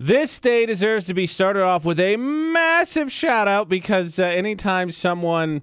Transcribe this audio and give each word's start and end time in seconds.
This 0.00 0.38
day 0.38 0.64
deserves 0.64 1.06
to 1.06 1.14
be 1.14 1.26
started 1.26 1.64
off 1.64 1.84
with 1.84 1.98
a 1.98 2.14
massive 2.14 3.10
shout 3.10 3.48
out 3.48 3.68
because 3.68 4.20
uh, 4.20 4.22
anytime 4.22 4.92
someone 4.92 5.62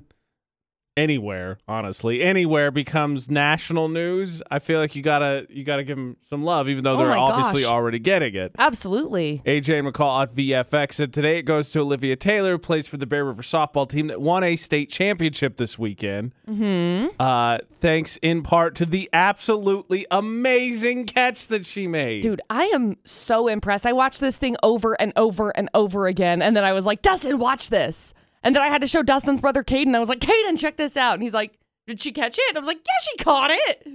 anywhere, 0.97 1.57
honestly, 1.67 2.21
anywhere 2.21 2.71
becomes 2.71 3.29
national 3.29 3.89
news, 3.89 4.41
I 4.49 4.59
feel 4.59 4.79
like 4.79 4.95
you 4.95 5.01
gotta 5.01 5.45
you 5.49 5.63
gotta 5.63 5.83
give 5.83 5.97
them 5.97 6.17
some 6.23 6.43
love, 6.43 6.69
even 6.69 6.83
though 6.83 6.93
Oh 6.93 6.97
they're 6.97 7.09
my 7.09 7.17
obviously 7.17 7.63
gosh. 7.63 7.71
already 7.71 7.99
getting 7.99 8.35
it. 8.35 8.53
Absolutely. 8.57 9.41
AJ 9.45 9.79
and 9.79 9.87
McCall 9.93 10.23
at 10.23 10.33
VFX, 10.33 10.99
and 10.99 11.13
today 11.13 11.37
it 11.37 11.43
goes 11.43 11.71
to 11.71 11.79
Olivia 11.81 12.15
Taylor, 12.15 12.51
who 12.53 12.57
plays 12.57 12.87
for 12.87 12.97
the 12.97 13.05
Bear 13.05 13.25
River 13.25 13.41
softball 13.41 13.87
team 13.87 14.07
that 14.07 14.21
won 14.21 14.43
a 14.43 14.55
state 14.55 14.89
championship 14.89 15.57
this 15.57 15.77
weekend. 15.77 16.33
Mm-hmm. 16.47 17.07
Uh, 17.19 17.59
thanks 17.71 18.17
in 18.21 18.41
part 18.43 18.75
to 18.75 18.85
the 18.85 19.09
absolutely 19.13 20.05
amazing 20.11 21.05
catch 21.05 21.47
that 21.47 21.65
she 21.65 21.87
made. 21.87 22.21
Dude, 22.23 22.41
I 22.49 22.65
am 22.65 22.97
so 23.03 23.47
impressed. 23.47 23.85
I 23.85 23.93
watched 23.93 24.19
this 24.21 24.37
thing 24.37 24.55
over 24.63 24.93
and 24.99 25.13
over 25.15 25.49
and 25.51 25.69
over 25.73 26.07
again. 26.07 26.41
And 26.41 26.55
then 26.55 26.63
I 26.63 26.73
was 26.73 26.85
like, 26.85 27.01
Dustin, 27.01 27.37
watch 27.37 27.69
this. 27.69 28.13
And 28.45 28.55
then 28.55 28.61
I 28.63 28.67
had 28.67 28.79
to 28.81 28.87
show 28.87 29.03
Dustin's 29.03 29.41
brother, 29.41 29.63
Caden. 29.63 29.93
I 29.93 29.99
was 29.99 30.07
like, 30.07 30.19
Caden, 30.19 30.57
check 30.57 30.77
this 30.77 30.95
out. 30.95 31.15
And 31.15 31.23
he's 31.23 31.33
like, 31.33 31.59
Did 31.87 31.99
she 32.01 32.13
catch 32.13 32.37
it? 32.37 32.43
And 32.49 32.57
I 32.57 32.61
was 32.61 32.67
like, 32.67 32.77
Yeah, 32.77 32.93
she 33.11 33.17
caught 33.23 33.49
it. 33.51 33.87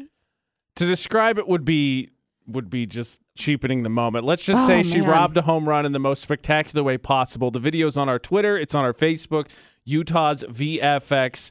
to 0.77 0.85
describe 0.87 1.39
it 1.39 1.49
would 1.49 1.65
be 1.65 2.11
would 2.47 2.69
be 2.69 2.85
just 2.85 3.21
cheapening 3.39 3.85
the 3.85 3.89
moment. 3.91 4.25
Let's 4.25 4.45
just 4.45 4.67
say 4.67 4.81
Oh, 4.81 4.83
she 4.83 5.01
man. 5.01 5.09
robbed 5.09 5.37
a 5.39 5.43
home 5.43 5.69
run 5.69 5.87
in 5.87 5.93
the 5.93 5.99
most 6.01 6.21
spectacular 6.21 6.83
way 6.83 6.99
possible. 6.99 7.51
The 7.53 7.61
video's 7.61 7.97
on 7.97 8.09
our 8.09 8.19
Twitter, 8.19 8.59
it's 8.59 8.75
on 8.75 8.85
our 8.85 8.93
Facebook, 8.93 9.47
Utah's 9.85 10.43
VFX. 10.45 11.51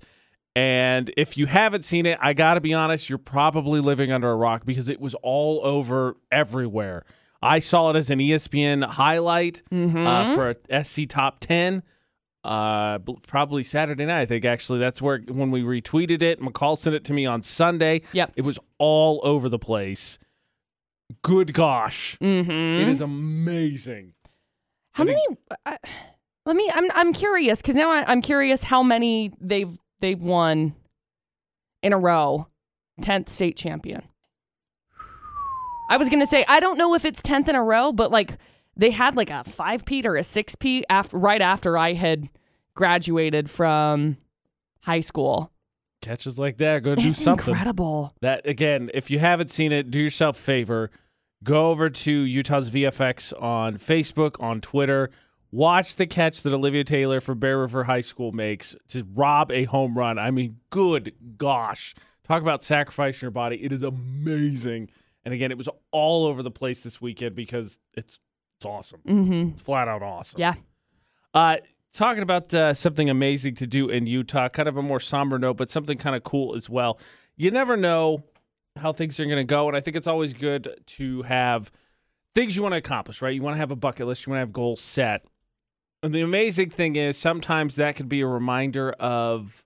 And 0.55 1.11
if 1.15 1.37
you 1.37 1.45
haven't 1.45 1.85
seen 1.85 2.05
it, 2.05 2.17
I 2.21 2.33
got 2.33 2.55
to 2.55 2.61
be 2.61 2.73
honest, 2.73 3.07
you're 3.07 3.17
probably 3.17 3.79
living 3.79 4.11
under 4.11 4.29
a 4.29 4.35
rock 4.35 4.65
because 4.65 4.89
it 4.89 4.99
was 4.99 5.13
all 5.15 5.61
over 5.63 6.17
everywhere. 6.31 7.05
I 7.41 7.59
saw 7.59 7.91
it 7.91 7.95
as 7.95 8.09
an 8.09 8.19
ESPN 8.19 8.83
highlight 8.83 9.61
Mm-hmm. 9.71 10.05
uh, 10.05 10.35
for 10.35 10.55
a 10.69 10.83
SC 10.83 11.07
Top 11.07 11.39
10. 11.39 11.81
Uh, 12.49 12.97
probably 13.27 13.63
Saturday 13.63 14.07
night. 14.07 14.21
I 14.21 14.25
think 14.25 14.43
actually 14.43 14.79
that's 14.79 15.01
where 15.03 15.19
when 15.27 15.51
we 15.51 15.61
retweeted 15.61 16.23
it. 16.23 16.41
McCall 16.41 16.75
sent 16.75 16.95
it 16.95 17.03
to 17.05 17.13
me 17.13 17.27
on 17.27 17.43
Sunday. 17.43 18.01
Yep. 18.13 18.33
It 18.37 18.41
was 18.41 18.57
all 18.79 19.21
over 19.23 19.49
the 19.49 19.59
place. 19.59 20.17
Good 21.21 21.53
gosh, 21.53 22.17
Mm-hmm. 22.19 22.81
it 22.81 22.87
is 22.87 23.01
amazing. 23.01 24.13
How 24.93 25.03
I 25.03 25.05
many? 25.05 25.21
Uh, 25.65 25.77
let 26.47 26.55
me. 26.55 26.71
I'm. 26.73 26.89
I'm 26.95 27.13
curious 27.13 27.61
because 27.61 27.75
now 27.75 27.91
I, 27.91 28.03
I'm 28.11 28.21
curious 28.23 28.63
how 28.63 28.81
many 28.81 29.31
they've 29.39 29.71
they've 29.99 30.21
won 30.21 30.73
in 31.83 31.93
a 31.93 31.99
row. 31.99 32.47
Tenth 33.01 33.29
state 33.29 33.57
champion. 33.57 34.01
I 35.89 35.97
was 35.97 36.09
gonna 36.09 36.25
say 36.27 36.45
I 36.47 36.59
don't 36.59 36.77
know 36.77 36.93
if 36.95 37.05
it's 37.05 37.21
tenth 37.21 37.47
in 37.47 37.55
a 37.55 37.63
row, 37.63 37.91
but 37.91 38.11
like 38.11 38.37
they 38.75 38.89
had 38.91 39.15
like 39.15 39.29
a 39.29 39.43
five 39.43 39.85
peat 39.85 40.05
or 40.05 40.15
a 40.15 40.23
six 40.23 40.55
peat 40.55 40.85
after 40.89 41.17
right 41.17 41.41
after 41.41 41.77
I 41.77 41.93
had 41.93 42.29
graduated 42.79 43.49
from 43.49 44.15
high 44.83 45.01
school. 45.01 45.51
Catches 46.01 46.39
like 46.39 46.57
that, 46.59 46.81
go 46.81 46.95
do 46.95 47.01
It's 47.01 47.21
something. 47.21 47.49
incredible. 47.53 48.13
That 48.21 48.47
again, 48.47 48.89
if 48.93 49.11
you 49.11 49.19
haven't 49.19 49.51
seen 49.51 49.73
it, 49.73 49.91
do 49.91 49.99
yourself 49.99 50.39
a 50.39 50.41
favor. 50.41 50.89
Go 51.43 51.71
over 51.71 51.89
to 51.89 52.11
Utah's 52.11 52.71
VFX 52.71 53.33
on 53.41 53.75
Facebook, 53.77 54.41
on 54.41 54.61
Twitter. 54.61 55.09
Watch 55.51 55.97
the 55.97 56.07
catch 56.07 56.41
that 56.43 56.53
Olivia 56.53 56.85
Taylor 56.85 57.19
for 57.19 57.35
Bear 57.35 57.59
River 57.59 57.83
High 57.83 57.99
School 57.99 58.31
makes 58.31 58.77
to 58.87 59.05
rob 59.13 59.51
a 59.51 59.65
home 59.65 59.97
run. 59.97 60.17
I 60.17 60.31
mean, 60.31 60.57
good 60.69 61.13
gosh. 61.37 61.95
Talk 62.23 62.41
about 62.41 62.63
sacrificing 62.63 63.25
your 63.27 63.31
body. 63.31 63.61
It 63.61 63.73
is 63.73 63.83
amazing. 63.83 64.89
And 65.25 65.33
again, 65.33 65.51
it 65.51 65.57
was 65.57 65.67
all 65.91 66.27
over 66.27 66.41
the 66.43 66.51
place 66.51 66.81
this 66.83 67.01
weekend 67.01 67.35
because 67.35 67.77
it's 67.93 68.21
it's 68.55 68.65
awesome. 68.65 69.01
Mm-hmm. 69.05 69.49
It's 69.51 69.61
flat 69.61 69.89
out 69.89 70.01
awesome. 70.01 70.39
Yeah. 70.39 70.53
Uh, 71.33 71.57
talking 71.97 72.23
about 72.23 72.53
uh, 72.53 72.73
something 72.73 73.09
amazing 73.09 73.55
to 73.55 73.67
do 73.67 73.89
in 73.89 74.05
Utah, 74.05 74.49
kind 74.49 74.69
of 74.69 74.77
a 74.77 74.81
more 74.81 74.99
somber 74.99 75.39
note, 75.39 75.57
but 75.57 75.69
something 75.69 75.97
kind 75.97 76.15
of 76.15 76.23
cool 76.23 76.55
as 76.55 76.69
well. 76.69 76.99
You 77.35 77.51
never 77.51 77.75
know 77.77 78.23
how 78.75 78.93
things 78.93 79.19
are 79.19 79.25
going 79.25 79.37
to 79.37 79.43
go, 79.43 79.67
and 79.67 79.75
I 79.75 79.79
think 79.79 79.97
it's 79.97 80.07
always 80.07 80.33
good 80.33 80.75
to 80.85 81.21
have 81.23 81.71
things 82.35 82.55
you 82.55 82.63
want 82.63 82.73
to 82.73 82.77
accomplish, 82.77 83.21
right? 83.21 83.33
You 83.33 83.41
want 83.41 83.55
to 83.55 83.59
have 83.59 83.71
a 83.71 83.75
bucket 83.75 84.07
list, 84.07 84.25
you 84.25 84.31
want 84.31 84.37
to 84.37 84.41
have 84.41 84.53
goals 84.53 84.81
set. 84.81 85.25
And 86.01 86.13
the 86.13 86.21
amazing 86.21 86.69
thing 86.69 86.95
is 86.95 87.17
sometimes 87.17 87.75
that 87.75 87.95
could 87.95 88.07
be 88.07 88.21
a 88.21 88.27
reminder 88.27 88.91
of 88.91 89.65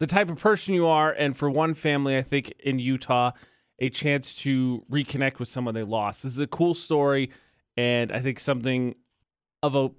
the 0.00 0.06
type 0.06 0.28
of 0.28 0.38
person 0.38 0.74
you 0.74 0.86
are. 0.86 1.12
And 1.12 1.36
for 1.36 1.48
one 1.48 1.74
family, 1.74 2.16
I 2.16 2.22
think 2.22 2.52
in 2.58 2.78
Utah, 2.78 3.32
a 3.78 3.90
chance 3.90 4.34
to 4.34 4.84
reconnect 4.90 5.38
with 5.38 5.48
someone 5.48 5.74
they 5.74 5.84
lost. 5.84 6.24
This 6.24 6.32
is 6.32 6.40
a 6.40 6.48
cool 6.48 6.74
story, 6.74 7.30
and 7.76 8.10
I 8.10 8.18
think 8.18 8.40
something 8.40 8.96
of 9.62 9.76
a 9.76 9.90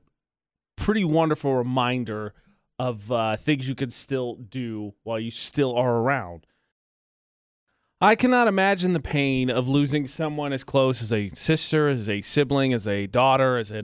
pretty 0.79 1.03
wonderful 1.03 1.55
reminder 1.55 2.33
of 2.79 3.11
uh, 3.11 3.35
things 3.35 3.67
you 3.67 3.75
can 3.75 3.91
still 3.91 4.35
do 4.35 4.93
while 5.03 5.19
you 5.19 5.29
still 5.29 5.75
are 5.75 5.97
around. 5.97 6.47
I 8.01 8.15
cannot 8.15 8.47
imagine 8.47 8.93
the 8.93 9.01
pain 9.01 9.49
of 9.49 9.67
losing 9.67 10.07
someone 10.07 10.53
as 10.53 10.63
close 10.63 11.01
as 11.01 11.11
a 11.11 11.29
sister, 11.33 11.89
as 11.89 12.07
a 12.07 12.21
sibling, 12.21 12.71
as 12.71 12.87
a 12.87 13.07
daughter, 13.07 13.57
as 13.57 13.71
a 13.71 13.83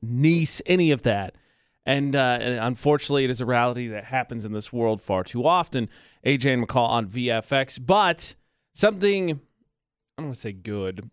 niece, 0.00 0.62
any 0.66 0.92
of 0.92 1.02
that. 1.02 1.34
And, 1.84 2.14
uh, 2.14 2.38
unfortunately, 2.60 3.24
it 3.24 3.30
is 3.30 3.40
a 3.40 3.46
reality 3.46 3.88
that 3.88 4.04
happens 4.04 4.44
in 4.44 4.52
this 4.52 4.72
world 4.72 5.00
far 5.00 5.24
too 5.24 5.44
often. 5.44 5.88
AJ 6.24 6.54
and 6.54 6.66
McCall 6.66 6.88
on 6.88 7.08
VFX, 7.08 7.84
but 7.84 8.36
something 8.72 9.30
I 9.32 10.22
don't 10.22 10.26
want 10.26 10.34
to 10.34 10.40
say 10.40 10.52
good, 10.52 11.10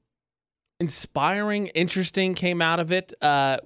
inspiring, 0.80 1.68
interesting 1.68 2.36
came 2.36 2.62
out 2.62 2.80
of 2.80 2.92
it. 2.92 3.14
Uh, 3.22 3.58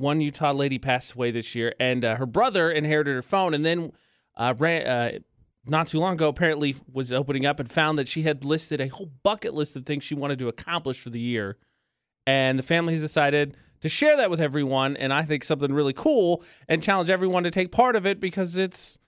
one 0.00 0.20
Utah 0.20 0.52
lady 0.52 0.78
passed 0.78 1.12
away 1.12 1.30
this 1.30 1.54
year, 1.54 1.74
and 1.78 2.04
uh, 2.04 2.16
her 2.16 2.26
brother 2.26 2.70
inherited 2.70 3.14
her 3.14 3.22
phone, 3.22 3.54
and 3.54 3.64
then 3.64 3.92
uh, 4.36 4.54
ran, 4.58 4.86
uh, 4.86 5.18
not 5.66 5.88
too 5.88 5.98
long 5.98 6.14
ago, 6.14 6.28
apparently 6.28 6.74
was 6.90 7.12
opening 7.12 7.44
up 7.46 7.60
and 7.60 7.70
found 7.70 7.98
that 7.98 8.08
she 8.08 8.22
had 8.22 8.42
listed 8.42 8.80
a 8.80 8.88
whole 8.88 9.10
bucket 9.22 9.54
list 9.54 9.76
of 9.76 9.84
things 9.84 10.02
she 10.02 10.14
wanted 10.14 10.38
to 10.38 10.48
accomplish 10.48 10.98
for 10.98 11.10
the 11.10 11.20
year, 11.20 11.58
and 12.26 12.58
the 12.58 12.62
family 12.62 12.94
has 12.94 13.02
decided 13.02 13.56
to 13.80 13.88
share 13.88 14.16
that 14.16 14.30
with 14.30 14.40
everyone, 14.40 14.96
and 14.96 15.12
I 15.12 15.22
think 15.22 15.44
something 15.44 15.72
really 15.72 15.92
cool, 15.92 16.42
and 16.68 16.82
challenge 16.82 17.10
everyone 17.10 17.44
to 17.44 17.50
take 17.50 17.70
part 17.70 17.94
of 17.94 18.06
it 18.06 18.20
because 18.20 18.56
it's 18.56 18.98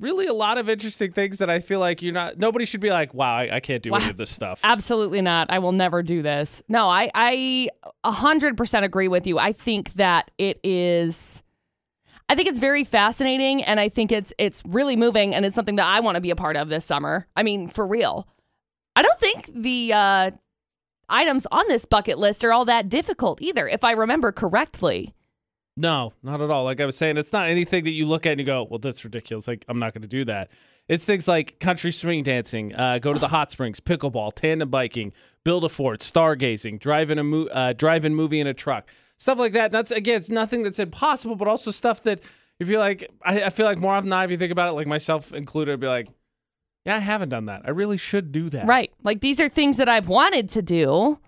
really 0.00 0.26
a 0.26 0.32
lot 0.34 0.58
of 0.58 0.68
interesting 0.68 1.12
things 1.12 1.38
that 1.38 1.48
I 1.48 1.60
feel 1.60 1.80
like 1.80 2.02
you're 2.02 2.12
not. 2.12 2.38
Nobody 2.38 2.64
should 2.64 2.80
be 2.80 2.90
like, 2.90 3.14
"Wow, 3.14 3.34
I, 3.34 3.56
I 3.56 3.60
can't 3.60 3.82
do 3.82 3.94
any 3.94 4.10
of 4.10 4.16
this 4.16 4.30
stuff." 4.30 4.60
Absolutely 4.64 5.22
not. 5.22 5.50
I 5.50 5.58
will 5.58 5.72
never 5.72 6.02
do 6.02 6.22
this. 6.22 6.62
No, 6.68 6.88
I 6.88 7.10
I 7.14 7.68
a 8.02 8.12
hundred 8.12 8.56
percent 8.56 8.84
agree 8.84 9.08
with 9.08 9.26
you. 9.26 9.38
I 9.38 9.52
think 9.52 9.94
that 9.94 10.30
it 10.38 10.60
is. 10.62 11.42
I 12.28 12.34
think 12.34 12.48
it's 12.48 12.58
very 12.58 12.84
fascinating, 12.84 13.62
and 13.62 13.78
I 13.78 13.88
think 13.88 14.10
it's 14.10 14.32
it's 14.38 14.62
really 14.66 14.96
moving, 14.96 15.34
and 15.34 15.44
it's 15.44 15.54
something 15.54 15.76
that 15.76 15.86
I 15.86 16.00
want 16.00 16.16
to 16.16 16.20
be 16.20 16.30
a 16.30 16.36
part 16.36 16.56
of 16.56 16.68
this 16.68 16.84
summer. 16.84 17.26
I 17.36 17.42
mean, 17.42 17.68
for 17.68 17.86
real. 17.86 18.28
I 18.96 19.02
don't 19.02 19.18
think 19.18 19.50
the 19.52 19.92
uh, 19.92 20.30
items 21.08 21.46
on 21.50 21.64
this 21.68 21.84
bucket 21.84 22.18
list 22.18 22.44
are 22.44 22.52
all 22.52 22.64
that 22.66 22.88
difficult 22.88 23.42
either, 23.42 23.66
if 23.66 23.82
I 23.82 23.90
remember 23.92 24.30
correctly. 24.32 25.14
No, 25.76 26.12
not 26.22 26.40
at 26.40 26.50
all. 26.50 26.64
Like 26.64 26.80
I 26.80 26.86
was 26.86 26.96
saying, 26.96 27.16
it's 27.16 27.32
not 27.32 27.48
anything 27.48 27.84
that 27.84 27.90
you 27.90 28.06
look 28.06 28.26
at 28.26 28.32
and 28.32 28.40
you 28.40 28.46
go, 28.46 28.64
"Well, 28.64 28.78
that's 28.78 29.04
ridiculous." 29.04 29.48
Like 29.48 29.64
I'm 29.68 29.78
not 29.78 29.92
going 29.92 30.02
to 30.02 30.08
do 30.08 30.24
that. 30.26 30.50
It's 30.86 31.04
things 31.04 31.26
like 31.26 31.58
country 31.60 31.90
swing 31.90 32.22
dancing, 32.22 32.74
uh, 32.74 32.98
go 32.98 33.12
to 33.12 33.18
the 33.18 33.28
hot 33.28 33.50
springs, 33.50 33.80
pickleball, 33.80 34.34
tandem 34.34 34.68
biking, 34.68 35.12
build 35.42 35.64
a 35.64 35.68
fort, 35.68 36.00
stargazing, 36.00 36.78
drive 36.78 37.10
in 37.10 37.18
a 37.18 37.24
mo- 37.24 37.46
uh, 37.46 37.72
drive-in 37.72 38.14
movie 38.14 38.38
in 38.38 38.46
a 38.46 38.54
truck, 38.54 38.88
stuff 39.16 39.38
like 39.38 39.52
that. 39.54 39.72
That's 39.72 39.90
again, 39.90 40.16
it's 40.16 40.30
nothing 40.30 40.62
that's 40.62 40.78
impossible, 40.78 41.36
but 41.36 41.48
also 41.48 41.70
stuff 41.70 42.02
that 42.04 42.20
if 42.60 42.68
you're 42.68 42.78
like, 42.78 43.10
I, 43.24 43.44
I 43.44 43.50
feel 43.50 43.66
like 43.66 43.78
more 43.78 43.94
often 43.94 44.08
than 44.08 44.18
not, 44.18 44.26
if 44.26 44.30
you 44.30 44.36
think 44.36 44.52
about 44.52 44.68
it, 44.68 44.72
like 44.72 44.86
myself 44.86 45.32
included, 45.32 45.72
I'd 45.72 45.80
be 45.80 45.88
like, 45.88 46.08
"Yeah, 46.84 46.96
I 46.96 47.00
haven't 47.00 47.30
done 47.30 47.46
that. 47.46 47.62
I 47.64 47.70
really 47.70 47.96
should 47.96 48.30
do 48.30 48.48
that." 48.50 48.66
Right. 48.66 48.92
Like 49.02 49.20
these 49.20 49.40
are 49.40 49.48
things 49.48 49.78
that 49.78 49.88
I've 49.88 50.08
wanted 50.08 50.50
to 50.50 50.62
do. 50.62 51.18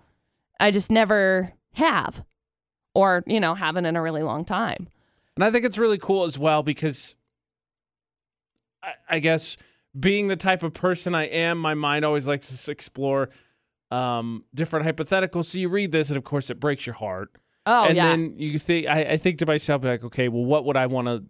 I 0.59 0.71
just 0.71 0.89
never 0.89 1.53
have. 1.73 2.23
Or, 2.97 3.23
you 3.27 3.39
know, 3.39 3.53
haven't 3.53 3.85
in 3.85 3.95
a 3.95 4.01
really 4.01 4.23
long 4.23 4.43
time. 4.43 4.87
And 5.35 5.43
I 5.43 5.51
think 5.51 5.65
it's 5.65 5.77
really 5.77 5.99
cool 5.99 6.23
as 6.23 6.39
well 6.39 6.63
because 6.63 7.15
I, 8.81 8.93
I 9.07 9.19
guess 9.19 9.55
being 9.99 10.29
the 10.29 10.35
type 10.35 10.63
of 10.63 10.73
person 10.73 11.13
I 11.13 11.25
am, 11.25 11.59
my 11.59 11.75
mind 11.75 12.05
always 12.05 12.27
likes 12.27 12.65
to 12.65 12.71
explore 12.71 13.29
um, 13.91 14.45
different 14.55 14.87
hypotheticals. 14.87 15.45
So 15.45 15.59
you 15.59 15.69
read 15.69 15.91
this, 15.91 16.09
and 16.09 16.17
of 16.17 16.23
course, 16.23 16.49
it 16.49 16.59
breaks 16.59 16.87
your 16.87 16.95
heart. 16.95 17.29
Oh, 17.67 17.83
and 17.83 17.95
yeah. 17.95 18.07
then 18.07 18.33
you 18.37 18.57
think, 18.57 18.87
I, 18.87 19.01
I 19.01 19.17
think 19.17 19.37
to 19.37 19.45
myself, 19.45 19.83
like, 19.83 20.03
okay, 20.03 20.27
well, 20.27 20.45
what 20.45 20.65
would 20.65 20.75
I 20.75 20.87
want 20.87 21.07
to, 21.07 21.23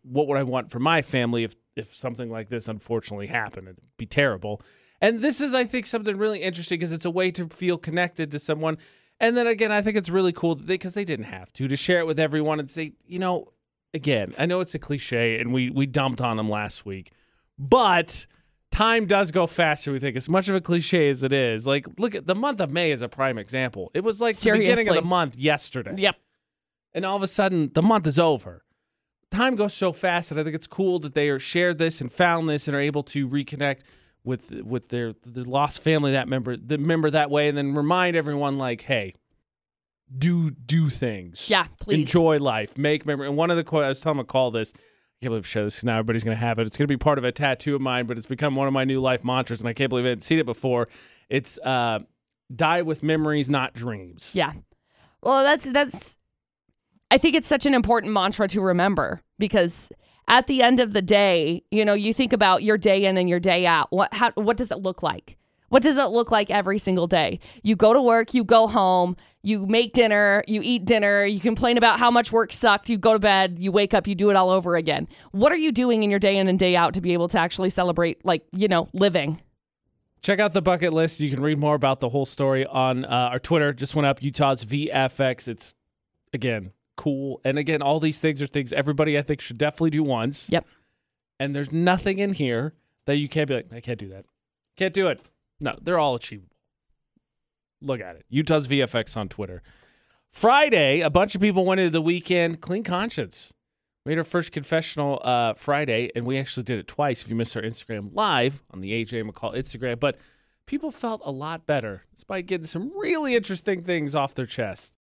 what 0.00 0.26
would 0.26 0.38
I 0.38 0.42
want 0.42 0.70
for 0.70 0.78
my 0.78 1.02
family 1.02 1.44
if 1.44 1.54
if 1.76 1.94
something 1.94 2.30
like 2.30 2.48
this 2.48 2.66
unfortunately 2.66 3.26
happened? 3.26 3.68
It'd 3.68 3.78
be 3.98 4.06
terrible. 4.06 4.62
And 5.02 5.20
this 5.20 5.42
is, 5.42 5.52
I 5.52 5.64
think, 5.64 5.84
something 5.84 6.16
really 6.16 6.40
interesting 6.40 6.78
because 6.78 6.92
it's 6.92 7.04
a 7.04 7.10
way 7.10 7.30
to 7.32 7.48
feel 7.48 7.76
connected 7.76 8.30
to 8.30 8.38
someone. 8.38 8.78
And 9.20 9.36
then 9.36 9.46
again, 9.46 9.70
I 9.70 9.82
think 9.82 9.96
it's 9.96 10.08
really 10.08 10.32
cool 10.32 10.54
that 10.54 10.66
they 10.66 10.74
because 10.74 10.94
they 10.94 11.04
didn't 11.04 11.26
have 11.26 11.52
to 11.54 11.68
to 11.68 11.76
share 11.76 11.98
it 11.98 12.06
with 12.06 12.18
everyone 12.18 12.58
and 12.58 12.70
say, 12.70 12.92
you 13.06 13.18
know, 13.18 13.52
again, 13.92 14.34
I 14.38 14.46
know 14.46 14.60
it's 14.60 14.74
a 14.74 14.78
cliche 14.78 15.38
and 15.38 15.52
we 15.52 15.70
we 15.70 15.86
dumped 15.86 16.20
on 16.20 16.36
them 16.38 16.48
last 16.48 16.86
week, 16.86 17.12
but 17.58 18.26
time 18.70 19.06
does 19.06 19.30
go 19.30 19.46
faster. 19.46 19.92
We 19.92 19.98
think 19.98 20.16
as 20.16 20.28
much 20.28 20.48
of 20.48 20.54
a 20.54 20.60
cliche 20.60 21.10
as 21.10 21.22
it 21.22 21.32
is. 21.32 21.66
Like, 21.66 21.86
look 21.98 22.14
at 22.14 22.26
the 22.26 22.34
month 22.34 22.60
of 22.60 22.70
May 22.70 22.92
is 22.92 23.02
a 23.02 23.08
prime 23.08 23.36
example. 23.36 23.90
It 23.92 24.04
was 24.04 24.20
like 24.20 24.36
the 24.38 24.52
beginning 24.52 24.88
of 24.88 24.94
the 24.94 25.02
month 25.02 25.36
yesterday. 25.36 25.94
Yep. 25.98 26.16
and 26.94 27.04
all 27.04 27.16
of 27.16 27.22
a 27.22 27.26
sudden 27.26 27.70
the 27.74 27.82
month 27.82 28.06
is 28.06 28.18
over. 28.18 28.64
Time 29.30 29.54
goes 29.54 29.74
so 29.74 29.92
fast, 29.92 30.32
and 30.32 30.40
I 30.40 30.42
think 30.42 30.56
it's 30.56 30.66
cool 30.66 30.98
that 31.00 31.14
they 31.14 31.28
are 31.28 31.38
shared 31.38 31.78
this 31.78 32.00
and 32.00 32.10
found 32.10 32.48
this 32.48 32.66
and 32.66 32.76
are 32.76 32.80
able 32.80 33.04
to 33.04 33.28
reconnect 33.28 33.80
with 34.24 34.50
with 34.62 34.88
their 34.88 35.14
the 35.24 35.44
lost 35.44 35.82
family 35.82 36.12
that 36.12 36.28
member 36.28 36.56
the 36.56 36.78
member 36.78 37.10
that 37.10 37.30
way, 37.30 37.48
and 37.48 37.56
then 37.56 37.74
remind 37.74 38.16
everyone 38.16 38.58
like, 38.58 38.82
hey, 38.82 39.14
do 40.16 40.50
do 40.50 40.88
things. 40.88 41.48
Yeah, 41.50 41.66
please. 41.80 42.00
enjoy 42.00 42.38
life, 42.38 42.76
make 42.76 43.06
memory. 43.06 43.28
And 43.28 43.36
one 43.36 43.50
of 43.50 43.56
the 43.56 43.64
quotes 43.64 43.84
I 43.84 43.88
was 43.88 44.00
telling 44.00 44.18
to 44.18 44.24
call 44.24 44.50
this. 44.50 44.72
I 44.74 45.24
can't 45.24 45.30
believe 45.32 45.44
I 45.44 45.48
show 45.48 45.64
this 45.64 45.76
'cause 45.76 45.84
now 45.84 45.98
everybody's 45.98 46.24
gonna 46.24 46.36
have 46.36 46.58
it. 46.58 46.66
It's 46.66 46.78
gonna 46.78 46.88
be 46.88 46.96
part 46.96 47.18
of 47.18 47.24
a 47.24 47.32
tattoo 47.32 47.74
of 47.74 47.80
mine, 47.82 48.06
but 48.06 48.16
it's 48.16 48.26
become 48.26 48.56
one 48.56 48.66
of 48.66 48.72
my 48.72 48.84
new 48.84 49.00
life 49.00 49.22
mantras, 49.22 49.60
and 49.60 49.68
I 49.68 49.72
can't 49.74 49.90
believe 49.90 50.06
I 50.06 50.08
hadn't 50.08 50.22
seen 50.22 50.38
it 50.38 50.46
before. 50.46 50.88
It's 51.28 51.58
uh, 51.58 52.00
die 52.54 52.82
with 52.82 53.02
memories, 53.02 53.48
not 53.50 53.74
dreams. 53.74 54.32
Yeah. 54.34 54.52
Well, 55.22 55.44
that's 55.44 55.66
that's 55.66 56.16
I 57.10 57.18
think 57.18 57.34
it's 57.36 57.48
such 57.48 57.66
an 57.66 57.74
important 57.74 58.12
mantra 58.12 58.48
to 58.48 58.60
remember 58.60 59.20
because 59.38 59.90
at 60.30 60.46
the 60.46 60.62
end 60.62 60.80
of 60.80 60.92
the 60.92 61.02
day, 61.02 61.64
you 61.70 61.84
know, 61.84 61.92
you 61.92 62.14
think 62.14 62.32
about 62.32 62.62
your 62.62 62.78
day 62.78 63.04
in 63.04 63.18
and 63.18 63.28
your 63.28 63.40
day 63.40 63.66
out. 63.66 63.88
What 63.90 64.14
how 64.14 64.30
what 64.36 64.56
does 64.56 64.70
it 64.70 64.78
look 64.78 65.02
like? 65.02 65.36
What 65.68 65.82
does 65.82 65.96
it 65.96 66.06
look 66.06 66.32
like 66.32 66.50
every 66.50 66.78
single 66.78 67.06
day? 67.06 67.38
You 67.62 67.76
go 67.76 67.92
to 67.92 68.00
work, 68.00 68.34
you 68.34 68.42
go 68.42 68.66
home, 68.66 69.16
you 69.42 69.66
make 69.66 69.92
dinner, 69.92 70.42
you 70.48 70.60
eat 70.64 70.84
dinner, 70.84 71.24
you 71.24 71.38
complain 71.38 71.78
about 71.78 72.00
how 72.00 72.10
much 72.10 72.32
work 72.32 72.52
sucked, 72.52 72.88
you 72.90 72.98
go 72.98 73.12
to 73.12 73.20
bed, 73.20 73.58
you 73.60 73.70
wake 73.70 73.94
up, 73.94 74.08
you 74.08 74.16
do 74.16 74.30
it 74.30 74.36
all 74.36 74.50
over 74.50 74.74
again. 74.74 75.06
What 75.30 75.52
are 75.52 75.56
you 75.56 75.70
doing 75.70 76.02
in 76.02 76.10
your 76.10 76.18
day 76.18 76.38
in 76.38 76.48
and 76.48 76.58
day 76.58 76.74
out 76.74 76.94
to 76.94 77.00
be 77.00 77.12
able 77.12 77.28
to 77.28 77.38
actually 77.38 77.70
celebrate 77.70 78.24
like, 78.24 78.42
you 78.52 78.66
know, 78.66 78.88
living? 78.92 79.40
Check 80.22 80.40
out 80.40 80.52
the 80.52 80.62
bucket 80.62 80.92
list. 80.92 81.20
You 81.20 81.30
can 81.30 81.40
read 81.40 81.58
more 81.58 81.76
about 81.76 82.00
the 82.00 82.08
whole 82.08 82.26
story 82.26 82.66
on 82.66 83.04
uh, 83.04 83.30
our 83.32 83.38
Twitter. 83.38 83.72
Just 83.72 83.94
went 83.94 84.06
up 84.06 84.22
Utah's 84.22 84.64
VFX. 84.64 85.46
It's 85.46 85.72
again 86.32 86.72
cool, 86.96 87.40
and 87.44 87.58
again, 87.58 87.82
all 87.82 88.00
these 88.00 88.18
things 88.18 88.42
are 88.42 88.46
things 88.46 88.72
everybody 88.72 89.18
I 89.18 89.22
think 89.22 89.40
should 89.40 89.58
definitely 89.58 89.90
do 89.90 90.02
once. 90.02 90.48
Yep. 90.50 90.66
And 91.38 91.56
there's 91.56 91.72
nothing 91.72 92.18
in 92.18 92.34
here 92.34 92.74
that 93.06 93.16
you 93.16 93.28
can't 93.28 93.48
be 93.48 93.54
like, 93.54 93.72
I 93.72 93.80
can't 93.80 93.98
do 93.98 94.08
that. 94.10 94.26
Can't 94.76 94.94
do 94.94 95.08
it. 95.08 95.20
No, 95.60 95.76
they're 95.80 95.98
all 95.98 96.14
achievable. 96.14 96.56
Look 97.80 98.00
at 98.00 98.16
it. 98.16 98.24
Utah's 98.28 98.68
VFX 98.68 99.16
on 99.16 99.28
Twitter. 99.28 99.62
Friday, 100.30 101.00
a 101.00 101.10
bunch 101.10 101.34
of 101.34 101.40
people 101.40 101.64
went 101.64 101.80
into 101.80 101.90
the 101.90 102.02
weekend 102.02 102.60
clean 102.60 102.84
conscience. 102.84 103.52
We 104.04 104.12
had 104.12 104.18
our 104.18 104.24
first 104.24 104.52
confessional 104.52 105.20
uh, 105.24 105.54
Friday, 105.54 106.10
and 106.14 106.24
we 106.24 106.38
actually 106.38 106.62
did 106.62 106.78
it 106.78 106.86
twice. 106.86 107.22
If 107.22 107.28
you 107.28 107.36
missed 107.36 107.56
our 107.56 107.62
Instagram 107.62 108.10
live 108.12 108.62
on 108.70 108.80
the 108.80 108.92
AJ 108.92 109.28
McCall 109.28 109.54
Instagram, 109.54 110.00
but 110.00 110.18
people 110.66 110.90
felt 110.90 111.20
a 111.24 111.30
lot 111.30 111.66
better 111.66 112.04
despite 112.14 112.46
getting 112.46 112.66
some 112.66 112.92
really 112.98 113.34
interesting 113.34 113.82
things 113.82 114.14
off 114.14 114.34
their 114.34 114.46
chest. 114.46 114.96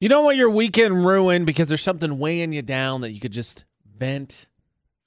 You 0.00 0.08
don't 0.08 0.24
want 0.24 0.36
your 0.36 0.50
weekend 0.50 1.04
ruined 1.04 1.46
because 1.46 1.68
there's 1.68 1.82
something 1.82 2.18
weighing 2.18 2.52
you 2.52 2.62
down 2.62 3.00
that 3.00 3.10
you 3.12 3.20
could 3.20 3.32
just 3.32 3.64
vent, 3.96 4.46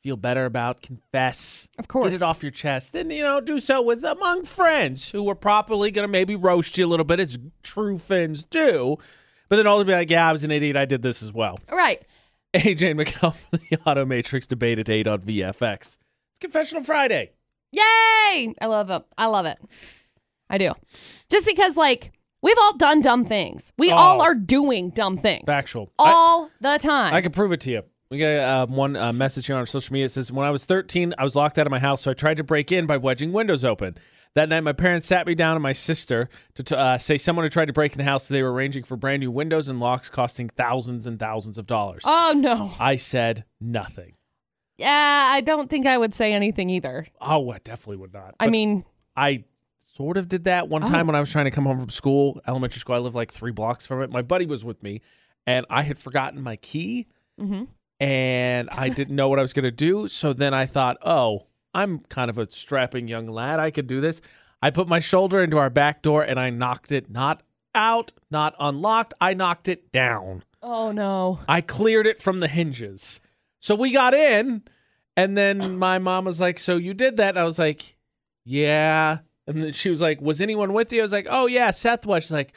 feel 0.03 0.17
better 0.17 0.45
about, 0.45 0.81
confess, 0.81 1.67
Of 1.79 1.87
course. 1.87 2.09
get 2.09 2.15
it 2.17 2.21
off 2.21 2.43
your 2.43 2.51
chest, 2.51 2.95
and 2.95 3.11
you 3.11 3.23
know 3.23 3.39
do 3.39 3.59
so 3.59 3.81
with 3.81 4.03
among 4.03 4.43
friends 4.43 5.09
who 5.11 5.29
are 5.29 5.35
properly 5.35 5.91
going 5.91 6.07
to 6.07 6.11
maybe 6.11 6.35
roast 6.35 6.77
you 6.77 6.85
a 6.85 6.87
little 6.89 7.05
bit 7.05 7.19
as 7.21 7.37
true 7.63 7.97
friends 7.97 8.43
do, 8.43 8.97
but 9.47 9.55
then 9.55 9.65
all 9.67 9.81
be 9.83 9.93
like, 9.93 10.09
"Yeah, 10.09 10.27
I 10.27 10.33
was 10.33 10.43
an 10.43 10.51
idiot. 10.51 10.75
I 10.75 10.85
did 10.85 11.01
this 11.03 11.23
as 11.23 11.31
well." 11.31 11.57
Right. 11.71 12.01
AJ 12.53 12.95
McCall 13.01 13.33
for 13.33 13.57
the 13.57 13.77
Auto 13.85 14.03
Matrix 14.05 14.45
debate 14.45 14.77
at 14.77 14.89
eight 14.89 15.07
on 15.07 15.21
VFX. 15.21 15.97
It's 16.31 16.39
Confessional 16.41 16.83
Friday. 16.83 17.31
Yay! 17.71 18.53
I 18.59 18.65
love 18.65 18.89
it. 18.89 19.03
I 19.17 19.27
love 19.27 19.45
it. 19.45 19.57
I 20.49 20.57
do. 20.57 20.73
Just 21.29 21.45
because, 21.45 21.77
like, 21.77 22.11
we've 22.41 22.57
all 22.59 22.75
done 22.77 23.01
dumb 23.01 23.23
things. 23.23 23.71
We 23.77 23.91
Oh. 23.91 23.95
all 23.95 24.21
are 24.21 24.35
doing 24.35 24.89
dumb 24.89 25.17
things. 25.17 25.43
Factual. 25.45 25.91
I- 25.99 26.11
All 26.11 26.49
the 26.59 26.77
time. 26.79 27.13
I 27.13 27.21
can 27.21 27.31
prove 27.31 27.51
it 27.51 27.61
to 27.61 27.71
you. 27.71 27.83
We 28.09 28.17
got 28.17 28.27
uh, 28.27 28.65
one 28.67 28.97
uh, 28.97 29.13
message 29.13 29.45
here 29.47 29.55
on 29.55 29.59
our 29.61 29.65
social 29.65 29.93
media. 29.93 30.05
It 30.07 30.09
says, 30.09 30.31
When 30.33 30.45
I 30.45 30.51
was 30.51 30.65
13, 30.65 31.13
I 31.17 31.23
was 31.23 31.33
locked 31.35 31.57
out 31.57 31.65
of 31.65 31.71
my 31.71 31.79
house, 31.79 32.01
so 32.01 32.11
I 32.11 32.13
tried 32.13 32.37
to 32.37 32.43
break 32.43 32.69
in 32.71 32.85
by 32.85 32.97
wedging 32.97 33.31
windows 33.31 33.63
open. 33.63 33.95
That 34.35 34.49
night, 34.49 34.61
my 34.61 34.73
parents 34.73 35.07
sat 35.07 35.25
me 35.27 35.33
down 35.35 35.55
and 35.55 35.63
my 35.63 35.71
sister 35.73 36.29
to 36.55 36.63
t- 36.63 36.75
uh, 36.75 36.97
say 36.97 37.17
someone 37.17 37.43
had 37.45 37.51
tried 37.53 37.65
to 37.67 37.73
break 37.73 37.93
in 37.93 37.97
the 37.97 38.03
house. 38.05 38.25
So 38.25 38.33
they 38.33 38.43
were 38.43 38.51
arranging 38.51 38.83
for 38.83 38.95
brand 38.97 39.21
new 39.21 39.31
windows 39.31 39.69
and 39.69 39.79
locks 39.79 40.09
costing 40.09 40.49
thousands 40.49 41.05
and 41.07 41.19
thousands 41.19 41.57
of 41.57 41.67
dollars. 41.67 42.03
oh, 42.05 42.33
no. 42.35 42.73
I 42.79 42.95
said 42.97 43.45
nothing. 43.61 44.13
Yeah, 44.77 45.29
I 45.33 45.41
don't 45.41 45.69
think 45.69 45.85
I 45.85 45.97
would 45.97 46.15
say 46.15 46.33
anything 46.33 46.69
either. 46.69 47.05
Oh, 47.21 47.49
I 47.51 47.59
definitely 47.59 47.97
would 47.97 48.13
not. 48.13 48.35
I 48.39 48.45
But 48.47 48.51
mean, 48.51 48.85
I 49.15 49.43
sort 49.95 50.17
of 50.17 50.27
did 50.27 50.45
that 50.45 50.69
one 50.69 50.81
time 50.83 51.07
when 51.07 51.15
I 51.15 51.19
was 51.19 51.31
trying 51.31 51.45
to 51.45 51.51
come 51.51 51.65
home 51.65 51.79
from 51.79 51.89
school, 51.89 52.41
elementary 52.47 52.79
school. 52.79 52.95
I 52.95 52.99
live 52.99 53.15
like 53.15 53.31
three 53.31 53.51
blocks 53.51 53.85
from 53.85 54.01
it. 54.01 54.09
My 54.09 54.21
buddy 54.21 54.45
was 54.45 54.63
with 54.65 54.81
me, 54.83 55.01
and 55.45 55.65
I 55.69 55.81
had 55.83 55.99
forgotten 55.99 56.41
my 56.41 56.55
key, 56.55 57.07
Mhm. 57.39 57.67
and 57.99 58.69
I 58.71 58.89
didn't 58.89 59.15
know 59.15 59.27
what 59.29 59.39
I 59.39 59.41
was 59.41 59.53
going 59.53 59.63
to 59.65 59.71
do. 59.71 60.07
So 60.07 60.33
then 60.33 60.53
I 60.53 60.65
thought, 60.65 60.97
oh, 61.03 61.47
I'm 61.73 61.99
kind 61.99 62.29
of 62.29 62.37
a 62.37 62.49
strapping 62.49 63.07
young 63.07 63.27
lad. 63.27 63.59
I 63.59 63.71
could 63.71 63.87
do 63.87 64.01
this. 64.01 64.21
I 64.61 64.69
put 64.69 64.87
my 64.87 64.99
shoulder 64.99 65.41
into 65.43 65.57
our 65.57 65.69
back 65.69 66.01
door, 66.01 66.23
and 66.23 66.39
I 66.39 66.49
knocked 66.49 66.91
it 66.91 67.09
not 67.09 67.41
out, 67.73 68.11
not 68.29 68.53
unlocked. 68.59 69.13
I 69.21 69.33
knocked 69.33 69.67
it 69.67 69.91
down. 69.91 70.43
oh, 70.63 70.91
no. 70.91 71.39
I 71.47 71.61
cleared 71.61 72.05
it 72.05 72.21
from 72.21 72.39
the 72.39 72.47
hinges. 72.47 73.19
So 73.59 73.73
we 73.73 73.91
got 73.91 74.13
in, 74.13 74.61
and 75.17 75.35
then 75.37 75.77
my 75.79 75.97
mom 75.99 76.25
was 76.25 76.39
like, 76.39 76.59
So 76.59 76.77
you 76.77 76.93
did 76.93 77.17
that? 77.17 77.29
And 77.29 77.39
I 77.39 77.43
was 77.43 77.57
like, 77.57 77.95
Yeah. 78.45 79.19
And 79.47 79.61
then 79.61 79.71
she 79.71 79.89
was 79.89 80.01
like, 80.01 80.21
Was 80.21 80.39
anyone 80.41 80.73
with 80.73 80.91
you? 80.93 80.99
I 80.99 81.03
was 81.03 81.11
like, 81.11 81.27
Oh, 81.29 81.47
yeah, 81.47 81.71
Seth 81.71 82.05
was. 82.05 82.23
She's 82.23 82.31
like, 82.31 82.53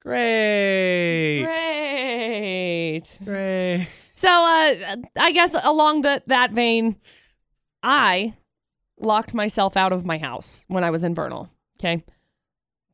Great. 0.00 1.42
Great. 1.44 3.02
Great. 3.24 3.88
So, 4.14 4.28
uh, 4.28 4.96
I 5.18 5.32
guess 5.32 5.54
along 5.64 6.02
the, 6.02 6.22
that 6.26 6.52
vein, 6.52 6.96
I 7.82 8.34
locked 9.00 9.34
myself 9.34 9.76
out 9.76 9.92
of 9.92 10.04
my 10.04 10.18
house 10.18 10.64
when 10.68 10.84
I 10.84 10.90
was 10.90 11.02
in 11.02 11.14
Vernal. 11.14 11.50
Okay. 11.78 12.04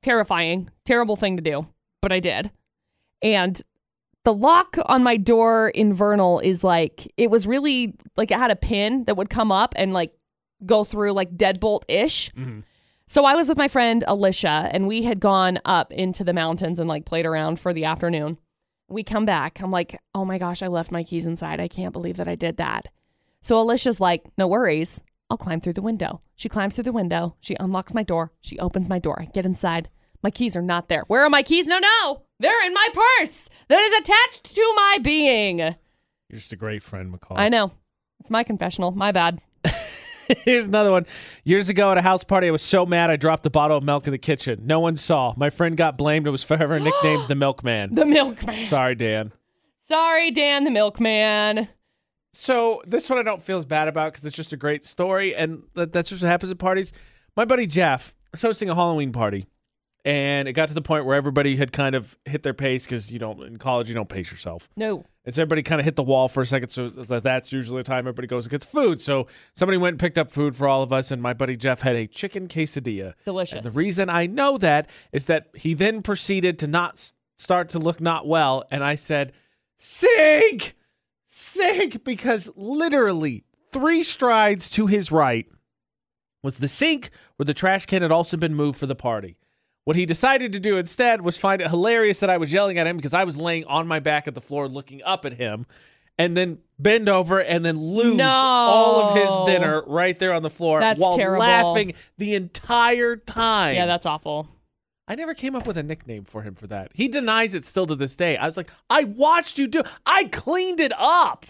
Terrifying, 0.03 0.71
terrible 0.85 1.17
thing 1.17 1.37
to 1.37 1.43
do, 1.43 1.67
but 2.01 2.13
I 2.13 2.21
did. 2.21 2.51
And 3.21 3.61
the 4.25 4.33
lock 4.33 4.77
on 4.87 5.03
my 5.03 5.17
door 5.17 5.71
in 5.71 5.93
Vernal 5.93 6.39
is 6.41 6.63
like, 6.63 7.13
it 7.17 7.31
was 7.31 7.47
really 7.47 7.95
like 8.17 8.31
it 8.31 8.39
had 8.39 8.51
a 8.51 8.57
pin 8.57 9.05
that 9.05 9.17
would 9.17 9.29
come 9.29 9.51
up 9.51 9.75
and 9.77 9.93
like 9.93 10.13
go 10.65 10.85
through 10.85 11.13
like 11.13 11.37
deadbolt 11.37 11.83
ish. 11.89 12.31
Mhm. 12.35 12.63
So 13.11 13.25
I 13.25 13.35
was 13.35 13.49
with 13.49 13.57
my 13.57 13.69
friend 13.69 14.05
Alicia 14.07 14.69
and 14.71 14.87
we 14.87 15.03
had 15.03 15.19
gone 15.19 15.61
up 15.65 15.91
into 15.93 16.25
the 16.25 16.35
mountains 16.35 16.79
and 16.79 16.87
like 16.87 17.07
played 17.07 17.25
around 17.25 17.59
for 17.59 17.73
the 17.73 17.87
afternoon. 17.87 18.37
We 18.91 19.03
come 19.03 19.25
back. 19.25 19.61
I'm 19.63 19.71
like, 19.71 19.99
oh 20.15 20.27
my 20.27 20.37
gosh, 20.37 20.63
I 20.63 20.67
left 20.67 20.93
my 20.93 21.03
keys 21.03 21.27
inside. 21.27 21.59
I 21.59 21.69
can't 21.69 21.95
believe 21.95 22.19
that 22.19 22.29
I 22.29 22.35
did 22.35 22.59
that. 22.59 22.89
So 23.41 23.59
Alicia's 23.59 23.99
like, 23.99 24.27
no 24.37 24.47
worries. 24.47 25.03
I'll 25.31 25.39
climb 25.39 25.63
through 25.63 25.73
the 25.73 25.83
window. 25.83 26.21
She 26.37 26.51
climbs 26.51 26.75
through 26.75 26.85
the 26.85 26.93
window. 26.93 27.35
She 27.41 27.57
unlocks 27.59 27.95
my 27.95 28.03
door. 28.03 28.33
She 28.43 28.59
opens 28.59 28.91
my 28.91 28.99
door. 28.99 29.19
I 29.19 29.25
get 29.25 29.47
inside. 29.47 29.89
My 30.23 30.31
keys 30.31 30.55
are 30.55 30.63
not 30.63 30.89
there. 30.89 31.05
Where 31.07 31.23
are 31.23 31.31
my 31.31 31.43
keys? 31.43 31.67
No, 31.67 31.79
no. 31.79 32.25
They're 32.39 32.67
in 32.67 32.75
my 32.75 32.89
purse 32.93 33.49
that 33.69 33.81
is 33.81 33.93
attached 33.95 34.55
to 34.55 34.73
my 34.77 34.99
being. 35.03 35.59
You're 35.61 35.77
just 36.35 36.53
a 36.53 36.57
great 36.57 36.83
friend, 36.83 37.11
McCall. 37.15 37.39
I 37.39 37.49
know. 37.49 37.73
It's 38.21 38.31
my 38.31 38.45
confessional. 38.45 38.91
My 38.91 39.13
bad. 39.13 39.41
Here's 40.45 40.69
another 40.69 40.91
one. 40.91 41.07
Years 41.45 41.69
ago 41.69 41.91
at 41.91 41.99
a 41.99 42.03
house 42.03 42.25
party, 42.25 42.49
I 42.49 42.51
was 42.51 42.63
so 42.63 42.85
mad 42.85 43.11
I 43.11 43.17
dropped 43.17 43.47
a 43.47 43.51
bottle 43.51 43.77
of 43.77 43.85
milk 43.85 44.07
in 44.07 44.13
the 44.13 44.19
kitchen. 44.19 44.63
No 44.65 44.81
one 44.81 44.97
saw. 44.97 45.35
My 45.37 45.51
friend 45.51 45.77
got 45.77 45.97
blamed 45.97 46.27
and 46.27 46.33
was 46.33 46.43
forever 46.43 46.79
nicknamed 46.81 47.29
the 47.29 47.35
milkman. 47.35 47.95
The 47.95 48.05
milkman. 48.05 48.67
Sorry, 48.67 48.95
Dan. 48.95 49.33
Sorry, 49.81 50.31
Dan 50.31 50.65
the 50.65 50.71
milkman. 50.71 51.69
So 52.33 52.83
this 52.87 53.09
one 53.09 53.19
I 53.19 53.23
don't 53.23 53.43
feel 53.43 53.59
as 53.59 53.65
bad 53.65 53.89
about 53.89 54.13
because 54.13 54.25
it's 54.25 54.37
just 54.37 54.53
a 54.53 54.57
great 54.57 54.85
story, 54.85 55.35
and 55.35 55.63
that, 55.75 55.93
that's 55.93 56.11
just 56.11 56.23
what 56.23 56.29
happens 56.29 56.53
at 56.53 56.59
parties. 56.59 56.93
My 57.37 57.45
buddy 57.45 57.67
Jeff 57.67 58.15
was 58.31 58.43
hosting 58.43 58.69
a 58.69 58.75
Halloween 58.75 59.13
party, 59.13 59.47
and 60.05 60.49
it 60.49 60.53
got 60.53 60.69
to 60.69 60.75
the 60.75 60.83
point 60.83 61.05
where 61.05 61.17
everybody 61.17 61.57
had 61.57 61.73
kind 61.73 61.95
of 61.95 62.17
hit 62.25 62.43
their 62.43 62.55
pace 62.55 62.85
because 62.85 63.13
you 63.13 63.19
don't 63.19 63.43
in 63.43 63.57
college 63.59 63.89
you 63.89 63.95
don't 63.95 64.09
pace 64.09 64.31
yourself, 64.31 64.69
No. 64.77 65.05
and 65.25 65.35
so 65.35 65.43
everybody 65.43 65.63
kind 65.63 65.81
of 65.81 65.85
hit 65.85 65.97
the 65.97 66.03
wall 66.03 66.29
for 66.29 66.43
a 66.43 66.47
second. 66.47 66.69
So 66.71 66.89
that's 66.89 67.53
usually 67.53 67.81
the 67.83 67.89
time 67.89 68.01
everybody 68.01 68.27
goes 68.29 68.45
and 68.45 68.51
gets 68.51 68.65
food. 68.65 69.01
So 69.01 69.27
somebody 69.55 69.77
went 69.79 69.95
and 69.95 70.01
picked 70.01 70.19
up 70.19 70.31
food 70.31 70.55
for 70.57 70.67
all 70.69 70.83
of 70.83 70.93
us, 70.93 71.11
and 71.11 71.21
my 71.21 71.33
buddy 71.33 71.57
Jeff 71.57 71.81
had 71.83 71.97
a 71.97 72.07
chicken 72.07 72.49
quesadilla. 72.49 73.15
Delicious. 73.25 73.57
And 73.59 73.65
the 73.67 73.71
reason 73.77 74.09
I 74.09 74.27
know 74.27 74.57
that 74.59 74.89
is 75.13 75.27
that 75.27 75.49
he 75.55 75.75
then 75.75 76.03
proceeded 76.03 76.59
to 76.61 76.67
not 76.67 77.13
start 77.37 77.69
to 77.71 77.79
look 77.79 78.01
not 78.01 78.27
well, 78.27 78.65
and 78.71 78.83
I 78.85 78.95
said, 78.95 79.33
"Sink, 79.77 80.75
sink," 81.27 82.05
because 82.05 82.51
literally 82.57 83.45
three 83.73 84.03
strides 84.03 84.69
to 84.71 84.87
his 84.87 85.11
right 85.11 85.47
was 86.43 86.59
the 86.59 86.69
sink 86.69 87.11
where 87.37 87.45
the 87.45 87.55
trash 87.55 87.87
can 87.87 88.03
had 88.03 88.13
also 88.13 88.37
been 88.37 88.55
moved 88.55 88.79
for 88.79 88.87
the 88.87 88.95
party. 88.95 89.37
What 89.89 89.97
he 89.97 90.05
decided 90.05 90.53
to 90.53 90.61
do 90.61 90.77
instead 90.77 91.23
was 91.23 91.39
find 91.39 91.63
it 91.63 91.69
hilarious 91.71 92.21
that 92.21 92.29
I 92.29 92.37
was 92.37 92.53
yelling 92.53 92.77
at 92.77 92.87
him 92.87 92.97
because 92.99 93.15
I 93.15 93.25
was 93.25 93.39
laying 93.41 93.65
on 93.65 93.87
my 93.89 94.01
back 94.01 94.29
at 94.29 94.35
the 94.35 94.41
floor 94.43 94.69
looking 94.69 95.03
up 95.03 95.25
at 95.25 95.33
him 95.33 95.65
and 96.19 96.37
then 96.37 96.59
bend 96.79 97.09
over 97.09 97.39
and 97.39 97.65
then 97.65 97.79
lose 97.79 98.17
No. 98.19 98.29
all 98.29 98.97
of 99.01 99.17
his 99.17 99.55
dinner 99.55 99.83
right 99.87 100.19
there 100.19 100.35
on 100.35 100.43
the 100.43 100.51
floor 100.51 100.81
That's 100.81 101.01
while 101.01 101.17
terrible. 101.17 101.39
laughing 101.41 101.95
the 102.19 102.35
entire 102.35 103.17
time. 103.17 103.77
Yeah, 103.77 103.87
that's 103.87 104.05
awful. 104.05 104.47
I 105.09 105.15
never 105.15 105.33
came 105.33 105.57
up 105.57 105.67
with 105.67 105.79
a 105.79 105.83
nickname 105.83 106.25
for 106.25 106.43
him 106.43 106.55
for 106.55 106.67
that. 106.67 106.91
He 106.93 107.09
denies 107.09 107.55
it 107.55 107.65
still 107.65 107.87
to 107.87 107.97
this 107.97 108.15
day. 108.15 108.37
I 108.37 108.45
was 108.45 108.59
like, 108.59 108.69
I 108.91 109.05
watched 109.05 109.57
you 109.59 109.67
do. 109.69 109.83
I 110.05 110.25
cleaned 110.25 110.81
it 110.81 110.93
up. 110.99 111.47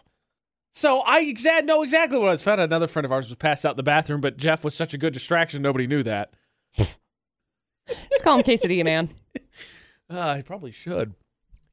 So 0.73 1.02
I 1.04 1.25
exa- 1.25 1.64
know 1.64 1.83
exactly 1.83 2.21
what 2.21 2.28
I 2.28 2.30
was. 2.30 2.45
Found 2.45 2.61
another 2.61 2.87
friend 2.87 3.04
of 3.04 3.11
ours 3.11 3.28
was 3.28 3.35
passed 3.35 3.66
out 3.66 3.73
in 3.73 3.78
the 3.78 3.83
bathroom, 3.83 4.21
but 4.21 4.37
Jeff 4.37 4.62
was 4.62 4.76
such 4.76 4.95
a 4.95 4.99
good 4.99 5.12
distraction, 5.12 5.61
nobody 5.61 5.88
knew 5.88 6.04
that. 6.04 6.35
Just 8.11 8.25
call 8.25 8.37
him 8.38 8.42
Quesadilla 8.45 8.85
Man. 8.85 9.11
Uh, 10.11 10.21
I 10.21 10.40
probably 10.42 10.71
should. 10.73 11.12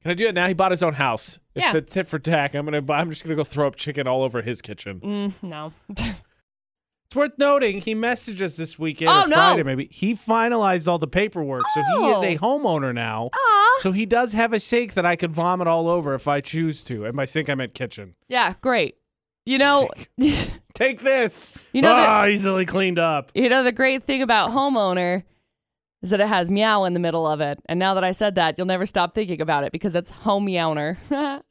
Can 0.02 0.12
I 0.12 0.14
do 0.14 0.28
it 0.28 0.36
now? 0.36 0.46
He 0.48 0.54
bought 0.54 0.72
his 0.72 0.84
own 0.84 0.96
house. 0.96 1.40
Yeah. 1.56 1.70
If 1.70 1.76
it's 1.76 1.94
tit 1.94 2.06
for 2.06 2.20
tack, 2.20 2.54
I'm 2.54 2.66
gonna. 2.66 2.82
buy- 2.82 3.00
I'm 3.00 3.10
just 3.10 3.24
gonna 3.24 3.36
go 3.38 3.46
throw 3.46 3.66
up 3.66 3.78
chicken 3.78 4.08
all 4.10 4.24
over 4.24 4.42
his 4.42 4.62
kitchen. 4.62 5.00
Mm, 5.00 5.34
no. 5.42 5.72
It's 7.08 7.16
worth 7.16 7.34
noting 7.38 7.80
he 7.82 7.94
messaged 7.96 8.42
us 8.42 8.58
this 8.58 8.78
weekend 8.80 9.10
Oh, 9.10 9.24
or 9.24 9.28
no. 9.28 9.36
Friday 9.36 9.64
maybe. 9.64 9.88
He 9.92 10.16
finalized 10.16 10.88
all 10.88 10.98
the 10.98 11.08
paperwork, 11.08 11.64
so 11.74 11.82
he 11.82 12.06
is 12.12 12.24
a 12.24 12.38
Oh. 12.44 12.60
homeowner 12.60 12.94
now. 12.94 13.30
Aw. 13.34 13.78
So 13.80 13.92
he 13.92 14.06
does 14.06 14.34
have 14.34 14.52
a 14.54 14.60
sink 14.60 14.96
that 14.96 15.06
I 15.06 15.16
could 15.16 15.32
vomit 15.32 15.68
all 15.68 15.88
over 15.88 16.14
if 16.16 16.28
I 16.28 16.42
choose 16.42 16.84
to. 16.86 17.06
And 17.06 17.16
by 17.16 17.26
sink 17.26 17.50
I 17.50 17.56
meant 17.56 17.74
kitchen. 17.74 18.16
Yeah, 18.28 18.56
great. 18.60 18.98
You 19.46 19.60
know, 19.60 19.88
Take 20.74 21.02
this. 21.02 21.54
you 21.72 21.82
know 21.84 21.96
the 21.96 22.02
ah, 22.10 22.26
easily 22.26 22.66
cleaned 22.66 23.00
up. 23.00 23.32
you 23.36 23.48
know 23.48 23.64
the 23.64 23.72
great 23.72 24.04
thing 24.04 24.22
about 24.24 24.50
homeowner 24.50 25.24
is 26.06 26.12
that 26.12 26.20
it 26.20 26.28
has 26.28 26.52
meow 26.52 26.84
in 26.84 26.94
the 26.94 27.00
middle 27.00 27.26
of 27.26 27.42
it. 27.42 27.60
And 27.66 27.80
now 27.80 27.96
that 27.96 28.04
I 28.04 28.12
said 28.12 28.36
that, 28.36 28.60
you'll 28.60 28.68
never 28.68 28.86
stop 28.86 29.16
thinking 29.16 29.42
about 29.42 29.64
it 29.64 29.72
because 29.72 29.96
it's 29.96 30.12
home 30.12 30.46
meowner. 30.46 31.00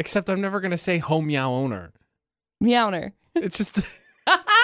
Except 0.00 0.30
I'm 0.30 0.40
never 0.40 0.60
gonna 0.60 0.78
say 0.78 0.96
home 0.96 1.26
meow 1.26 1.52
owner. 1.52 1.92
meowner. 2.58 3.12
It's 3.34 3.58
just 3.58 3.80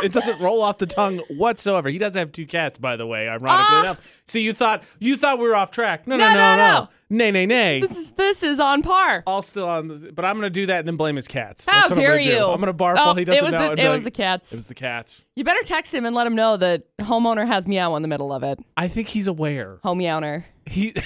it 0.03 0.13
doesn't 0.13 0.41
roll 0.41 0.63
off 0.63 0.79
the 0.79 0.87
tongue 0.87 1.19
whatsoever. 1.31 1.89
He 1.89 1.99
does 1.99 2.15
have 2.15 2.33
two 2.33 2.47
cats, 2.47 2.79
by 2.79 2.97
the 2.97 3.07
way, 3.07 3.29
ironically 3.29 3.51
Ah. 3.51 3.81
enough. 3.81 4.23
See, 4.27 4.41
you 4.43 4.53
thought 4.53 4.83
you 4.99 5.17
thought 5.17 5.39
we 5.39 5.47
were 5.47 5.55
off 5.55 5.71
track. 5.71 6.07
No, 6.07 6.17
no, 6.17 6.29
No, 6.29 6.35
no, 6.35 6.57
no, 6.57 6.73
no. 6.81 6.89
Nay, 7.11 7.31
nay, 7.31 7.47
nay. 7.47 7.81
This 7.81 7.97
is 7.97 8.11
this 8.13 8.43
is 8.43 8.59
on 8.59 8.83
par. 8.83 9.23
All 9.27 9.43
still 9.43 9.69
on 9.69 9.89
the, 9.89 10.13
but 10.13 10.25
I'm 10.25 10.35
gonna 10.37 10.51
do 10.51 10.67
that 10.67 10.81
and 10.81 10.89
then 10.89 10.97
blame 10.97 11.17
his 11.17 11.29
cats. 11.29 11.69
How 11.69 11.73
That's 11.83 11.91
what 11.91 11.99
I'm 11.99 12.05
dare 12.05 12.19
do. 12.19 12.25
you? 12.25 12.47
I'm 12.47 12.59
gonna 12.61 12.75
barf 12.75 12.97
Oh, 12.99 13.07
while 13.07 13.15
he 13.15 13.25
doesn't 13.25 13.43
it 13.43 13.45
was 13.45 13.53
know. 13.53 13.75
the, 13.77 13.83
it 13.85 13.89
was 13.89 13.99
like, 13.99 14.05
the 14.05 14.11
cats. 14.11 14.53
It 14.53 14.57
was 14.57 14.67
the 14.67 14.75
cats. 14.75 15.25
You 15.37 15.45
better 15.45 15.63
text 15.63 15.95
him 15.95 16.05
and 16.07 16.15
let 16.17 16.27
him 16.27 16.35
know 16.35 16.57
that 16.57 16.85
homeowner 16.99 17.47
has 17.47 17.67
meow 17.69 17.95
in 17.97 18.03
the 18.03 18.09
middle 18.09 18.33
of 18.33 18.43
it. 18.43 18.59
I 18.77 18.89
think 18.89 19.09
he's 19.09 19.27
aware. 19.27 19.79
Home 19.83 19.99
meowner. 19.99 20.47
He. 20.67 20.95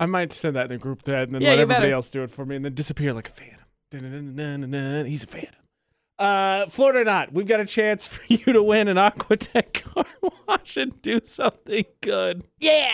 I 0.00 0.06
might 0.06 0.32
send 0.32 0.56
that 0.56 0.62
in 0.62 0.68
the 0.68 0.78
group 0.78 1.02
thread 1.02 1.28
and 1.28 1.34
then 1.36 1.42
Yeah, 1.42 1.50
let 1.50 1.58
everybody 1.60 1.82
better. 1.86 1.94
else 1.94 2.10
do 2.10 2.22
it 2.24 2.30
for 2.30 2.44
me 2.44 2.56
and 2.56 2.64
then 2.64 2.74
disappear 2.74 3.12
like 3.12 3.28
a 3.28 3.32
phantom. 3.32 5.06
He's 5.06 5.22
a 5.22 5.26
phantom. 5.26 5.54
Uh, 6.18 6.66
Florida 6.66 7.00
or 7.00 7.04
not, 7.04 7.32
we've 7.32 7.46
got 7.46 7.60
a 7.60 7.64
chance 7.64 8.06
for 8.06 8.22
you 8.28 8.52
to 8.52 8.62
win 8.62 8.88
an 8.88 8.96
Aquatech 8.96 9.84
car 9.94 10.04
wash 10.46 10.76
and 10.76 11.00
do 11.02 11.20
something 11.22 11.84
good. 12.00 12.44
Yeah. 12.58 12.92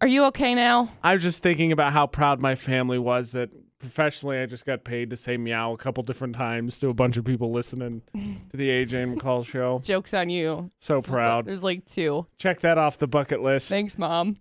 Are 0.00 0.06
you 0.06 0.24
okay 0.26 0.54
now? 0.54 0.92
I 1.02 1.14
was 1.14 1.22
just 1.22 1.42
thinking 1.42 1.72
about 1.72 1.92
how 1.92 2.06
proud 2.06 2.40
my 2.40 2.54
family 2.54 2.98
was 2.98 3.32
that 3.32 3.50
professionally 3.78 4.38
I 4.38 4.46
just 4.46 4.64
got 4.64 4.82
paid 4.84 5.10
to 5.10 5.16
say 5.16 5.36
meow 5.36 5.72
a 5.72 5.76
couple 5.76 6.02
different 6.02 6.34
times 6.34 6.78
to 6.80 6.88
a 6.88 6.94
bunch 6.94 7.16
of 7.16 7.24
people 7.24 7.52
listening 7.52 8.02
to 8.50 8.56
the 8.56 8.68
AJ 8.68 9.02
and 9.02 9.20
McCall 9.20 9.44
show. 9.44 9.80
Joke's 9.84 10.14
on 10.14 10.30
you. 10.30 10.70
So 10.78 11.00
proud. 11.00 11.46
There's 11.46 11.62
like 11.62 11.84
two. 11.86 12.26
Check 12.38 12.60
that 12.60 12.78
off 12.78 12.98
the 12.98 13.06
bucket 13.06 13.42
list. 13.42 13.68
Thanks, 13.68 13.98
mom. 13.98 14.38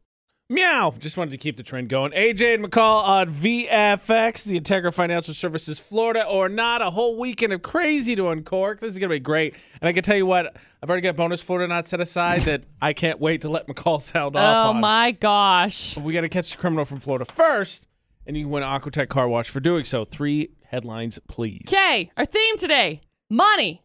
Meow. 0.49 0.93
Just 0.99 1.15
wanted 1.17 1.31
to 1.31 1.37
keep 1.37 1.55
the 1.57 1.63
trend 1.63 1.87
going. 1.89 2.11
AJ 2.11 2.55
and 2.55 2.65
McCall 2.65 3.03
on 3.03 3.29
VFX, 3.33 4.43
the 4.43 4.59
Integra 4.59 4.93
Financial 4.93 5.33
Services, 5.33 5.79
Florida 5.79 6.25
or 6.27 6.49
not. 6.49 6.81
A 6.81 6.89
whole 6.91 7.17
weekend 7.17 7.53
of 7.53 7.61
crazy 7.61 8.15
to 8.15 8.27
uncork. 8.27 8.81
This 8.81 8.91
is 8.91 8.99
going 8.99 9.09
to 9.09 9.15
be 9.15 9.19
great. 9.21 9.55
And 9.81 9.87
I 9.87 9.93
can 9.93 10.03
tell 10.03 10.17
you 10.17 10.25
what, 10.25 10.55
I've 10.81 10.89
already 10.89 11.01
got 11.01 11.15
bonus 11.15 11.41
Florida 11.41 11.67
not 11.73 11.87
set 11.87 12.01
aside 12.01 12.41
that 12.41 12.63
I 12.81 12.91
can't 12.93 13.19
wait 13.21 13.41
to 13.41 13.49
let 13.49 13.67
McCall 13.67 14.01
sound 14.01 14.35
off 14.35 14.67
Oh 14.67 14.69
on. 14.71 14.81
my 14.81 15.11
gosh. 15.11 15.97
We 15.97 16.13
got 16.13 16.21
to 16.21 16.29
catch 16.29 16.51
the 16.51 16.57
criminal 16.57 16.83
from 16.85 16.99
Florida 16.99 17.25
first, 17.33 17.87
and 18.27 18.35
you 18.35 18.43
can 18.43 18.51
win 18.51 18.63
an 18.63 18.69
Aquatech 18.79 19.07
car 19.07 19.27
wash 19.29 19.49
for 19.49 19.61
doing 19.61 19.85
so. 19.85 20.03
Three 20.03 20.49
headlines, 20.65 21.19
please. 21.29 21.65
Okay, 21.69 22.11
our 22.17 22.25
theme 22.25 22.57
today 22.57 23.01
money. 23.29 23.81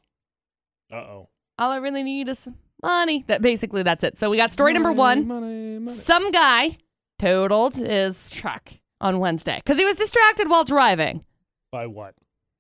Uh 0.93 0.97
oh. 0.97 1.29
All 1.59 1.71
I 1.71 1.77
really 1.77 2.03
need 2.03 2.29
is 2.29 2.41
some 2.41 2.57
money. 2.83 3.25
That 3.27 3.43
basically 3.43 3.83
that's 3.83 4.05
it. 4.05 4.19
So 4.19 4.31
we 4.31 4.37
got 4.37 4.53
story 4.53 4.73
number 4.73 4.93
one. 4.93 5.27
Money, 5.27 5.79
money. 5.79 5.97
Some 5.97 6.31
guy 6.31 6.79
totaled 7.19 7.75
his 7.75 8.31
truck 8.31 8.71
on 9.01 9.19
Wednesday 9.19 9.61
because 9.65 9.79
he 9.79 9.85
was 9.85 9.97
distracted 9.97 10.49
while 10.49 10.65
driving. 10.65 11.25
By 11.71 11.87
what? 11.87 12.15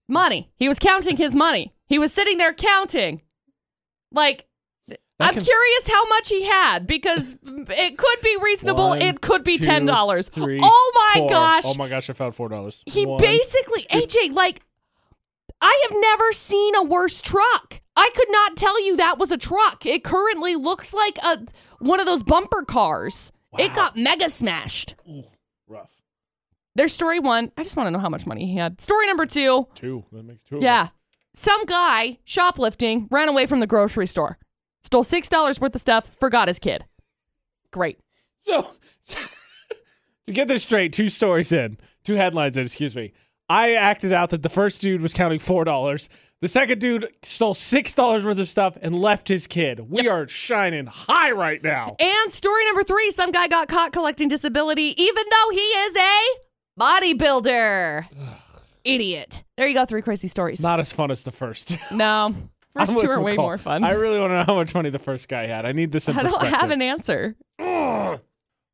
Money. 0.08 0.50
He 0.56 0.68
was 0.68 0.78
counting 0.78 1.16
his 1.16 1.34
money. 1.34 1.74
He 1.86 1.98
was 1.98 2.12
sitting 2.12 2.38
there 2.38 2.52
counting. 2.54 3.22
Like, 4.12 4.46
I'm 5.20 5.34
can- 5.34 5.42
curious 5.42 5.88
how 5.88 6.04
much 6.06 6.28
he 6.28 6.44
had 6.44 6.86
because 6.86 7.36
it 7.42 7.98
could 7.98 8.20
be 8.22 8.36
reasonable. 8.40 8.90
One, 8.90 9.02
it 9.02 9.20
could 9.20 9.44
be 9.44 9.58
two, 9.58 9.64
ten 9.66 9.86
dollars. 9.86 10.30
Oh 10.36 10.92
my 10.94 11.20
four. 11.20 11.28
gosh! 11.30 11.62
Oh 11.66 11.74
my 11.74 11.88
gosh! 11.88 12.08
I 12.08 12.12
found 12.12 12.34
four 12.34 12.48
dollars. 12.48 12.82
he 12.86 13.04
basically 13.18 13.82
AJ 13.90 14.32
like 14.32 14.60
I 15.60 15.86
have 15.88 15.98
never 16.00 16.32
seen 16.32 16.74
a 16.76 16.82
worse 16.82 17.20
truck. 17.20 17.80
I 17.96 18.10
could 18.14 18.30
not 18.30 18.56
tell 18.56 18.80
you 18.84 18.96
that 18.96 19.18
was 19.18 19.32
a 19.32 19.36
truck. 19.36 19.84
It 19.84 20.04
currently 20.04 20.54
looks 20.54 20.94
like 20.94 21.18
a 21.18 21.38
one 21.80 21.98
of 22.00 22.06
those 22.06 22.22
bumper 22.22 22.62
cars. 22.62 23.32
It 23.58 23.74
got 23.74 23.96
mega 23.96 24.30
smashed. 24.30 24.94
rough. 25.66 25.90
There's 26.76 26.92
story 26.92 27.18
one. 27.18 27.50
I 27.56 27.64
just 27.64 27.76
want 27.76 27.88
to 27.88 27.90
know 27.90 27.98
how 27.98 28.08
much 28.08 28.26
money 28.26 28.46
he 28.46 28.56
had. 28.56 28.80
Story 28.80 29.06
number 29.06 29.26
two. 29.26 29.66
Two. 29.74 30.04
That 30.12 30.22
makes 30.24 30.42
two. 30.44 30.58
Of 30.58 30.62
Yeah. 30.62 30.88
Some 31.34 31.64
guy 31.66 32.18
shoplifting 32.24 33.08
ran 33.10 33.28
away 33.28 33.46
from 33.46 33.60
the 33.60 33.66
grocery 33.66 34.06
store, 34.06 34.38
stole 34.82 35.04
$6 35.04 35.60
worth 35.60 35.74
of 35.74 35.80
stuff, 35.80 36.10
forgot 36.18 36.48
his 36.48 36.58
kid. 36.58 36.84
Great. 37.72 37.98
So, 38.42 38.70
to 40.26 40.32
get 40.32 40.48
this 40.48 40.62
straight, 40.64 40.92
two 40.92 41.08
stories 41.08 41.52
in, 41.52 41.78
two 42.04 42.14
headlines 42.14 42.56
in, 42.56 42.64
excuse 42.64 42.94
me. 42.96 43.12
I 43.48 43.74
acted 43.74 44.12
out 44.12 44.30
that 44.30 44.42
the 44.42 44.48
first 44.48 44.80
dude 44.80 45.00
was 45.00 45.14
counting 45.14 45.38
four 45.38 45.64
dollars. 45.64 46.08
The 46.40 46.48
second 46.48 46.80
dude 46.80 47.08
stole 47.22 47.54
six 47.54 47.94
dollars 47.94 48.24
worth 48.24 48.38
of 48.38 48.48
stuff 48.48 48.76
and 48.80 48.94
left 48.94 49.28
his 49.28 49.46
kid. 49.46 49.80
We 49.90 50.08
are 50.08 50.28
shining 50.28 50.86
high 50.86 51.32
right 51.32 51.62
now. 51.62 51.96
And 51.98 52.32
story 52.32 52.64
number 52.66 52.84
three 52.84 53.10
some 53.10 53.30
guy 53.30 53.48
got 53.48 53.68
caught 53.68 53.92
collecting 53.92 54.28
disability, 54.28 54.94
even 55.02 55.24
though 55.30 55.50
he 55.50 55.58
is 55.60 55.96
a 55.96 56.20
bodybuilder. 56.78 58.04
Idiot. 58.84 59.42
There 59.56 59.66
you 59.66 59.74
go. 59.74 59.84
Three 59.84 60.02
crazy 60.02 60.28
stories. 60.28 60.60
Not 60.60 60.80
as 60.80 60.92
fun 60.92 61.10
as 61.10 61.24
the 61.24 61.32
first. 61.32 61.76
no. 61.90 62.34
First 62.74 62.92
I'm 62.92 63.00
two 63.00 63.10
are 63.10 63.20
way 63.20 63.34
more 63.34 63.58
fun. 63.58 63.82
I 63.82 63.92
really 63.92 64.20
want 64.20 64.30
to 64.30 64.34
know 64.36 64.44
how 64.44 64.54
much 64.54 64.72
money 64.72 64.90
the 64.90 65.00
first 65.00 65.28
guy 65.28 65.46
had. 65.46 65.66
I 65.66 65.72
need 65.72 65.90
this 65.90 66.08
in 66.08 66.16
I 66.16 66.22
don't 66.22 66.46
have 66.46 66.70
an 66.70 66.80
answer. 66.80 67.34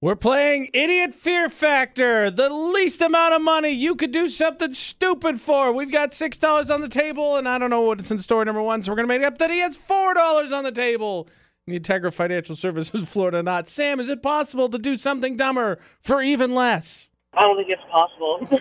We're 0.04 0.16
playing 0.16 0.68
Idiot 0.74 1.14
Fear 1.14 1.48
Factor. 1.48 2.30
The 2.30 2.50
least 2.50 3.00
amount 3.00 3.32
of 3.32 3.40
money 3.40 3.70
you 3.70 3.94
could 3.94 4.12
do 4.12 4.28
something 4.28 4.74
stupid 4.74 5.40
for. 5.40 5.72
We've 5.72 5.90
got 5.90 6.10
$6 6.10 6.70
on 6.70 6.82
the 6.82 6.90
table, 6.90 7.36
and 7.36 7.48
I 7.48 7.56
don't 7.56 7.70
know 7.70 7.80
what's 7.80 8.10
in 8.10 8.18
story 8.18 8.44
number 8.44 8.60
one, 8.60 8.82
so 8.82 8.92
we're 8.92 8.96
going 8.96 9.08
to 9.08 9.14
make 9.14 9.22
it 9.22 9.24
up 9.24 9.38
that 9.38 9.50
he 9.50 9.60
has 9.60 9.78
$4 9.78 10.52
on 10.52 10.62
the 10.62 10.72
table. 10.72 11.26
The 11.66 11.80
Integra 11.80 12.12
Financial 12.12 12.54
Services, 12.54 13.08
Florida 13.08 13.42
not. 13.42 13.66
Sam, 13.66 13.98
is 13.98 14.10
it 14.10 14.22
possible 14.22 14.68
to 14.68 14.76
do 14.76 14.98
something 14.98 15.38
dumber 15.38 15.78
for 16.02 16.20
even 16.20 16.54
less? 16.54 17.10
I 17.32 17.40
don't 17.40 17.56
think 17.56 17.70
it's 17.70 17.82
possible. 17.90 18.60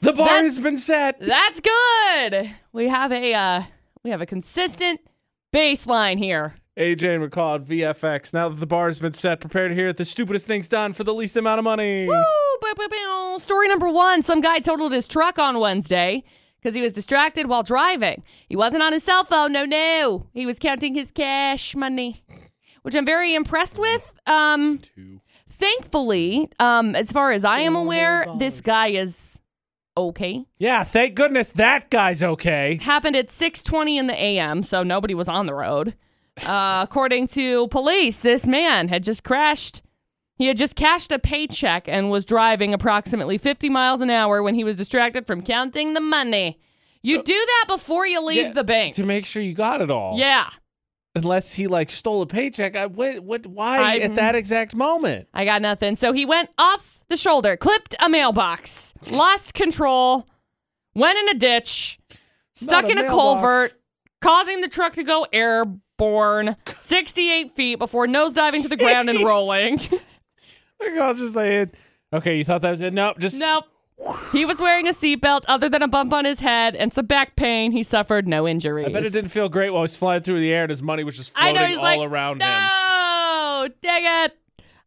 The 0.00 0.12
bar 0.12 0.26
That's- 0.26 0.56
has 0.56 0.62
been 0.62 0.76
set. 0.76 1.18
That's 1.18 1.60
good. 1.60 2.50
We 2.74 2.88
have 2.88 3.10
a 3.10 3.32
uh, 3.32 3.62
we 4.04 4.10
have 4.10 4.20
a 4.20 4.26
consistent 4.26 5.00
baseline 5.54 6.18
here. 6.18 6.56
AJ 6.78 7.16
and 7.16 7.30
McCall 7.30 7.56
at 7.56 7.64
VFX. 7.66 8.32
Now 8.32 8.48
that 8.48 8.58
the 8.58 8.66
bar 8.66 8.86
has 8.86 8.98
been 8.98 9.12
set, 9.12 9.40
prepare 9.40 9.68
to 9.68 9.74
hear 9.74 9.92
the 9.92 10.04
stupidest 10.04 10.46
things 10.46 10.68
done 10.68 10.92
for 10.94 11.04
the 11.04 11.12
least 11.12 11.36
amount 11.36 11.58
of 11.58 11.64
money. 11.64 12.06
Woo, 12.06 12.14
bow, 12.60 12.72
bow, 12.76 12.88
bow. 12.88 13.36
Story 13.38 13.68
number 13.68 13.88
one 13.90 14.22
Some 14.22 14.40
guy 14.40 14.58
totaled 14.58 14.92
his 14.92 15.06
truck 15.06 15.38
on 15.38 15.58
Wednesday 15.58 16.24
because 16.58 16.74
he 16.74 16.80
was 16.80 16.92
distracted 16.92 17.46
while 17.46 17.62
driving. 17.62 18.22
He 18.48 18.56
wasn't 18.56 18.82
on 18.82 18.92
his 18.92 19.02
cell 19.02 19.24
phone. 19.24 19.52
No, 19.52 19.64
no. 19.64 20.28
He 20.32 20.46
was 20.46 20.58
counting 20.58 20.94
his 20.94 21.10
cash 21.10 21.76
money, 21.76 22.24
which 22.82 22.94
I'm 22.94 23.04
very 23.04 23.34
impressed 23.34 23.78
with. 23.78 24.18
Um, 24.26 24.78
Two. 24.78 25.20
thankfully, 25.50 26.48
um, 26.58 26.94
as 26.94 27.12
far 27.12 27.32
as 27.32 27.44
I 27.44 27.60
am 27.60 27.76
aware, 27.76 28.24
this 28.38 28.62
guy 28.62 28.88
is 28.88 29.40
okay. 29.94 30.46
Yeah, 30.58 30.84
thank 30.84 31.16
goodness 31.16 31.50
that 31.52 31.90
guy's 31.90 32.22
okay. 32.22 32.78
Happened 32.80 33.16
at 33.16 33.28
6:20 33.28 33.98
in 33.98 34.06
the 34.06 34.14
a.m., 34.14 34.62
so 34.62 34.82
nobody 34.82 35.14
was 35.14 35.28
on 35.28 35.44
the 35.44 35.54
road. 35.54 35.96
Uh, 36.46 36.80
according 36.88 37.28
to 37.28 37.68
police, 37.68 38.20
this 38.20 38.46
man 38.46 38.88
had 38.88 39.04
just 39.04 39.22
crashed. 39.22 39.82
He 40.36 40.46
had 40.46 40.56
just 40.56 40.74
cashed 40.76 41.12
a 41.12 41.18
paycheck 41.18 41.86
and 41.88 42.10
was 42.10 42.24
driving 42.24 42.72
approximately 42.74 43.38
50 43.38 43.68
miles 43.68 44.00
an 44.00 44.10
hour 44.10 44.42
when 44.42 44.54
he 44.54 44.64
was 44.64 44.76
distracted 44.76 45.26
from 45.26 45.42
counting 45.42 45.94
the 45.94 46.00
money. 46.00 46.58
You 47.02 47.22
do 47.22 47.34
that 47.34 47.64
before 47.68 48.06
you 48.06 48.20
leave 48.24 48.46
Yeah, 48.46 48.52
the 48.52 48.64
bank. 48.64 48.94
To 48.96 49.04
make 49.04 49.26
sure 49.26 49.42
you 49.42 49.54
got 49.54 49.80
it 49.82 49.90
all. 49.90 50.18
Yeah. 50.18 50.48
unless 51.14 51.52
he 51.52 51.66
like 51.66 51.90
stole 51.90 52.22
a 52.22 52.26
paycheck. 52.26 52.74
I, 52.74 52.86
what, 52.86 53.20
what, 53.20 53.46
why 53.46 53.78
I- 53.78 53.98
at 53.98 54.14
that 54.14 54.34
exact 54.34 54.74
moment? 54.74 55.28
I 55.34 55.44
got 55.44 55.60
nothing. 55.60 55.94
So 55.96 56.12
he 56.12 56.24
went 56.24 56.48
off 56.56 57.02
the 57.08 57.16
shoulder, 57.18 57.56
clipped 57.56 57.94
a 58.00 58.08
mailbox, 58.08 58.94
lost 59.10 59.52
control, 59.52 60.26
went 60.94 61.18
in 61.18 61.28
a 61.28 61.34
ditch, 61.38 61.98
stuck 62.54 62.84
Not 62.84 62.84
a 62.84 62.88
in 62.92 62.98
a 62.98 63.02
mailbox. 63.02 63.14
culvert, 63.14 63.74
causing 64.22 64.60
the 64.62 64.68
truck 64.68 64.94
to 64.94 65.04
go 65.04 65.26
air 65.32 65.66
airborne 66.02 66.56
68 66.78 67.52
feet 67.52 67.78
before 67.78 68.06
nosediving 68.06 68.62
to 68.62 68.68
the 68.68 68.76
ground 68.76 69.10
and 69.10 69.20
rolling. 69.24 69.78
Like, 69.78 70.98
I 71.00 71.08
was 71.08 71.18
just 71.18 71.36
like, 71.36 71.70
okay, 72.12 72.36
you 72.38 72.44
thought 72.44 72.62
that 72.62 72.70
was 72.70 72.80
it? 72.80 72.92
Nope, 72.92 73.18
just 73.18 73.38
nope. 73.38 73.64
He 74.32 74.44
was 74.44 74.60
wearing 74.60 74.88
a 74.88 74.90
seatbelt 74.90 75.42
other 75.46 75.68
than 75.68 75.80
a 75.82 75.86
bump 75.86 76.12
on 76.12 76.24
his 76.24 76.40
head 76.40 76.74
and 76.74 76.92
some 76.92 77.06
back 77.06 77.36
pain. 77.36 77.70
He 77.70 77.84
suffered 77.84 78.26
no 78.26 78.48
injuries. 78.48 78.86
I 78.86 78.90
bet 78.90 79.06
it 79.06 79.12
didn't 79.12 79.30
feel 79.30 79.48
great 79.48 79.70
while 79.70 79.82
he 79.82 79.84
was 79.84 79.96
flying 79.96 80.22
through 80.22 80.40
the 80.40 80.52
air 80.52 80.62
and 80.64 80.70
his 80.70 80.82
money 80.82 81.04
was 81.04 81.16
just 81.16 81.32
I 81.36 81.52
floating 81.52 81.54
know 81.54 81.66
he's 81.68 81.78
all 81.78 81.84
like, 81.84 82.10
around 82.10 82.42
him. 82.42 82.48
no, 82.48 83.68
dang 83.80 84.24
it. 84.24 84.36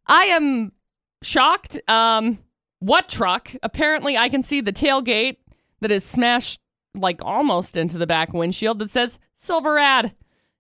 I 0.08 0.26
am 0.26 0.74
shocked. 1.22 1.80
Um, 1.88 2.40
what 2.80 3.08
truck? 3.08 3.52
Apparently, 3.64 4.18
I 4.18 4.28
can 4.28 4.44
see 4.44 4.60
the 4.60 4.74
tailgate 4.74 5.38
that 5.80 5.92
is 5.92 6.04
smashed 6.04 6.60
like 6.94 7.22
almost 7.24 7.78
into 7.78 7.98
the 7.98 8.08
back 8.08 8.34
windshield 8.34 8.80
that 8.80 8.90
says 8.90 9.18
Silverad. 9.40 10.12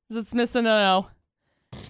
'Cause 0.09 0.17
It's 0.17 0.33
missing 0.33 0.65
an 0.65 0.67
O. 0.67 1.07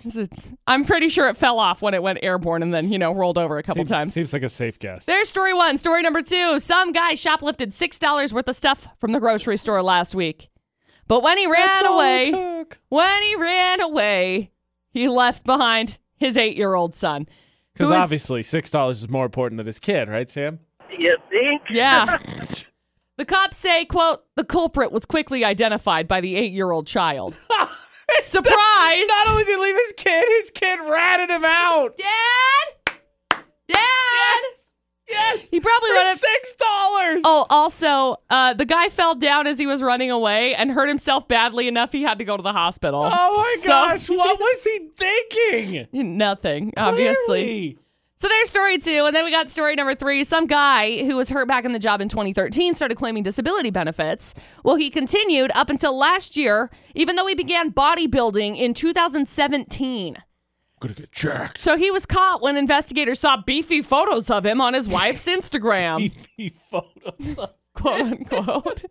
This 0.03 0.15
is- 0.15 0.29
I'm 0.65 0.83
pretty 0.83 1.09
sure 1.09 1.27
it 1.29 1.37
fell 1.37 1.59
off 1.59 1.81
when 1.81 1.93
it 1.93 2.01
went 2.01 2.19
airborne 2.23 2.63
and 2.63 2.73
then, 2.73 2.91
you 2.91 2.97
know, 2.97 3.11
rolled 3.11 3.37
over 3.37 3.57
a 3.57 3.63
couple 3.63 3.81
Seems, 3.81 3.89
times. 3.89 4.13
seems 4.13 4.33
like 4.33 4.41
a 4.41 4.49
safe 4.49 4.79
guess. 4.79 5.05
There's 5.05 5.29
story 5.29 5.53
one. 5.53 5.77
Story 5.77 6.01
number 6.01 6.21
two. 6.23 6.57
Some 6.59 6.91
guy 6.91 7.13
shoplifted 7.13 7.71
$6 7.71 8.33
worth 8.33 8.47
of 8.47 8.55
stuff 8.55 8.87
from 8.99 9.11
the 9.11 9.19
grocery 9.19 9.57
store 9.57 9.83
last 9.83 10.15
week. 10.15 10.49
But 11.07 11.21
when 11.21 11.37
he 11.37 11.45
ran 11.45 11.67
That's 11.67 11.87
away, 11.87 12.31
took. 12.31 12.79
when 12.89 13.21
he 13.21 13.35
ran 13.35 13.79
away, 13.79 14.51
he 14.89 15.07
left 15.07 15.43
behind 15.43 15.99
his 16.17 16.35
eight 16.35 16.57
year 16.57 16.73
old 16.73 16.95
son. 16.95 17.27
Because 17.73 17.91
obviously 17.91 18.41
six 18.41 18.71
dollars 18.71 18.99
is 19.03 19.09
more 19.09 19.25
important 19.25 19.57
than 19.57 19.67
his 19.67 19.77
kid, 19.77 20.09
right, 20.09 20.29
Sam? 20.29 20.59
You 20.97 21.15
think? 21.29 21.61
Yeah. 21.69 22.17
the 23.17 23.25
cops 23.25 23.57
say, 23.57 23.85
quote, 23.85 24.23
the 24.35 24.43
culprit 24.45 24.91
was 24.91 25.05
quickly 25.05 25.43
identified 25.45 26.07
by 26.07 26.21
the 26.21 26.35
eight 26.37 26.53
year 26.53 26.71
old 26.71 26.87
child. 26.87 27.35
Surprise! 28.19 29.07
Not 29.07 29.27
only 29.29 29.43
did 29.43 29.57
he 29.57 29.63
leave 29.63 29.75
his 29.75 29.93
kid, 29.97 30.25
his 30.39 30.51
kid 30.51 30.79
ratted 30.87 31.29
him 31.29 31.43
out. 31.45 31.97
Dad? 31.97 32.95
Dad? 33.67 33.77
Yes, 33.77 34.75
yes. 35.09 35.49
He 35.49 35.59
probably 35.59 35.91
would 35.91 36.03
have. 36.05 36.17
six 36.17 36.55
dollars. 36.55 37.21
Oh, 37.25 37.45
also, 37.49 38.17
uh, 38.29 38.53
the 38.53 38.65
guy 38.65 38.89
fell 38.89 39.15
down 39.15 39.47
as 39.47 39.57
he 39.57 39.65
was 39.65 39.81
running 39.81 40.11
away 40.11 40.53
and 40.55 40.71
hurt 40.71 40.87
himself 40.87 41.27
badly 41.27 41.67
enough 41.67 41.91
he 41.91 42.03
had 42.03 42.19
to 42.19 42.25
go 42.25 42.37
to 42.37 42.43
the 42.43 42.53
hospital. 42.53 43.03
Oh 43.05 43.33
my 43.35 43.55
So- 43.61 43.69
gosh, 43.69 44.09
what 44.09 44.39
was 44.39 44.63
he 44.63 44.89
thinking? 44.95 45.87
Nothing, 46.17 46.73
obviously. 46.77 47.77
So 48.25 48.29
there's 48.29 48.49
story 48.49 48.79
two. 48.79 49.05
And 49.05 49.15
then 49.15 49.23
we 49.23 49.29
got 49.29 49.51
story 49.51 49.75
number 49.75 49.93
three. 49.93 50.23
Some 50.23 50.47
guy 50.47 51.05
who 51.05 51.15
was 51.15 51.29
hurt 51.29 51.47
back 51.47 51.63
in 51.63 51.73
the 51.73 51.77
job 51.77 52.01
in 52.01 52.09
2013 52.09 52.73
started 52.73 52.97
claiming 52.97 53.21
disability 53.21 53.69
benefits. 53.69 54.33
Well, 54.63 54.77
he 54.77 54.89
continued 54.89 55.51
up 55.53 55.69
until 55.69 55.95
last 55.95 56.35
year, 56.35 56.71
even 56.95 57.17
though 57.17 57.27
he 57.27 57.35
began 57.35 57.71
bodybuilding 57.71 58.57
in 58.57 58.73
2017. 58.73 60.17
Gonna 60.79 60.93
get 60.95 61.11
jacked. 61.11 61.59
So 61.59 61.77
he 61.77 61.91
was 61.91 62.07
caught 62.07 62.41
when 62.41 62.57
investigators 62.57 63.19
saw 63.19 63.37
beefy 63.37 63.83
photos 63.83 64.31
of 64.31 64.43
him 64.43 64.59
on 64.59 64.73
his 64.73 64.89
wife's 64.89 65.27
Instagram, 65.27 66.11
He 66.35 66.55
photos. 66.71 67.37
quote 67.75 68.01
unquote. 68.01 68.85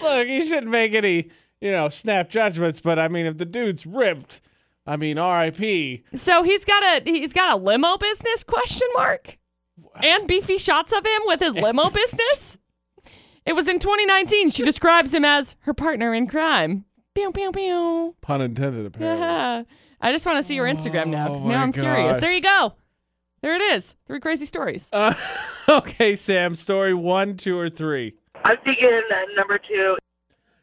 Look, 0.00 0.26
he 0.26 0.40
shouldn't 0.40 0.72
make 0.72 0.94
any, 0.94 1.32
you 1.60 1.70
know, 1.70 1.90
snap 1.90 2.30
judgments. 2.30 2.80
But 2.80 2.98
I 2.98 3.08
mean, 3.08 3.26
if 3.26 3.36
the 3.36 3.44
dude's 3.44 3.84
ripped, 3.84 4.40
I 4.86 4.96
mean, 4.96 5.18
R.I.P. 5.18 6.04
So 6.14 6.42
he's 6.42 6.64
got 6.64 6.82
a 6.82 7.10
he's 7.10 7.32
got 7.32 7.52
a 7.52 7.56
limo 7.56 7.96
business 7.98 8.44
question 8.44 8.88
mark 8.94 9.38
and 10.02 10.28
beefy 10.28 10.58
shots 10.58 10.92
of 10.92 11.04
him 11.04 11.22
with 11.24 11.40
his 11.40 11.54
limo 11.54 11.90
business. 11.90 12.58
It 13.44 13.54
was 13.54 13.68
in 13.68 13.78
2019. 13.78 14.50
She 14.50 14.62
describes 14.64 15.14
him 15.14 15.24
as 15.24 15.56
her 15.60 15.74
partner 15.74 16.14
in 16.14 16.26
crime. 16.26 16.84
Pew 17.14 17.32
pew 17.32 17.50
pew. 17.52 18.14
Pun 18.20 18.40
intended, 18.42 18.86
apparently. 18.86 19.24
Yeah. 19.24 19.62
I 20.00 20.12
just 20.12 20.26
want 20.26 20.38
to 20.38 20.42
see 20.42 20.54
your 20.54 20.66
Instagram 20.66 21.08
now 21.08 21.28
because 21.28 21.44
Oh 21.44 21.48
now 21.48 21.62
I'm 21.62 21.72
curious. 21.72 22.18
There 22.18 22.32
you 22.32 22.42
go. 22.42 22.74
There 23.42 23.54
it 23.54 23.62
is. 23.62 23.94
Three 24.06 24.20
crazy 24.20 24.46
stories. 24.46 24.90
Uh, 24.92 25.14
okay, 25.68 26.14
Sam. 26.14 26.54
Story 26.54 26.94
one, 26.94 27.36
two, 27.36 27.58
or 27.58 27.70
three. 27.70 28.14
I'm 28.44 28.58
thinking 28.58 29.00
uh, 29.10 29.22
number 29.34 29.58
two. 29.58 29.96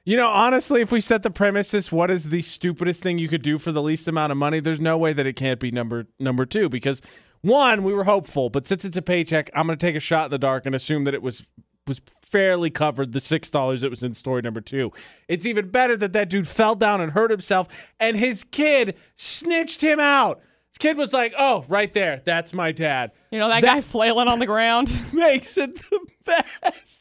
You 0.05 0.17
know, 0.17 0.27
honestly, 0.27 0.81
if 0.81 0.91
we 0.91 0.99
set 0.99 1.23
the 1.23 1.31
premises, 1.31 1.89
what 1.91 2.11
is 2.11 2.29
the 2.29 2.41
stupidest 2.41 3.01
thing 3.01 3.17
you 3.19 3.29
could 3.29 3.41
do 3.41 3.57
for 3.57 3.71
the 3.71 3.81
least 3.81 4.07
amount 4.07 4.31
of 4.31 4.37
money? 4.37 4.59
There's 4.59 4.79
no 4.81 4.97
way 4.97 5.13
that 5.13 5.25
it 5.25 5.37
can't 5.37 5.59
be 5.61 5.71
number 5.71 6.07
number 6.19 6.45
two 6.45 6.67
because 6.67 7.01
one, 7.41 7.83
we 7.83 7.93
were 7.93 8.03
hopeful, 8.03 8.49
but 8.49 8.67
since 8.67 8.83
it's 8.83 8.97
a 8.97 9.01
paycheck, 9.01 9.49
I'm 9.55 9.65
going 9.67 9.77
to 9.77 9.85
take 9.85 9.95
a 9.95 9.99
shot 10.01 10.25
in 10.25 10.31
the 10.31 10.37
dark 10.37 10.65
and 10.65 10.75
assume 10.75 11.05
that 11.05 11.13
it 11.13 11.21
was 11.21 11.45
was 11.85 12.01
fairly 12.21 12.69
covered 12.69 13.11
the 13.13 13.19
six 13.19 13.49
dollars 13.49 13.81
that 13.81 13.89
was 13.89 14.03
in 14.03 14.13
story 14.13 14.41
number 14.41 14.61
two. 14.61 14.91
It's 15.27 15.45
even 15.45 15.69
better 15.69 15.95
that 15.97 16.13
that 16.13 16.29
dude 16.29 16.47
fell 16.47 16.75
down 16.75 16.99
and 17.01 17.11
hurt 17.13 17.31
himself, 17.31 17.67
and 17.99 18.17
his 18.17 18.43
kid 18.43 18.97
snitched 19.15 19.81
him 19.81 19.99
out. 20.01 20.41
His 20.71 20.77
kid 20.79 20.97
was 20.97 21.13
like, 21.13 21.33
"Oh, 21.37 21.63
right 21.69 21.91
there, 21.93 22.19
that's 22.23 22.53
my 22.53 22.71
dad." 22.73 23.11
You 23.31 23.39
know 23.39 23.47
that, 23.49 23.61
That- 23.61 23.75
guy 23.75 23.81
flailing 23.81 24.27
on 24.27 24.39
the 24.39 24.45
ground. 24.45 24.93
makes 25.13 25.57
it 25.57 25.75
the 25.75 25.99
best. 26.25 26.99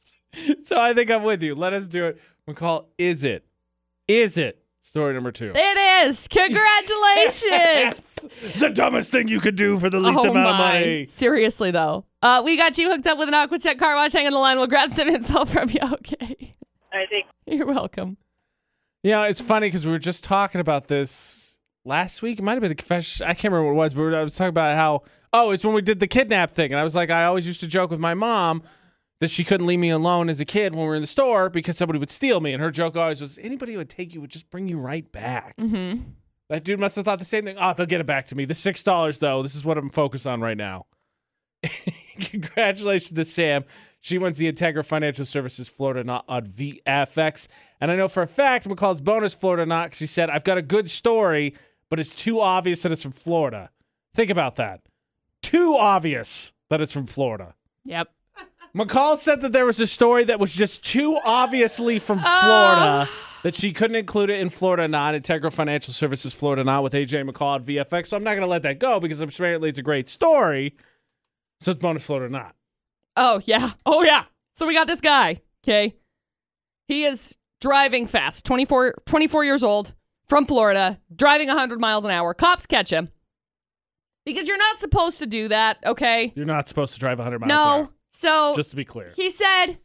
So 0.65 0.81
I 0.81 0.95
think 0.95 1.11
I'm 1.11 1.23
with 1.25 1.43
you. 1.43 1.55
Let 1.55 1.73
us 1.75 1.87
do 1.89 2.07
it. 2.07 2.21
McCall, 2.49 2.87
is 2.99 3.25
it? 3.25 3.45
Is 4.09 4.37
it? 4.37 4.59
Story 4.85 5.15
number 5.15 5.31
two. 5.31 5.53
it 5.55 6.07
is. 6.09 6.27
Congratulations. 6.31 8.19
the 8.59 8.69
dumbest 8.75 9.13
thing 9.13 9.29
you 9.29 9.39
could 9.39 9.55
do 9.55 9.79
for 9.79 9.89
the 9.89 10.01
least 10.01 10.19
oh 10.19 10.31
amount 10.31 10.49
of 10.49 10.57
money. 10.59 11.07
Seriously 11.07 11.71
though. 11.71 12.05
Uh, 12.21 12.43
we 12.45 12.57
got 12.57 12.77
you 12.79 12.91
hooked 12.91 13.07
up 13.07 13.17
with 13.17 13.29
an 13.29 13.35
Aquatech 13.35 13.79
car 13.79 13.95
wash. 13.95 14.13
Hang 14.13 14.27
on 14.27 14.33
the 14.33 14.39
line. 14.41 14.57
We'll 14.57 14.67
grab 14.67 14.91
some 14.91 15.09
info 15.15 15.45
from 15.45 15.71
you. 15.71 15.79
Okay. 15.83 16.57
I 16.93 17.07
think 17.07 17.27
You're 17.47 17.67
welcome. 17.67 18.17
You 19.05 19.13
know, 19.13 19.23
it's 19.23 19.41
funny 19.41 19.69
because 19.69 19.87
we 19.87 19.93
were 19.93 19.99
just 19.99 20.25
talking 20.25 20.61
about 20.61 20.89
this 20.89 21.59
last 21.85 22.21
week. 22.21 22.41
It 22.41 22.43
might 22.43 22.53
have 22.53 22.61
been 22.61 22.73
a 22.73 22.77
confession. 22.77 23.25
I 23.27 23.35
can't 23.35 23.53
remember 23.53 23.73
what 23.73 23.83
it 23.83 23.85
was, 23.85 23.95
but 23.95 24.15
I 24.15 24.23
was 24.23 24.37
talking 24.37 24.49
about 24.49 24.77
how, 24.77 25.03
oh, 25.33 25.51
it's 25.53 25.65
when 25.65 25.75
we 25.75 25.83
did 25.83 26.01
the 26.01 26.07
kidnap 26.09 26.51
thing. 26.51 26.73
And 26.73 26.79
I 26.79 26.83
was 26.85 26.95
like, 26.95 27.09
I 27.11 27.25
always 27.25 27.47
used 27.47 27.61
to 27.61 27.67
joke 27.69 27.91
with 27.91 28.01
my 28.01 28.15
mom 28.15 28.63
that 29.23 29.31
she 29.31 29.45
couldn't 29.45 29.69
leave 29.69 29.79
me 29.79 29.89
alone 29.89 30.29
as 30.29 30.41
a 30.41 30.45
kid 30.45 30.75
when 30.75 30.83
we 30.83 30.89
were 30.89 30.97
in 30.97 31.01
the 31.01 31.07
store 31.07 31.49
because 31.49 31.77
somebody 31.77 31.97
would 31.97 32.11
steal 32.11 32.41
me. 32.41 32.53
And 32.53 32.61
her 32.61 32.73
joke 32.73 32.97
always 32.97 33.21
was, 33.21 33.39
anybody 33.39 33.71
who 33.71 33.79
would 33.79 33.89
take 33.89 34.13
you 34.13 34.21
would 34.21 34.31
just 34.31 34.51
bring 34.51 34.67
you 34.67 34.81
right 34.81 35.11
back. 35.13 35.57
Mm-hmm. 35.59 36.03
That 36.49 36.65
dude 36.65 36.81
must 36.81 36.97
have 36.97 37.05
thought 37.05 37.21
the 37.21 37.25
same 37.25 37.45
thing. 37.45 37.57
Oh, 37.57 37.73
they'll 37.73 37.87
get 37.87 38.01
it 38.01 38.07
back 38.07 38.27
to 38.27 38.35
me. 38.35 38.47
The 38.47 38.55
six 38.55 38.83
dollars 38.83 39.21
though. 39.21 39.41
This 39.41 39.55
is 39.55 39.65
what 39.65 39.79
I'm 39.79 39.91
focused 39.91 40.27
on 40.27 40.41
right 40.41 40.57
now. 40.57 40.87
Congratulations 42.19 43.13
to 43.13 43.25
Sam. 43.25 43.65
She 44.01 44.19
wins 44.19 44.39
the 44.39 44.53
Integra 44.53 44.85
Financial 44.85 45.25
Services 45.25 45.69
Florida 45.69 46.03
Not 46.03 46.25
on 46.27 46.45
VFX. 46.45 47.47
And 47.81 47.93
I 47.93 47.95
know 47.95 48.09
for 48.09 48.25
a 48.25 48.27
fact 48.27 48.69
McCall's 48.69 49.01
bonus 49.01 49.35
Florida 49.35 49.65
Not 49.65 49.85
because 49.85 49.99
she 49.99 50.09
said, 50.09 50.31
I've 50.31 50.43
got 50.43 50.59
a 50.59 50.63
good 50.63 50.91
story, 50.91 51.55
but 51.89 52.01
it's 52.01 52.13
too 52.13 52.41
obvious 52.41 52.83
that 52.83 52.91
it's 52.91 53.03
from 53.03 53.13
Florida. 53.13 53.71
Think 54.15 54.31
about 54.31 54.57
that. 54.57 54.81
Too 55.43 55.77
obvious 55.79 56.53
that 56.71 56.81
it's 56.81 56.93
from 56.93 57.07
Florida. 57.07 57.55
Yep. 57.85 58.09
McCall 58.77 59.19
said 59.19 59.43
that 59.43 59.53
there 59.53 59.67
was 59.67 59.81
a 59.81 59.87
story 59.87 60.25
that 60.25 60.41
was 60.41 60.53
just 60.53 60.83
too 60.85 61.19
obviously 61.25 61.99
from 61.99 62.21
Florida 62.21 62.81
uh. 62.81 63.07
that 63.43 63.55
she 63.55 63.73
couldn't 63.73 63.97
include 63.97 64.31
it 64.31 64.41
in 64.41 64.49
Florida 64.49 64.89
Not. 64.89 65.15
Integra 65.15 65.53
Financial 65.53 65.93
Services 65.93 66.33
Florida 66.33 66.65
Not 66.65 66.83
with 66.83 66.95
AJ 66.95 67.29
McCall 67.29 67.57
at 67.57 67.67
VFX. 67.67 68.07
So 68.09 68.17
I'm 68.17 68.25
not 68.25 68.31
going 68.31 68.43
to 68.43 68.47
let 68.47 68.63
that 68.63 68.79
go 68.79 68.99
because 68.99 69.21
apparently 69.21 69.69
it's 69.69 69.79
a 69.79 69.83
great 69.83 70.09
story. 70.09 70.75
So 71.61 71.73
it's 71.73 71.81
bonus 71.81 72.07
Florida 72.07 72.33
Not. 72.33 72.55
Oh, 73.17 73.41
yeah. 73.45 73.73
Oh, 73.85 74.03
yeah. 74.03 74.25
So 74.55 74.67
we 74.67 74.75
got 74.75 74.87
this 74.87 75.01
guy, 75.01 75.43
okay? 75.65 75.95
He 76.89 77.05
is 77.05 77.37
driving 77.61 78.07
fast, 78.07 78.45
24, 78.47 78.95
24 79.07 79.45
years 79.45 79.63
old, 79.63 79.95
from 80.27 80.47
Florida, 80.47 80.99
driving 81.15 81.49
100 81.49 81.79
miles 81.79 82.05
an 82.05 82.11
hour. 82.11 82.33
Cops 82.33 82.67
catch 82.67 82.91
him. 82.91 83.11
Because 84.25 84.49
you're 84.49 84.59
not 84.59 84.79
supposed 84.79 85.19
to 85.19 85.27
do 85.27 85.49
that, 85.49 85.79
okay? 85.85 86.33
You're 86.35 86.47
not 86.47 86.69
supposed 86.69 86.95
to 86.95 87.01
drive 87.01 87.19
100 87.19 87.41
miles 87.41 87.51
an 87.51 87.57
No. 87.57 87.93
So 88.13 88.55
Just 88.55 88.71
to 88.71 88.77
be 88.77 88.85
clear. 88.85 89.13
he 89.17 89.31
said, 89.31 89.79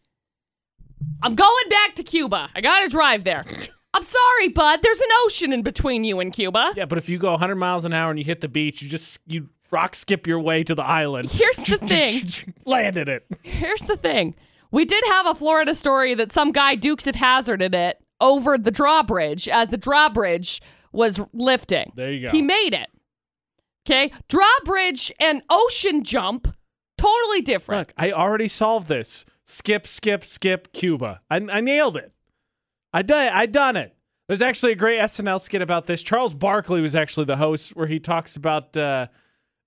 I'm 1.23 1.35
going 1.35 1.69
back 1.69 1.95
to 1.95 2.03
Cuba. 2.03 2.49
I 2.55 2.61
got 2.61 2.81
to 2.81 2.87
drive 2.89 3.23
there. 3.23 3.43
I'm 3.93 4.03
sorry, 4.03 4.49
bud. 4.49 4.81
There's 4.83 4.99
an 5.01 5.07
ocean 5.23 5.53
in 5.53 5.63
between 5.63 6.03
you 6.03 6.19
and 6.19 6.31
Cuba. 6.31 6.73
Yeah, 6.75 6.85
but 6.85 6.97
if 6.97 7.09
you 7.09 7.17
go 7.17 7.31
100 7.31 7.55
miles 7.55 7.85
an 7.85 7.93
hour 7.93 8.09
and 8.11 8.19
you 8.19 8.25
hit 8.25 8.41
the 8.41 8.47
beach, 8.49 8.81
you 8.81 8.89
just 8.89 9.19
you 9.25 9.49
rock 9.71 9.95
skip 9.95 10.27
your 10.27 10.39
way 10.39 10.63
to 10.63 10.75
the 10.75 10.83
island. 10.83 11.29
Here's 11.31 11.57
the 11.57 11.77
thing. 11.81 12.53
Landed 12.65 13.09
it. 13.09 13.25
Here's 13.43 13.81
the 13.83 13.97
thing. 13.97 14.35
We 14.71 14.85
did 14.85 15.03
have 15.07 15.25
a 15.25 15.33
Florida 15.33 15.73
story 15.73 16.13
that 16.13 16.31
some 16.31 16.51
guy 16.51 16.75
Dukes 16.75 17.07
of 17.07 17.15
Hazzarded 17.15 17.73
it 17.73 17.97
over 18.21 18.57
the 18.57 18.71
drawbridge 18.71 19.47
as 19.47 19.69
the 19.69 19.77
drawbridge 19.77 20.61
was 20.91 21.19
lifting. 21.33 21.91
There 21.95 22.11
you 22.11 22.27
go. 22.27 22.31
He 22.31 22.41
made 22.41 22.73
it. 22.73 22.89
Okay? 23.87 24.11
Drawbridge 24.27 25.11
and 25.19 25.41
ocean 25.49 26.03
jump, 26.03 26.53
totally 26.97 27.41
different. 27.41 27.79
Look, 27.79 27.93
I 27.97 28.11
already 28.11 28.47
solved 28.47 28.87
this. 28.87 29.25
Skip, 29.45 29.87
skip, 29.87 30.25
skip, 30.25 30.73
Cuba. 30.73 31.21
I, 31.29 31.37
I 31.37 31.61
nailed 31.61 31.97
it. 31.97 32.11
I 32.93 33.01
did. 33.01 33.15
I 33.15 33.45
done 33.45 33.75
it. 33.75 33.95
There's 34.27 34.41
actually 34.41 34.73
a 34.73 34.75
great 34.75 34.99
SNL 34.99 35.39
skit 35.39 35.61
about 35.61 35.85
this. 35.85 36.03
Charles 36.03 36.33
Barkley 36.33 36.81
was 36.81 36.95
actually 36.95 37.25
the 37.25 37.37
host, 37.37 37.75
where 37.75 37.87
he 37.87 37.99
talks 37.99 38.35
about 38.35 38.75
uh, 38.75 39.07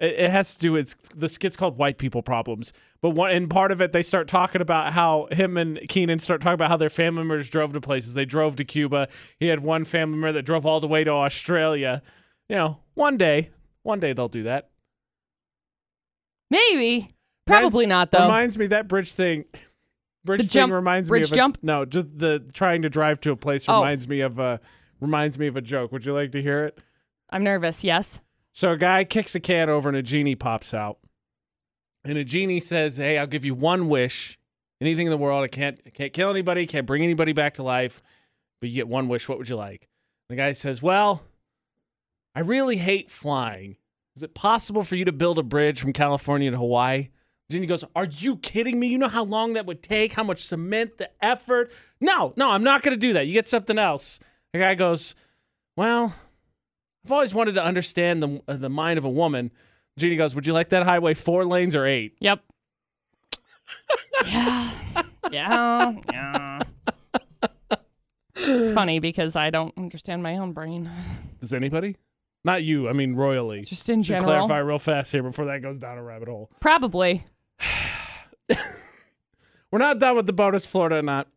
It, 0.00 0.14
it 0.18 0.30
has 0.30 0.54
to 0.54 0.60
do 0.60 0.72
with 0.72 0.94
the 1.14 1.28
skit's 1.28 1.56
called 1.56 1.78
White 1.78 1.98
People 1.98 2.22
Problems. 2.22 2.72
But 3.00 3.10
one 3.10 3.30
in 3.30 3.48
part 3.48 3.70
of 3.70 3.80
it, 3.80 3.92
they 3.92 4.02
start 4.02 4.28
talking 4.28 4.60
about 4.60 4.92
how 4.92 5.28
him 5.30 5.56
and 5.56 5.78
Kenan 5.88 6.18
start 6.18 6.40
talking 6.40 6.54
about 6.54 6.68
how 6.68 6.76
their 6.76 6.90
family 6.90 7.20
members 7.20 7.48
drove 7.48 7.72
to 7.74 7.80
places. 7.80 8.14
They 8.14 8.24
drove 8.24 8.56
to 8.56 8.64
Cuba. 8.64 9.08
He 9.38 9.46
had 9.46 9.60
one 9.60 9.84
family 9.84 10.18
member 10.18 10.32
that 10.32 10.42
drove 10.42 10.66
all 10.66 10.80
the 10.80 10.88
way 10.88 11.04
to 11.04 11.10
Australia. 11.10 12.02
You 12.48 12.56
know, 12.56 12.78
one 12.94 13.16
day, 13.16 13.50
one 13.82 14.00
day 14.00 14.12
they'll 14.12 14.28
do 14.28 14.42
that. 14.42 14.70
Maybe. 16.50 17.14
Probably 17.50 17.86
not 17.86 18.10
though. 18.10 18.22
Reminds 18.22 18.58
me 18.58 18.66
that 18.68 18.88
bridge 18.88 19.12
thing. 19.12 19.44
Bridge 20.24 20.40
The 20.42 20.44
thing 20.46 20.52
jump- 20.52 20.72
reminds 20.72 21.08
bridge 21.08 21.22
me 21.22 21.24
of 21.28 21.32
a, 21.32 21.34
jump? 21.34 21.58
No, 21.62 21.84
just 21.84 22.06
the 22.18 22.44
trying 22.52 22.82
to 22.82 22.88
drive 22.90 23.20
to 23.22 23.32
a 23.32 23.36
place 23.36 23.64
Oh. 23.68 23.76
reminds 23.80 24.06
me 24.08 24.20
of 24.20 24.38
a 24.38 24.60
reminds 25.00 25.38
me 25.38 25.46
of 25.46 25.56
a 25.56 25.60
joke. 25.62 25.92
Would 25.92 26.04
you 26.04 26.12
like 26.12 26.32
to 26.32 26.42
hear 26.42 26.64
it? 26.64 26.78
I'm 27.30 27.42
nervous. 27.42 27.82
Yes. 27.84 28.20
So 28.52 28.72
a 28.72 28.76
guy 28.76 29.04
kicks 29.04 29.34
a 29.34 29.40
can 29.40 29.70
over 29.70 29.88
and 29.88 29.96
a 29.96 30.02
genie 30.02 30.34
pops 30.34 30.74
out. 30.74 30.98
And 32.04 32.18
a 32.18 32.24
genie 32.24 32.60
says, 32.60 32.96
Hey, 32.98 33.16
I'll 33.18 33.26
give 33.26 33.44
you 33.44 33.54
one 33.54 33.88
wish. 33.88 34.38
Anything 34.80 35.06
in 35.06 35.10
the 35.10 35.16
world. 35.18 35.44
I 35.44 35.48
can't 35.48 35.80
I 35.86 35.90
can't 35.90 36.12
kill 36.12 36.30
anybody, 36.30 36.66
can't 36.66 36.86
bring 36.86 37.02
anybody 37.02 37.32
back 37.32 37.54
to 37.54 37.62
life. 37.62 38.02
But 38.60 38.68
you 38.68 38.74
get 38.74 38.88
one 38.88 39.08
wish. 39.08 39.28
What 39.28 39.38
would 39.38 39.48
you 39.48 39.56
like? 39.56 39.88
The 40.28 40.36
guy 40.36 40.52
says, 40.52 40.82
Well, 40.82 41.22
I 42.34 42.40
really 42.40 42.76
hate 42.76 43.10
flying. 43.10 43.76
Is 44.16 44.22
it 44.22 44.34
possible 44.34 44.82
for 44.82 44.96
you 44.96 45.04
to 45.06 45.12
build 45.12 45.38
a 45.38 45.42
bridge 45.42 45.80
from 45.80 45.92
California 45.92 46.50
to 46.50 46.56
Hawaii? 46.58 47.08
Genie 47.50 47.66
goes, 47.66 47.84
Are 47.96 48.06
you 48.06 48.36
kidding 48.36 48.78
me? 48.78 48.86
You 48.86 48.98
know 48.98 49.08
how 49.08 49.24
long 49.24 49.54
that 49.54 49.66
would 49.66 49.82
take, 49.82 50.12
how 50.12 50.22
much 50.24 50.42
cement, 50.42 50.98
the 50.98 51.10
effort? 51.22 51.72
No, 52.00 52.32
no, 52.36 52.50
I'm 52.50 52.62
not 52.62 52.82
going 52.82 52.94
to 52.94 53.00
do 53.00 53.12
that. 53.14 53.26
You 53.26 53.32
get 53.34 53.48
something 53.48 53.76
else. 53.78 54.20
The 54.52 54.60
guy 54.60 54.74
goes, 54.74 55.14
Well, 55.76 56.14
I've 57.04 57.12
always 57.12 57.34
wanted 57.34 57.54
to 57.56 57.64
understand 57.64 58.22
the, 58.22 58.42
uh, 58.46 58.56
the 58.56 58.70
mind 58.70 58.98
of 58.98 59.04
a 59.04 59.10
woman. 59.10 59.50
Genie 59.98 60.16
goes, 60.16 60.34
Would 60.34 60.46
you 60.46 60.52
like 60.52 60.68
that 60.70 60.84
highway 60.84 61.12
four 61.14 61.44
lanes 61.44 61.74
or 61.74 61.84
eight? 61.84 62.16
Yep. 62.20 62.40
yeah. 64.26 64.70
Yeah. 65.30 65.92
Yeah. 66.12 66.60
It's 68.36 68.72
funny 68.72 69.00
because 69.00 69.36
I 69.36 69.50
don't 69.50 69.76
understand 69.76 70.22
my 70.22 70.38
own 70.38 70.52
brain. 70.52 70.88
Does 71.40 71.52
anybody? 71.52 71.96
Not 72.42 72.62
you. 72.62 72.88
I 72.88 72.92
mean, 72.92 73.14
royally. 73.14 73.62
Just 73.62 73.90
in 73.90 74.02
Should 74.02 74.20
general. 74.20 74.46
clarify 74.46 74.58
real 74.58 74.78
fast 74.78 75.12
here 75.12 75.22
before 75.22 75.44
that 75.46 75.60
goes 75.60 75.76
down 75.78 75.98
a 75.98 76.02
rabbit 76.02 76.28
hole. 76.28 76.50
Probably. 76.60 77.24
We're 79.70 79.78
not 79.78 79.98
done 79.98 80.16
with 80.16 80.26
the 80.26 80.32
bonus, 80.32 80.66
Florida 80.66 80.96
or 80.96 81.02
not. 81.02 81.28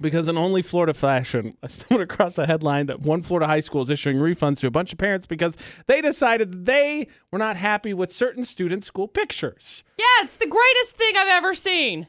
Because 0.00 0.28
in 0.28 0.38
only 0.38 0.62
Florida 0.62 0.94
fashion, 0.94 1.56
I 1.62 1.66
stumbled 1.66 2.02
across 2.02 2.38
a 2.38 2.46
headline 2.46 2.86
that 2.86 3.00
one 3.00 3.22
Florida 3.22 3.46
high 3.46 3.60
school 3.60 3.82
is 3.82 3.90
issuing 3.90 4.16
refunds 4.18 4.60
to 4.60 4.68
a 4.68 4.70
bunch 4.70 4.92
of 4.92 4.98
parents 4.98 5.26
because 5.26 5.56
they 5.86 6.00
decided 6.00 6.66
they 6.66 7.08
were 7.32 7.38
not 7.38 7.56
happy 7.56 7.92
with 7.92 8.12
certain 8.12 8.44
students' 8.44 8.86
school 8.86 9.08
pictures. 9.08 9.82
Yeah, 9.98 10.04
it's 10.22 10.36
the 10.36 10.46
greatest 10.46 10.96
thing 10.96 11.16
I've 11.16 11.28
ever 11.28 11.52
seen. 11.52 12.06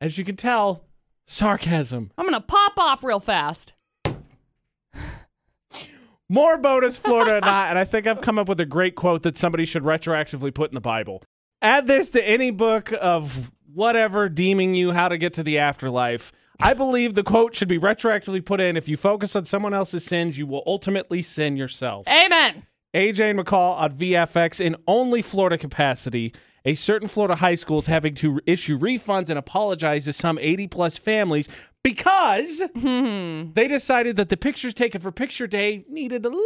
As 0.00 0.16
you 0.16 0.24
can 0.24 0.36
tell, 0.36 0.84
sarcasm. 1.26 2.10
I'm 2.16 2.24
gonna 2.24 2.40
pop 2.40 2.78
off 2.78 3.04
real 3.04 3.20
fast. 3.20 3.74
More 6.30 6.58
bonus, 6.58 6.98
Florida 6.98 7.38
or 7.38 7.40
not. 7.40 7.70
And 7.70 7.78
I 7.78 7.84
think 7.84 8.06
I've 8.06 8.20
come 8.20 8.38
up 8.38 8.48
with 8.48 8.60
a 8.60 8.66
great 8.66 8.94
quote 8.94 9.22
that 9.22 9.36
somebody 9.36 9.64
should 9.64 9.82
retroactively 9.82 10.52
put 10.52 10.70
in 10.70 10.74
the 10.74 10.80
Bible. 10.80 11.22
Add 11.60 11.86
this 11.88 12.10
to 12.10 12.26
any 12.26 12.50
book 12.50 12.92
of 13.00 13.50
whatever 13.72 14.28
deeming 14.28 14.74
you 14.74 14.92
how 14.92 15.08
to 15.08 15.18
get 15.18 15.32
to 15.34 15.42
the 15.42 15.58
afterlife. 15.58 16.32
I 16.60 16.74
believe 16.74 17.14
the 17.14 17.22
quote 17.22 17.54
should 17.54 17.68
be 17.68 17.78
retroactively 17.78 18.44
put 18.44 18.60
in 18.60 18.76
if 18.76 18.88
you 18.88 18.96
focus 18.96 19.34
on 19.36 19.44
someone 19.44 19.74
else's 19.74 20.04
sins, 20.04 20.38
you 20.38 20.46
will 20.46 20.62
ultimately 20.66 21.22
sin 21.22 21.56
yourself. 21.56 22.06
Amen. 22.08 22.66
AJ 22.94 23.30
and 23.30 23.38
McCall 23.38 23.78
on 23.78 23.92
VFX 23.92 24.60
in 24.64 24.76
only 24.86 25.20
Florida 25.22 25.58
capacity. 25.58 26.32
A 26.64 26.74
certain 26.74 27.08
Florida 27.08 27.36
high 27.36 27.54
school 27.54 27.78
is 27.78 27.86
having 27.86 28.14
to 28.16 28.40
issue 28.46 28.78
refunds 28.78 29.30
and 29.30 29.38
apologize 29.38 30.04
to 30.06 30.12
some 30.12 30.38
80 30.40 30.68
plus 30.68 30.98
families 30.98 31.48
because 31.84 32.62
they 32.74 33.68
decided 33.68 34.16
that 34.16 34.28
the 34.28 34.36
pictures 34.36 34.74
taken 34.74 35.00
for 35.00 35.12
picture 35.12 35.46
day 35.46 35.84
needed 35.88 36.24
a 36.24 36.28
little 36.28 36.44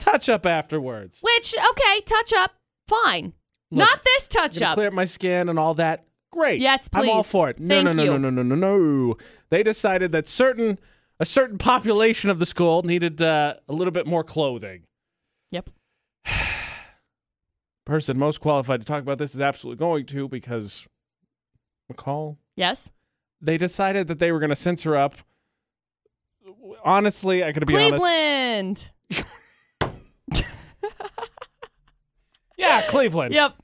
touch 0.00 0.28
up 0.28 0.46
afterwards. 0.46 1.22
Which, 1.22 1.54
okay, 1.70 2.00
touch 2.02 2.32
up, 2.32 2.52
fine. 2.88 3.34
Look, 3.70 3.80
Not 3.80 4.02
this 4.04 4.28
touch 4.28 4.62
up. 4.62 4.74
clear 4.74 4.88
up 4.88 4.94
my 4.94 5.04
skin 5.04 5.48
and 5.48 5.58
all 5.58 5.74
that. 5.74 6.04
Great. 6.30 6.60
Yes, 6.60 6.88
please. 6.88 7.08
I'm 7.08 7.16
all 7.16 7.22
for 7.22 7.50
it. 7.50 7.58
No, 7.58 7.74
Thank 7.82 7.84
no, 7.86 7.92
no, 7.92 8.02
you. 8.04 8.10
no, 8.18 8.30
no, 8.30 8.42
no, 8.42 8.54
no, 8.54 8.54
no. 9.08 9.16
They 9.50 9.62
decided 9.62 10.12
that 10.12 10.26
certain 10.28 10.78
a 11.20 11.24
certain 11.24 11.58
population 11.58 12.30
of 12.30 12.38
the 12.38 12.46
school 12.46 12.82
needed 12.82 13.20
uh, 13.20 13.54
a 13.68 13.72
little 13.72 13.90
bit 13.90 14.06
more 14.06 14.22
clothing. 14.24 14.82
Yep. 15.50 15.70
person 17.84 18.18
most 18.18 18.40
qualified 18.40 18.80
to 18.80 18.86
talk 18.86 19.02
about 19.02 19.18
this 19.18 19.34
is 19.34 19.40
absolutely 19.40 19.78
going 19.78 20.04
to 20.06 20.28
because 20.28 20.86
McCall, 21.92 22.36
Yes. 22.56 22.90
they 23.40 23.56
decided 23.56 24.06
that 24.08 24.18
they 24.18 24.30
were 24.30 24.38
going 24.40 24.50
to 24.50 24.56
censor 24.56 24.94
up. 24.94 25.16
Honestly, 26.84 27.42
I 27.42 27.52
gotta 27.52 27.66
be 27.66 27.74
honest. 27.76 28.00
Cleveland. 28.00 28.90
Yeah, 32.58 32.82
Cleveland. 32.88 33.32
Yep. 33.32 33.54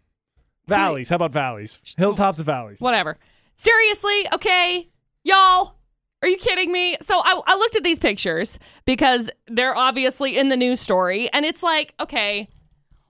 Valleys. 0.66 1.08
How 1.10 1.16
about 1.16 1.32
valleys? 1.32 1.80
Hilltops 1.98 2.38
of 2.38 2.46
valleys. 2.46 2.80
Whatever. 2.80 3.18
Seriously, 3.56 4.26
okay, 4.32 4.88
y'all. 5.24 5.76
Are 6.22 6.28
you 6.28 6.38
kidding 6.38 6.72
me? 6.72 6.96
So 7.02 7.20
I, 7.22 7.38
I 7.46 7.56
looked 7.56 7.76
at 7.76 7.84
these 7.84 7.98
pictures 7.98 8.58
because 8.86 9.28
they're 9.46 9.76
obviously 9.76 10.38
in 10.38 10.48
the 10.48 10.56
news 10.56 10.80
story, 10.80 11.28
and 11.34 11.44
it's 11.44 11.62
like, 11.62 11.94
okay, 12.00 12.48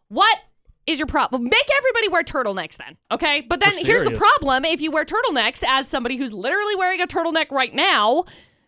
what 0.09 0.37
is 0.87 0.99
your 0.99 1.07
problem? 1.07 1.45
Make 1.45 1.69
everybody 1.79 2.09
wear 2.09 2.25
turtlenecks 2.25 2.77
then, 2.77 2.97
okay? 3.13 3.43
But 3.43 3.61
then 3.61 3.71
We're 3.75 3.87
here's 3.87 4.01
the 4.01 4.07
serious. 4.07 4.19
problem: 4.19 4.65
if 4.65 4.81
you 4.81 4.91
wear 4.91 5.05
turtlenecks, 5.05 5.63
as 5.67 5.87
somebody 5.87 6.17
who's 6.17 6.33
literally 6.33 6.75
wearing 6.75 7.01
a 7.01 7.07
turtleneck 7.07 7.53
right 7.53 7.73
now, 7.73 8.25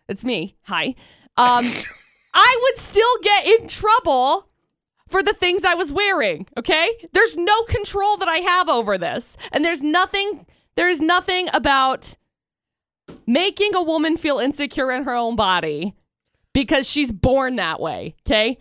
it's 0.07 0.23
me. 0.23 0.55
Hi. 0.63 0.95
Um, 1.35 1.65
I 2.33 2.59
would 2.63 2.77
still 2.77 3.17
get 3.21 3.45
in 3.47 3.67
trouble 3.67 4.46
for 5.09 5.23
the 5.23 5.33
things 5.33 5.63
I 5.63 5.73
was 5.73 5.91
wearing, 5.91 6.47
okay? 6.57 6.89
There's 7.13 7.37
no 7.37 7.63
control 7.63 8.17
that 8.17 8.27
I 8.27 8.37
have 8.37 8.69
over 8.69 8.97
this. 8.97 9.37
And 9.51 9.63
there's 9.63 9.83
nothing 9.83 10.45
there's 10.75 11.01
nothing 11.01 11.49
about 11.53 12.15
making 13.25 13.73
a 13.75 13.81
woman 13.81 14.15
feel 14.17 14.37
insecure 14.37 14.91
in 14.91 15.03
her 15.03 15.15
own 15.15 15.35
body 15.35 15.95
because 16.53 16.89
she's 16.89 17.11
born 17.11 17.55
that 17.55 17.79
way, 17.79 18.15
okay? 18.27 18.57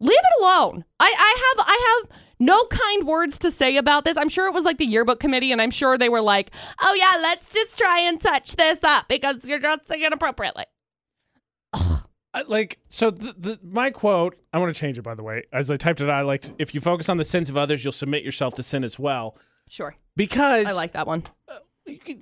Leave 0.00 0.18
it 0.18 0.42
alone. 0.42 0.84
I 1.00 1.14
I 1.16 1.54
have 1.56 1.66
I 1.68 2.00
have 2.10 2.18
no 2.38 2.64
kind 2.66 3.06
words 3.06 3.38
to 3.40 3.50
say 3.50 3.76
about 3.76 4.04
this. 4.04 4.16
I'm 4.16 4.28
sure 4.28 4.46
it 4.46 4.54
was 4.54 4.64
like 4.64 4.78
the 4.78 4.86
yearbook 4.86 5.20
committee 5.20 5.52
and 5.52 5.62
I'm 5.62 5.70
sure 5.70 5.96
they 5.96 6.08
were 6.08 6.20
like, 6.20 6.50
"Oh 6.82 6.94
yeah, 6.94 7.18
let's 7.22 7.52
just 7.52 7.78
try 7.78 8.00
and 8.00 8.20
touch 8.20 8.56
this 8.56 8.80
up 8.82 9.06
because 9.08 9.48
you're 9.48 9.58
dressing 9.60 10.02
inappropriately." 10.02 10.64
I- 11.72 12.00
like 12.42 12.78
so 12.88 13.10
the, 13.10 13.34
the 13.38 13.58
my 13.62 13.90
quote 13.90 14.36
i 14.52 14.58
want 14.58 14.74
to 14.74 14.78
change 14.80 14.98
it 14.98 15.02
by 15.02 15.14
the 15.14 15.22
way 15.22 15.44
as 15.52 15.70
i 15.70 15.76
typed 15.76 16.00
it 16.00 16.08
out 16.10 16.16
i 16.16 16.22
liked 16.22 16.52
if 16.58 16.74
you 16.74 16.80
focus 16.80 17.08
on 17.08 17.16
the 17.16 17.24
sins 17.24 17.48
of 17.48 17.56
others 17.56 17.84
you'll 17.84 17.92
submit 17.92 18.22
yourself 18.24 18.54
to 18.54 18.62
sin 18.62 18.82
as 18.84 18.98
well 18.98 19.36
Sure. 19.68 19.94
because 20.16 20.66
I 20.66 20.72
like 20.72 20.92
that 20.92 21.06
one. 21.06 21.24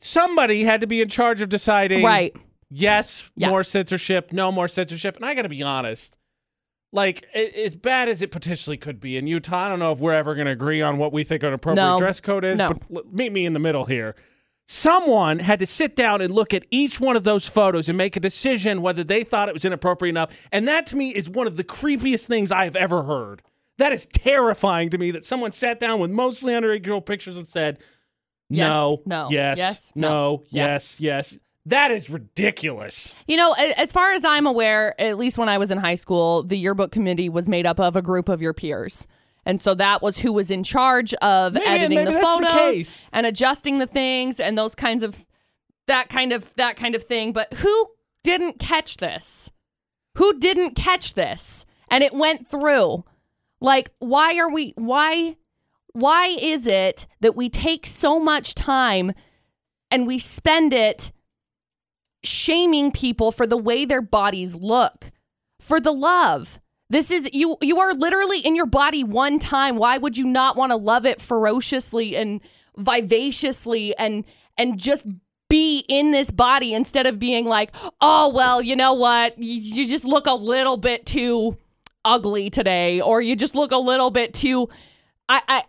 somebody 0.01 0.65
had 0.65 0.81
to 0.81 0.87
be 0.87 1.01
in 1.01 1.09
charge 1.09 1.41
of 1.43 1.49
deciding 1.49 2.05
Right. 2.05 2.35
yes 2.71 3.31
Yeah. 3.37 3.49
more 3.51 3.63
censorship 3.63 4.33
no 4.33 4.53
more 4.53 4.69
censorship 4.69 5.17
and 5.17 5.25
i 5.25 5.35
gotta 5.35 5.49
be 5.49 5.63
honest 5.63 6.17
like 6.93 7.25
a- 7.35 7.65
as 7.65 7.75
bad 7.75 8.09
as 8.09 8.21
it 8.23 8.31
potentially 8.31 8.77
could 8.77 9.01
be 9.01 9.17
in 9.17 9.27
utah 9.27 9.67
i 9.67 9.69
don't 9.69 9.79
know 9.79 9.93
if 9.93 9.99
we're 9.99 10.13
ever 10.13 10.35
going 10.35 10.47
to 10.47 10.53
agree 10.53 10.83
on 10.83 10.99
what 10.99 11.13
we 11.13 11.25
think 11.25 11.43
an 11.43 11.53
appropriate 11.53 11.85
No. 11.85 11.99
dress 11.99 12.21
code 12.21 12.45
is 12.45 12.59
No. 12.59 12.69
but 12.69 12.83
l- 12.95 13.03
meet 13.11 13.33
me 13.33 13.47
in 13.47 13.53
the 13.55 13.61
middle 13.61 13.85
here 13.87 14.15
someone 14.67 15.39
had 15.41 15.59
to 15.59 15.67
sit 15.67 15.97
down 15.97 16.21
and 16.21 16.33
look 16.35 16.55
at 16.55 16.65
each 16.71 17.01
one 17.01 17.17
of 17.17 17.25
those 17.25 17.47
photos 17.47 17.89
and 17.89 17.99
make 17.99 18.17
a 18.17 18.21
decision 18.21 18.83
whether 18.83 19.05
they 19.05 19.23
thought 19.25 19.49
it 19.49 19.55
was 19.55 19.65
inappropriate 19.65 20.13
enough. 20.13 20.49
And 20.51 20.67
that 20.69 20.87
to 20.89 20.97
me 20.97 21.11
is 21.11 21.29
one 21.29 21.47
of 21.47 21.57
the 21.57 21.65
creepiest 21.65 22.27
things 22.27 22.51
i 22.53 22.65
have 22.65 22.77
ever 22.77 23.03
heard. 23.03 23.43
That 23.79 23.93
is 23.93 24.07
terrifying 24.07 24.91
to 24.91 24.99
me 24.99 25.11
that 25.11 25.25
someone 25.25 25.53
sat 25.53 25.81
down 25.81 25.99
with 25.99 26.11
mostly 26.11 26.53
underage 26.53 26.83
girl 26.85 27.01
pictures 27.01 27.37
and 27.37 27.49
said 27.49 27.79
Yes, 28.49 28.71
no 28.71 29.03
no, 29.07 29.29
yes 29.31 29.57
yes, 29.57 29.93
no, 29.95 30.09
no. 30.09 30.45
Yeah. 30.51 30.67
yes 30.67 31.01
yes. 31.01 31.39
That 31.67 31.93
is 31.93 32.11
ridiculous. 32.11 33.15
You 33.29 33.37
know, 33.37 33.53
as 33.53 33.93
far 33.93 34.13
as 34.13 34.25
I'm 34.25 34.49
aware, 34.49 35.01
at 35.01 35.17
least 35.17 35.39
when 35.39 35.49
I 35.49 35.59
was 35.59 35.71
in 35.71 35.79
high 35.79 35.95
school, 35.95 36.43
the 36.43 36.59
yearbook 36.59 36.91
committee 36.91 37.29
was 37.29 37.49
made 37.49 37.67
up 37.67 37.79
of 37.79 37.95
a 37.95 38.03
group 38.03 38.29
of 38.29 38.43
your 38.43 38.53
peers. 38.53 39.07
And 39.45 39.61
so 39.61 39.75
that 39.75 40.03
was 40.03 40.19
who 40.19 40.33
was 40.33 40.51
in 40.51 40.63
charge 40.63 41.15
of 41.15 41.55
Maybe- 41.55 41.67
editing 41.67 41.99
maybe 41.99 42.13
the 42.13 42.19
the 42.19 42.23
photos 42.25 42.53
case. 42.53 43.05
and 43.13 43.27
adjusting 43.27 43.79
the 43.79 43.87
things 43.87 44.39
and 44.39 44.57
those 44.57 44.75
kinds 44.75 45.03
of 45.03 45.25
that 45.89 46.09
kind 46.09 46.33
of 46.33 46.53
that 46.57 46.77
kind 46.77 46.95
of 46.95 47.03
thing. 47.05 47.33
But 47.33 47.53
who 47.55 47.89
didn't 48.23 48.59
catch 48.61 48.99
this? 48.99 49.51
Who 50.17 50.39
didn't 50.39 50.77
catch 50.77 51.15
this? 51.15 51.67
And 51.91 52.05
it 52.05 52.15
went 52.15 52.47
through. 52.49 53.05
Like, 53.61 53.91
why 53.99 54.37
are 54.39 54.51
we 54.51 54.75
why 54.77 55.37
why 55.93 56.29
is 56.29 56.67
it 56.67 57.07
that 57.21 57.35
we 57.37 57.49
take 57.49 57.87
so 57.87 58.19
much 58.21 58.55
time 58.55 59.13
and 59.91 60.07
we 60.07 60.19
spend 60.19 60.73
it 60.73 61.13
shaming 62.25 62.93
people 62.93 63.33
for 63.33 63.47
the 63.47 63.57
way 63.57 63.85
their 63.85 64.01
bodies 64.01 64.55
look, 64.55 65.11
for 65.61 65.81
the 65.81 65.93
love 65.93 66.61
This 66.93 67.11
is 67.11 67.27
you 67.33 67.57
you 67.63 67.79
are 67.79 67.95
literally 67.95 68.41
in 68.41 68.55
your 68.55 68.67
body 68.67 69.03
one 69.03 69.39
time. 69.39 69.77
Why 69.77 69.97
would 69.97 70.19
you 70.19 70.27
not 70.27 70.57
want 70.57 70.73
to 70.73 70.77
love 70.77 71.07
it 71.07 71.23
ferociously 71.23 72.15
and 72.15 72.43
vivaciously 72.77 73.97
and 73.97 74.27
and 74.59 74.79
just 74.79 75.07
be 75.49 75.87
in 75.89 76.11
this 76.11 76.31
body 76.31 76.75
instead 76.75 77.07
of 77.07 77.19
being 77.19 77.47
like, 77.47 77.75
"Oh, 78.03 78.29
well, 78.29 78.61
you 78.61 78.77
know 78.77 78.93
what? 78.93 79.39
You, 79.39 79.55
you 79.55 79.89
just 79.89 80.05
look 80.05 80.27
a 80.27 80.35
little 80.35 80.77
bit 80.77 81.07
too 81.07 81.57
ugly 82.05 82.51
today 82.51 83.01
or 83.01 83.23
you 83.23 83.37
just 83.37 83.55
look 83.55 83.73
a 83.73 83.79
little 83.79 84.11
bit 84.11 84.35
too 84.35 84.69
I 85.31 85.41
I 85.49 85.65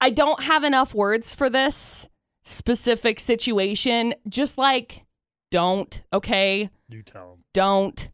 I 0.00 0.10
don't 0.10 0.44
have 0.44 0.62
enough 0.62 0.94
words 0.94 1.34
for 1.34 1.50
this 1.50 2.08
specific 2.44 3.18
situation. 3.18 4.14
Just 4.28 4.56
like 4.56 5.04
don't, 5.50 6.00
okay? 6.12 6.70
You 6.88 7.02
tell 7.02 7.30
them. 7.30 7.44
don't 7.52 8.08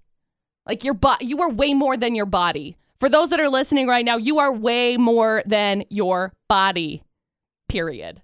like 0.66 0.84
your 0.84 0.94
body 0.94 1.26
you 1.26 1.40
are 1.40 1.50
way 1.50 1.74
more 1.74 1.96
than 1.96 2.14
your 2.14 2.26
body 2.26 2.76
for 2.98 3.08
those 3.08 3.30
that 3.30 3.40
are 3.40 3.48
listening 3.48 3.86
right 3.86 4.04
now 4.04 4.16
you 4.16 4.38
are 4.38 4.52
way 4.52 4.96
more 4.96 5.42
than 5.46 5.84
your 5.88 6.32
body 6.48 7.02
period 7.68 8.22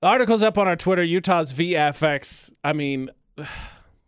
The 0.00 0.06
article's 0.08 0.42
up 0.42 0.58
on 0.58 0.68
our 0.68 0.76
Twitter. 0.76 1.02
Utah's 1.02 1.52
VFX. 1.54 2.52
I 2.62 2.72
mean, 2.74 3.10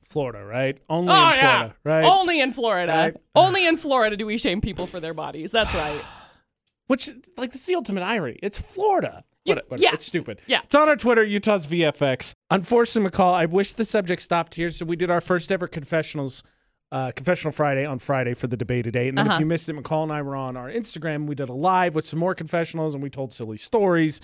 Florida, 0.02 0.44
right? 0.44 0.78
Only 0.88 1.10
oh 1.12 1.28
in 1.28 1.34
yeah 1.34 1.58
Florida, 1.58 1.74
right? 1.84 2.04
only 2.04 2.40
in 2.40 2.52
florida 2.52 2.92
Right. 2.92 3.16
only 3.34 3.66
in 3.66 3.76
florida 3.76 4.16
do 4.16 4.24
we 4.26 4.38
shame 4.38 4.60
people 4.60 4.86
for 4.86 5.00
their 5.00 5.14
bodies 5.14 5.50
that's 5.50 5.74
right 5.74 6.00
Which, 6.86 7.10
like, 7.36 7.50
this 7.50 7.62
is 7.62 7.66
the 7.66 7.74
ultimate 7.74 8.04
irony. 8.04 8.38
It's 8.44 8.60
Florida. 8.60 9.24
You- 9.44 9.56
What- 9.56 9.70
what- 9.72 9.80
yeah. 9.80 9.90
It's 9.92 10.06
stupid. 10.06 10.40
Yeah. 10.46 10.60
It's 10.62 10.74
on 10.76 10.88
our 10.88 10.94
Twitter, 10.94 11.24
Utah's 11.24 11.66
VFX. 11.66 12.32
Unfortunately, 12.48 13.10
McCall, 13.10 13.34
I 13.34 13.46
wish 13.46 13.72
the 13.72 13.84
subject 13.84 14.22
stopped 14.22 14.54
here. 14.54 14.68
So 14.68 14.86
we 14.86 14.94
did 14.94 15.10
our 15.10 15.20
first 15.20 15.50
ever 15.50 15.66
confessionals, 15.66 16.44
uh, 16.92 17.10
Confessional 17.16 17.52
Friday 17.52 17.84
on 17.84 17.98
Friday 17.98 18.34
for 18.34 18.46
the 18.46 18.56
debate 18.56 18.84
today. 18.84 19.08
And 19.08 19.18
then 19.18 19.26
if 19.26 19.30
Uh-huh. 19.32 19.40
you 19.40 19.46
missed 19.46 19.68
it, 19.68 19.76
McCall 19.76 20.04
and 20.04 20.12
I 20.12 20.22
were 20.22 20.36
on 20.36 20.56
our 20.56 20.70
Instagram. 20.70 21.26
We 21.26 21.34
did 21.34 21.48
a 21.48 21.52
live 21.54 21.94
with 21.94 22.04
some 22.06 22.18
more 22.18 22.34
confessionals 22.34 22.94
and 22.94 23.02
we 23.02 23.10
told 23.10 23.32
silly 23.32 23.56
stories 23.56 24.20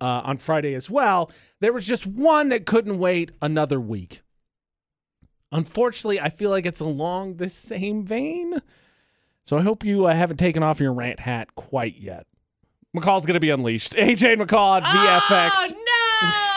uh, 0.00 0.22
on 0.24 0.38
Friday 0.38 0.74
as 0.74 0.88
well. 0.88 1.30
There 1.60 1.72
was 1.72 1.86
just 1.86 2.06
one 2.06 2.48
that 2.50 2.66
couldn't 2.66 2.98
wait 2.98 3.32
another 3.42 3.80
week. 3.80 4.22
Unfortunately, 5.52 6.20
I 6.20 6.28
feel 6.30 6.50
like 6.50 6.66
it's 6.66 6.80
along 6.80 7.36
the 7.36 7.48
same 7.48 8.04
vein. 8.04 8.54
So 9.46 9.56
I 9.58 9.62
hope 9.62 9.84
you 9.84 10.06
uh, 10.06 10.14
haven't 10.14 10.38
taken 10.38 10.62
off 10.62 10.80
your 10.80 10.92
rant 10.92 11.20
hat 11.20 11.54
quite 11.54 11.96
yet. 11.96 12.26
McCall's 12.96 13.26
going 13.26 13.34
to 13.34 13.40
be 13.40 13.50
unleashed. 13.50 13.92
AJ 13.94 14.40
McCall 14.40 14.80
VFX. 14.82 15.50
oh 15.54 15.70
no 15.70 16.53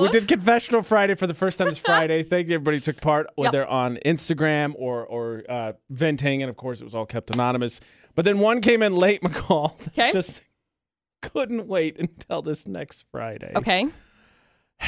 We 0.00 0.08
did 0.08 0.28
confessional 0.28 0.82
Friday 0.82 1.14
for 1.14 1.26
the 1.26 1.34
first 1.34 1.58
time 1.58 1.68
this 1.68 1.78
Friday. 1.84 2.22
Thank 2.22 2.48
you, 2.48 2.54
everybody 2.54 2.78
who 2.78 2.80
took 2.82 3.00
part, 3.00 3.26
Yep. 3.26 3.32
whether 3.36 3.66
on 3.66 3.98
Instagram 4.04 4.74
or 4.76 5.04
or 5.06 5.42
uh, 5.48 5.72
venting, 5.90 6.42
and 6.42 6.50
of 6.50 6.56
course 6.56 6.80
it 6.80 6.84
was 6.84 6.94
all 6.94 7.06
kept 7.06 7.30
anonymous. 7.34 7.80
But 8.14 8.24
then 8.24 8.38
one 8.38 8.60
came 8.60 8.82
in 8.82 8.94
late, 8.96 9.20
McCall. 9.22 9.72
Okay. 9.88 10.12
Just 10.12 10.42
couldn't 11.22 11.66
wait 11.66 11.98
until 11.98 12.42
this 12.42 12.66
next 12.66 13.04
Friday. 13.10 13.52
okay 13.56 13.86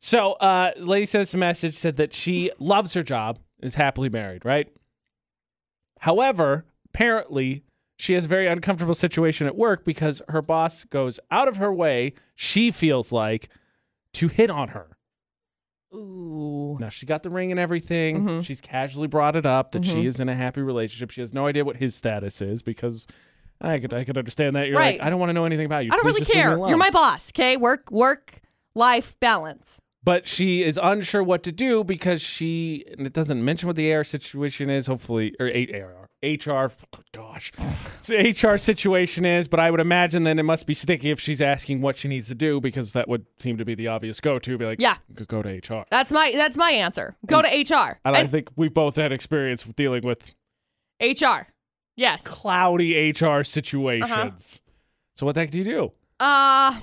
So, 0.00 0.32
uh, 0.32 0.72
lady 0.76 1.06
sent 1.06 1.22
us 1.22 1.32
a 1.32 1.38
message 1.38 1.76
said 1.76 1.96
that 1.96 2.12
she 2.12 2.50
loves 2.58 2.92
her 2.92 3.02
job, 3.02 3.38
is 3.62 3.74
happily 3.74 4.10
married, 4.10 4.44
right? 4.44 4.68
However, 6.00 6.66
apparently, 6.90 7.63
she 7.96 8.14
has 8.14 8.24
a 8.24 8.28
very 8.28 8.46
uncomfortable 8.46 8.94
situation 8.94 9.46
at 9.46 9.56
work 9.56 9.84
because 9.84 10.20
her 10.28 10.42
boss 10.42 10.84
goes 10.84 11.20
out 11.30 11.48
of 11.48 11.56
her 11.58 11.72
way, 11.72 12.12
she 12.34 12.70
feels 12.70 13.12
like, 13.12 13.48
to 14.14 14.28
hit 14.28 14.50
on 14.50 14.68
her. 14.68 14.96
ooh 15.94 16.76
Now, 16.80 16.88
she 16.88 17.06
got 17.06 17.22
the 17.22 17.30
ring 17.30 17.50
and 17.52 17.60
everything. 17.60 18.24
Mhm. 18.24 18.44
She's 18.44 18.60
casually 18.60 19.06
brought 19.06 19.36
it 19.36 19.46
up 19.46 19.72
that 19.72 19.82
Mhm. 19.82 19.92
she 19.92 20.06
is 20.06 20.18
in 20.18 20.28
a 20.28 20.34
happy 20.34 20.60
relationship. 20.60 21.10
She 21.10 21.20
has 21.20 21.32
no 21.32 21.46
idea 21.46 21.64
what 21.64 21.76
his 21.76 21.94
status 21.94 22.42
is 22.42 22.62
because 22.62 23.06
I 23.60 23.78
could, 23.78 23.94
I 23.94 24.02
could 24.04 24.18
understand 24.18 24.56
that. 24.56 24.66
You're 24.66 24.76
Right. 24.76 24.98
like, 24.98 25.06
I 25.06 25.10
don't 25.10 25.20
want 25.20 25.30
to 25.30 25.34
know 25.34 25.44
anything 25.44 25.66
about 25.66 25.84
you. 25.84 25.92
i 25.92 25.94
don't 25.94 26.02
Please 26.02 26.08
really 26.14 26.20
just 26.22 26.30
leave 26.34 26.44
me 26.44 26.50
care 26.56 26.68
you're 26.68 26.76
my 26.76 26.90
boss 26.90 27.30
okay 27.30 27.56
work 27.56 27.90
work 27.92 28.40
life 28.74 29.18
balance 29.20 29.80
but 30.04 30.28
she 30.28 30.62
is 30.62 30.78
unsure 30.82 31.22
what 31.22 31.42
to 31.44 31.52
do 31.52 31.82
because 31.82 32.20
she 32.20 32.84
and 32.98 33.06
it 33.06 33.12
doesn't 33.12 33.42
mention 33.44 33.66
what 33.68 33.76
the 33.76 33.92
AR 33.94 34.04
situation 34.04 34.68
is. 34.70 34.86
Hopefully, 34.86 35.34
or 35.40 35.46
AR 35.46 36.08
HR. 36.22 36.72
Gosh, 37.12 37.52
so 38.00 38.14
HR 38.16 38.56
situation 38.56 39.24
is. 39.24 39.46
But 39.48 39.60
I 39.60 39.70
would 39.70 39.80
imagine 39.80 40.22
then 40.24 40.38
it 40.38 40.42
must 40.44 40.66
be 40.66 40.74
sticky 40.74 41.10
if 41.10 41.20
she's 41.20 41.40
asking 41.42 41.80
what 41.80 41.96
she 41.96 42.08
needs 42.08 42.28
to 42.28 42.34
do 42.34 42.60
because 42.60 42.92
that 42.94 43.08
would 43.08 43.26
seem 43.38 43.56
to 43.58 43.64
be 43.64 43.74
the 43.74 43.88
obvious 43.88 44.20
go-to. 44.20 44.56
Be 44.58 44.64
like, 44.66 44.80
Yeah. 44.80 44.96
go- 45.14 45.24
go 45.26 45.42
to 45.42 45.48
HR. 45.58 45.84
that's 45.90 46.12
my 46.12 46.32
that's 46.34 46.56
my 46.56 46.70
answer 46.70 47.16
go 47.26 47.42
to 47.42 47.48
hr 47.48 47.98
And 48.04 48.16
I 48.16 48.26
think 48.26 48.50
we 48.56 48.68
both 48.68 48.96
had 48.96 49.12
experience 49.12 49.66
with 49.66 49.76
dealing 49.76 50.02
with 50.04 50.34
hr 51.00 51.46
yes 51.96 52.26
cloudy 52.26 53.10
HR 53.10 53.42
situations. 53.44 54.60
So 55.16 55.26
what 55.26 55.34
the 55.34 55.40
heck 55.42 55.50
do 55.50 55.58
you 55.58 55.64
do? 55.64 55.92
Uh 56.20 56.80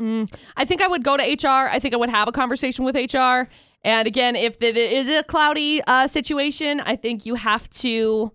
mm, 0.00 0.32
I 0.56 0.64
think 0.64 0.82
I 0.82 0.88
would 0.88 1.04
go 1.04 1.16
to 1.16 1.22
HR. 1.22 1.68
I 1.68 1.78
think 1.78 1.94
I 1.94 1.96
would 1.96 2.10
have 2.10 2.28
a 2.28 2.32
conversation 2.32 2.84
with 2.84 2.96
HR. 2.96 3.48
And 3.82 4.06
again, 4.06 4.36
if 4.36 4.60
it 4.62 4.76
is 4.76 5.08
a 5.08 5.22
cloudy 5.22 5.82
uh, 5.86 6.06
situation, 6.06 6.80
I 6.80 6.96
think 6.96 7.24
you 7.24 7.36
have 7.36 7.68
to. 7.70 8.32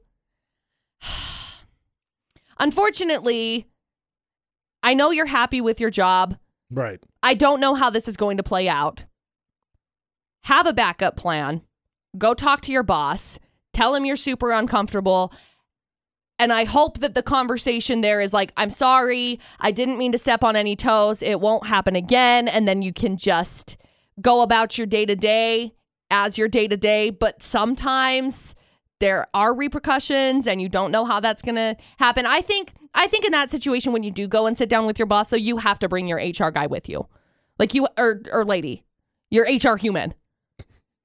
Unfortunately, 2.60 3.68
I 4.82 4.94
know 4.94 5.12
you're 5.12 5.26
happy 5.26 5.62
with 5.62 5.80
your 5.80 5.90
job. 5.90 6.38
Right. 6.72 7.00
I 7.22 7.34
don't 7.34 7.60
know 7.60 7.74
how 7.76 7.90
this 7.90 8.08
is 8.08 8.18
going 8.18 8.38
to 8.38 8.44
play 8.44 8.70
out. 8.70 9.06
Have 10.44 10.68
a 10.68 10.74
backup 10.74 11.16
plan. 11.18 11.62
Go 12.18 12.34
talk 12.34 12.62
to 12.62 12.72
your 12.72 12.84
boss. 12.84 13.40
Tell 13.74 13.94
him 13.94 14.06
you're 14.06 14.16
super 14.16 14.52
uncomfortable. 14.52 15.34
And 16.38 16.52
I 16.52 16.66
hope 16.66 17.00
that 17.00 17.14
the 17.14 17.24
conversation 17.24 18.02
there 18.02 18.20
is 18.20 18.34
like, 18.34 18.52
I'm 18.58 18.70
sorry. 18.70 19.40
I 19.60 19.72
didn't 19.72 19.98
mean 19.98 20.12
to 20.12 20.18
step 20.18 20.44
on 20.44 20.56
any 20.56 20.76
toes. 20.76 21.22
It 21.22 21.40
won't 21.40 21.68
happen 21.68 21.96
again. 21.96 22.48
And 22.48 22.68
then 22.68 22.82
you 22.82 22.92
can 22.92 23.16
just 23.16 23.78
go 24.22 24.42
about 24.42 24.78
your 24.78 24.88
day 24.88 25.06
to 25.06 25.16
day 25.16 25.74
as 26.12 26.38
your 26.38 26.48
day 26.48 26.68
to 26.68 26.76
day. 26.76 27.10
But 27.10 27.42
sometimes 27.42 28.54
there 29.00 29.28
are 29.34 29.56
repercussions 29.56 30.48
and 30.48 30.62
you 30.62 30.70
don't 30.70 30.92
know 30.92 31.06
how 31.06 31.20
that's 31.20 31.42
going 31.42 31.56
to 31.56 31.76
happen. 31.98 32.26
I 32.26 32.42
think 32.42 32.74
I 32.94 33.08
think 33.08 33.26
in 33.26 33.32
that 33.34 33.52
situation 33.52 33.92
when 33.92 34.04
you 34.04 34.12
do 34.12 34.28
go 34.28 34.48
and 34.48 34.58
sit 34.58 34.70
down 34.70 34.86
with 34.86 34.98
your 34.98 35.06
boss 35.06 35.30
though, 35.30 35.38
you 35.38 35.58
have 35.58 35.80
to 35.80 35.90
bring 35.90 36.08
your 36.08 36.18
HR 36.18 36.50
guy 36.50 36.68
with 36.68 36.88
you. 36.88 37.08
Like 37.60 37.74
you 37.74 37.88
or 37.98 38.22
or 38.32 38.46
lady. 38.46 38.84
Your 39.30 39.46
HR 39.46 39.76
human. 39.76 40.14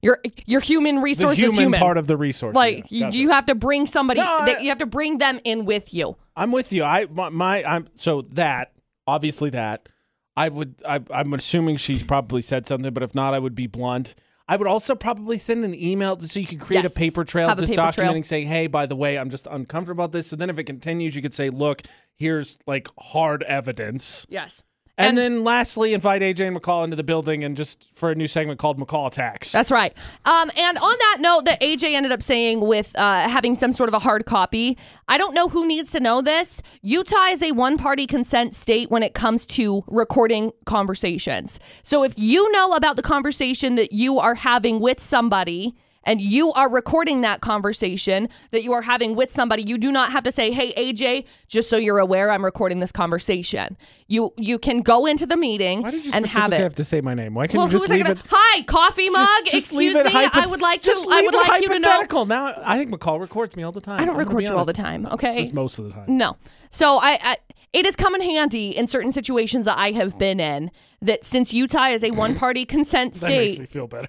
Your 0.03 0.19
your 0.47 0.61
human 0.61 0.97
The 0.97 1.01
resources 1.03 1.57
human, 1.59 1.79
part 1.81 1.99
of 1.99 2.07
the 2.07 2.17
resource. 2.17 2.55
like 2.55 2.87
yeah, 2.91 3.11
you, 3.11 3.21
you 3.23 3.31
have 3.31 3.47
to 3.47 3.55
bring 3.55 3.87
somebody 3.87 4.21
No, 4.21 4.39
I- 4.39 4.47
that 4.47 4.63
you 4.63 4.69
have 4.71 4.79
to 4.79 4.87
bring 4.87 5.19
them 5.19 5.41
in 5.45 5.65
with 5.67 5.93
you. 5.93 6.17
I'm 6.37 6.53
with 6.53 6.73
you. 6.73 6.85
I 6.85 7.07
my, 7.07 7.29
my 7.29 7.63
I'm 7.65 7.89
so 7.97 8.23
that 8.33 8.73
obviously 9.07 9.51
that 9.51 9.89
I 10.37 10.49
would 10.49 10.77
I, 10.89 11.01
I'm 11.11 11.35
assuming 11.35 11.77
she's 11.77 12.03
probably 12.03 12.41
said 12.41 12.67
something, 12.67 12.93
but 12.95 13.03
if 13.03 13.15
not, 13.15 13.35
I 13.35 13.39
would 13.39 13.55
be 13.55 13.67
blunt. 13.67 14.15
I 14.49 14.57
would 14.57 14.67
also 14.67 14.95
probably 14.97 15.37
send 15.39 15.65
an 15.65 15.75
email 15.75 16.19
so 16.19 16.41
you 16.41 16.47
can 16.47 16.59
create 16.59 16.83
Yes. 16.83 16.97
a 16.97 16.99
paper 16.99 17.23
trail, 17.25 17.49
a 17.51 17.55
just 17.55 17.71
paper 17.71 17.93
trail. 17.93 18.13
documenting, 18.13 18.25
saying, 18.25 18.49
"Hey, 18.49 18.67
by 18.67 18.87
the 18.87 18.97
way, 18.97 19.17
I'm 19.19 19.31
just 19.31 19.47
uncomfortable 19.49 20.03
about 20.05 20.13
this." 20.13 20.27
So 20.29 20.35
then, 20.35 20.51
if 20.51 20.59
it 20.59 20.65
continues, 20.65 21.15
you 21.15 21.23
could 21.23 21.35
say, 21.35 21.51
"Look, 21.51 21.83
here's 22.17 22.59
like 22.67 22.89
hard 22.99 23.43
evidence." 23.45 24.27
Yes. 24.29 24.63
And, 25.01 25.09
And- 25.09 25.19
then 25.19 25.45
lastly, 25.45 25.95
invite 25.95 26.23
AJ 26.23 26.47
and 26.49 26.57
McCall 26.61 26.85
into 26.85 26.97
the 26.97 27.03
building 27.03 27.43
and 27.43 27.57
just 27.57 27.89
for 27.95 28.11
a 28.11 28.15
new 28.15 28.27
segment 28.27 28.59
called 28.59 28.79
McCall 28.79 29.07
Attacks. 29.07 29.51
That's 29.53 29.71
right. 29.71 29.97
Um, 30.25 30.51
and 30.57 30.79
on 30.79 30.95
that 30.99 31.17
note, 31.21 31.45
that 31.47 31.61
AJ 31.61 31.95
ended 31.95 32.13
up 32.13 32.23
saying 32.23 32.61
with 32.61 32.97
uh, 32.99 33.29
having 33.29 33.55
some 33.55 33.73
sort 33.73 33.89
of 33.89 33.95
a 33.95 33.99
hard 33.99 34.27
copy, 34.27 34.77
I 35.09 35.17
don't 35.19 35.35
know 35.35 35.49
who 35.49 35.67
needs 35.67 35.91
to 35.93 36.01
know 36.01 36.21
this. 36.23 36.61
Utah 36.83 37.27
is 37.27 37.43
a 37.43 37.53
one 37.53 37.79
party 37.79 38.07
consent 38.07 38.55
state 38.55 38.91
when 38.91 39.03
it 39.03 39.15
comes 39.15 39.47
to 39.49 39.83
recording 39.87 40.53
conversations. 40.67 41.59
So 41.83 42.05
if 42.05 42.15
you 42.19 42.51
know 42.53 42.73
about 42.73 42.97
the 42.97 43.03
conversation 43.03 43.75
that 43.77 43.93
you 43.93 44.19
are 44.19 44.35
having 44.35 44.81
with 44.81 45.01
somebody, 45.01 45.75
and 46.05 46.21
you 46.21 46.53
are 46.53 46.71
recording 46.71 47.21
that 47.21 47.41
conversation 47.41 48.29
that 48.51 48.63
you 48.63 48.73
are 48.73 48.83
having 48.83 49.15
with 49.15 49.31
somebody 49.31 49.63
you 49.63 49.79
do 49.79 49.93
not 49.93 50.13
have 50.13 50.25
to 50.25 50.33
say 50.33 50.51
hey 50.53 50.73
aj 50.77 51.25
just 51.49 51.69
so 51.69 51.77
you're 51.77 51.99
aware 51.99 52.31
i'm 52.31 52.45
recording 52.45 52.81
this 52.81 52.93
conversation 52.93 53.77
you 54.07 54.33
you 54.37 54.59
can 54.59 54.81
go 54.81 55.07
into 55.07 55.27
the 55.27 55.37
meeting 55.37 55.83
Why 55.83 55.91
did 55.91 56.07
you 56.07 56.13
and 56.15 56.27
have 56.27 56.53
it 56.53 56.61
have 56.61 56.75
to 56.77 56.85
say 56.85 57.01
my 57.01 57.15
name? 57.15 57.35
Why 57.35 57.47
can't 57.47 57.59
well, 57.59 57.67
you 57.67 57.79
just 57.79 57.91
leave 57.91 58.05
gonna? 58.05 58.19
it? 58.19 58.27
Hi, 58.31 58.63
coffee 58.63 59.11
mug. 59.11 59.27
Just- 59.45 59.53
just 59.53 59.67
Excuse 59.67 59.95
me. 60.03 60.11
hypo- 60.11 60.41
I 60.41 60.47
would 60.47 60.61
like 60.61 60.83
to. 60.83 60.91
I 60.91 61.23
would 61.23 61.35
like 61.35 61.63
you 61.63 61.69
to 61.69 61.79
know. 61.79 62.25
Now, 62.25 62.55
I 62.65 62.79
think 62.79 62.91
McCall 62.91 63.21
records 63.21 63.57
me 63.57 63.63
all 63.63 63.73
the 63.73 63.81
time. 63.81 64.01
I 64.01 64.05
don't 64.05 64.15
I'm 64.15 64.27
record 64.27 64.47
you 64.47 64.57
all 64.57 64.65
the 64.65 64.73
time. 64.73 65.07
Okay. 65.07 65.43
Just 65.43 65.55
most 65.55 65.79
of 65.79 65.85
the 65.87 65.93
time. 65.93 66.05
No. 66.09 66.37
So 66.71 66.99
I, 66.99 67.19
I 67.23 67.37
it 67.73 67.85
has 67.85 67.97
come 67.97 68.15
in 68.15 68.21
handy 68.21 68.77
in 68.77 68.87
certain 68.87 69.13
situations 69.13 69.65
that 69.67 69.79
I 69.79 69.93
have 69.93 70.19
been 70.19 70.41
in 70.41 70.71
that 71.03 71.25
since 71.25 71.53
Utah 71.53 71.89
is 71.89 72.03
a 72.03 72.11
one 72.11 72.35
party 72.35 72.65
consent 72.65 73.15
state, 73.15 73.29
That 73.31 73.39
makes 73.49 73.59
me 73.61 73.67
feel 73.67 73.87
better. 73.87 74.09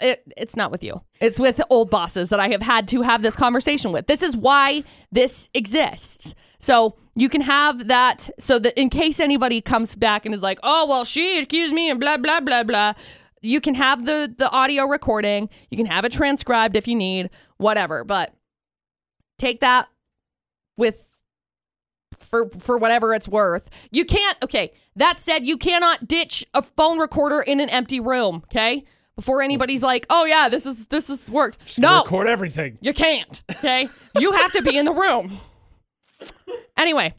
It, 0.00 0.22
it's 0.36 0.56
not 0.56 0.70
with 0.70 0.82
you. 0.82 1.00
It's 1.20 1.38
with 1.38 1.60
old 1.70 1.90
bosses 1.90 2.28
that 2.30 2.40
I 2.40 2.48
have 2.48 2.62
had 2.62 2.88
to 2.88 3.02
have 3.02 3.22
this 3.22 3.36
conversation 3.36 3.92
with. 3.92 4.06
This 4.06 4.22
is 4.22 4.36
why 4.36 4.84
this 5.10 5.48
exists. 5.54 6.34
So 6.58 6.96
you 7.14 7.28
can 7.28 7.40
have 7.42 7.88
that 7.88 8.30
so 8.38 8.58
that 8.58 8.78
in 8.80 8.88
case 8.88 9.20
anybody 9.20 9.60
comes 9.60 9.94
back 9.94 10.24
and 10.24 10.34
is 10.34 10.42
like, 10.42 10.58
oh, 10.62 10.86
well, 10.88 11.04
she 11.04 11.38
accused 11.38 11.74
me 11.74 11.90
and 11.90 12.00
blah, 12.00 12.16
blah, 12.16 12.40
blah, 12.40 12.62
blah. 12.62 12.94
you 13.42 13.60
can 13.60 13.74
have 13.74 14.04
the 14.06 14.32
the 14.36 14.50
audio 14.50 14.84
recording, 14.84 15.48
you 15.70 15.76
can 15.76 15.86
have 15.86 16.04
it 16.04 16.12
transcribed 16.12 16.76
if 16.76 16.88
you 16.88 16.94
need, 16.94 17.30
whatever. 17.58 18.04
But 18.04 18.34
take 19.38 19.60
that 19.60 19.88
with 20.76 21.08
for 22.18 22.48
for 22.50 22.78
whatever 22.78 23.12
it's 23.12 23.28
worth. 23.28 23.68
You 23.90 24.04
can't. 24.04 24.38
Okay. 24.42 24.72
That 24.96 25.18
said, 25.18 25.46
you 25.46 25.56
cannot 25.56 26.06
ditch 26.06 26.44
a 26.54 26.62
phone 26.62 26.98
recorder 26.98 27.40
in 27.40 27.60
an 27.60 27.68
empty 27.68 28.00
room. 28.00 28.42
Okay. 28.46 28.84
Before 29.16 29.42
anybody's 29.42 29.82
like, 29.82 30.06
"Oh 30.10 30.24
yeah, 30.24 30.48
this 30.48 30.64
is 30.66 30.86
this 30.86 31.10
is 31.10 31.28
worked." 31.28 31.60
Just 31.66 31.78
No, 31.78 31.98
record 32.02 32.26
everything. 32.26 32.78
you 32.80 32.92
can't. 32.92 33.42
Okay. 33.50 33.88
you 34.18 34.32
have 34.32 34.52
to 34.52 34.62
be 34.62 34.76
in 34.76 34.84
the 34.84 34.92
room. 34.92 35.38
Anyway. 36.76 37.14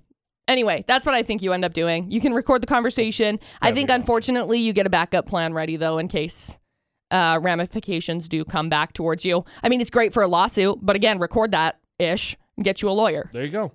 Anyway, 0.45 0.83
that's 0.89 1.05
what 1.05 1.15
I 1.15 1.23
think 1.23 1.41
you 1.41 1.53
end 1.53 1.63
up 1.63 1.71
doing. 1.73 2.11
You 2.11 2.19
can 2.19 2.33
record 2.33 2.61
the 2.61 2.67
conversation. 2.67 3.39
I 3.61 3.71
think, 3.71 3.89
unfortunately, 3.89 4.59
you 4.59 4.73
get 4.73 4.85
a 4.85 4.89
backup 4.89 5.25
plan 5.25 5.53
ready, 5.53 5.77
though, 5.77 5.97
in 5.97 6.09
case 6.09 6.57
uh, 7.11 7.39
ramifications 7.41 8.27
do 8.27 8.43
come 8.43 8.67
back 8.67 8.91
towards 8.91 9.23
you. 9.23 9.45
I 9.63 9.69
mean, 9.69 9.79
it's 9.79 9.89
great 9.89 10.11
for 10.11 10.21
a 10.21 10.27
lawsuit, 10.27 10.79
but 10.81 10.97
again, 10.97 11.17
record 11.17 11.51
that 11.51 11.79
ish 11.97 12.35
and 12.57 12.65
get 12.65 12.81
you 12.81 12.89
a 12.89 12.91
lawyer. 12.91 13.29
There 13.31 13.45
you 13.45 13.51
go. 13.51 13.71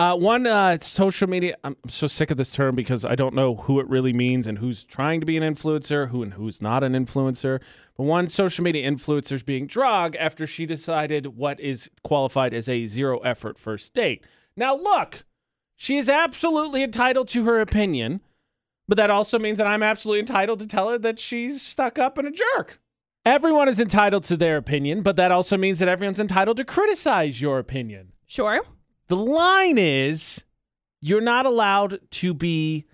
Uh, 0.00 0.16
one 0.16 0.46
uh, 0.46 0.78
social 0.78 1.28
media. 1.28 1.54
I'm 1.62 1.76
so 1.86 2.06
sick 2.06 2.30
of 2.30 2.38
this 2.38 2.54
term 2.54 2.74
because 2.74 3.04
I 3.04 3.14
don't 3.14 3.34
know 3.34 3.56
who 3.56 3.80
it 3.80 3.86
really 3.86 4.14
means 4.14 4.46
and 4.46 4.56
who's 4.56 4.82
trying 4.82 5.20
to 5.20 5.26
be 5.26 5.36
an 5.36 5.42
influencer, 5.42 6.08
who 6.08 6.22
and 6.22 6.32
who's 6.32 6.62
not 6.62 6.82
an 6.82 6.94
influencer. 6.94 7.60
But 7.98 8.04
one 8.04 8.30
social 8.30 8.64
media 8.64 8.90
influencer 8.90 9.32
is 9.32 9.42
being 9.42 9.66
dragged 9.66 10.16
after 10.16 10.46
she 10.46 10.64
decided 10.64 11.36
what 11.36 11.60
is 11.60 11.90
qualified 12.02 12.54
as 12.54 12.66
a 12.66 12.86
zero 12.86 13.18
effort 13.18 13.58
first 13.58 13.92
date. 13.92 14.24
Now, 14.56 14.74
look, 14.74 15.26
she 15.76 15.98
is 15.98 16.08
absolutely 16.08 16.82
entitled 16.82 17.28
to 17.28 17.44
her 17.44 17.60
opinion, 17.60 18.22
but 18.88 18.96
that 18.96 19.10
also 19.10 19.38
means 19.38 19.58
that 19.58 19.66
I'm 19.66 19.82
absolutely 19.82 20.20
entitled 20.20 20.60
to 20.60 20.66
tell 20.66 20.88
her 20.88 20.96
that 20.96 21.18
she's 21.18 21.60
stuck 21.60 21.98
up 21.98 22.16
and 22.16 22.26
a 22.26 22.30
jerk. 22.30 22.80
Everyone 23.26 23.68
is 23.68 23.78
entitled 23.78 24.24
to 24.24 24.38
their 24.38 24.56
opinion, 24.56 25.02
but 25.02 25.16
that 25.16 25.30
also 25.30 25.58
means 25.58 25.78
that 25.80 25.90
everyone's 25.90 26.18
entitled 26.18 26.56
to 26.56 26.64
criticize 26.64 27.42
your 27.42 27.58
opinion. 27.58 28.12
Sure. 28.26 28.62
The 29.10 29.16
line 29.16 29.76
is 29.76 30.44
you're 31.00 31.20
not 31.20 31.44
allowed 31.44 31.98
to 32.12 32.32
be 32.32 32.86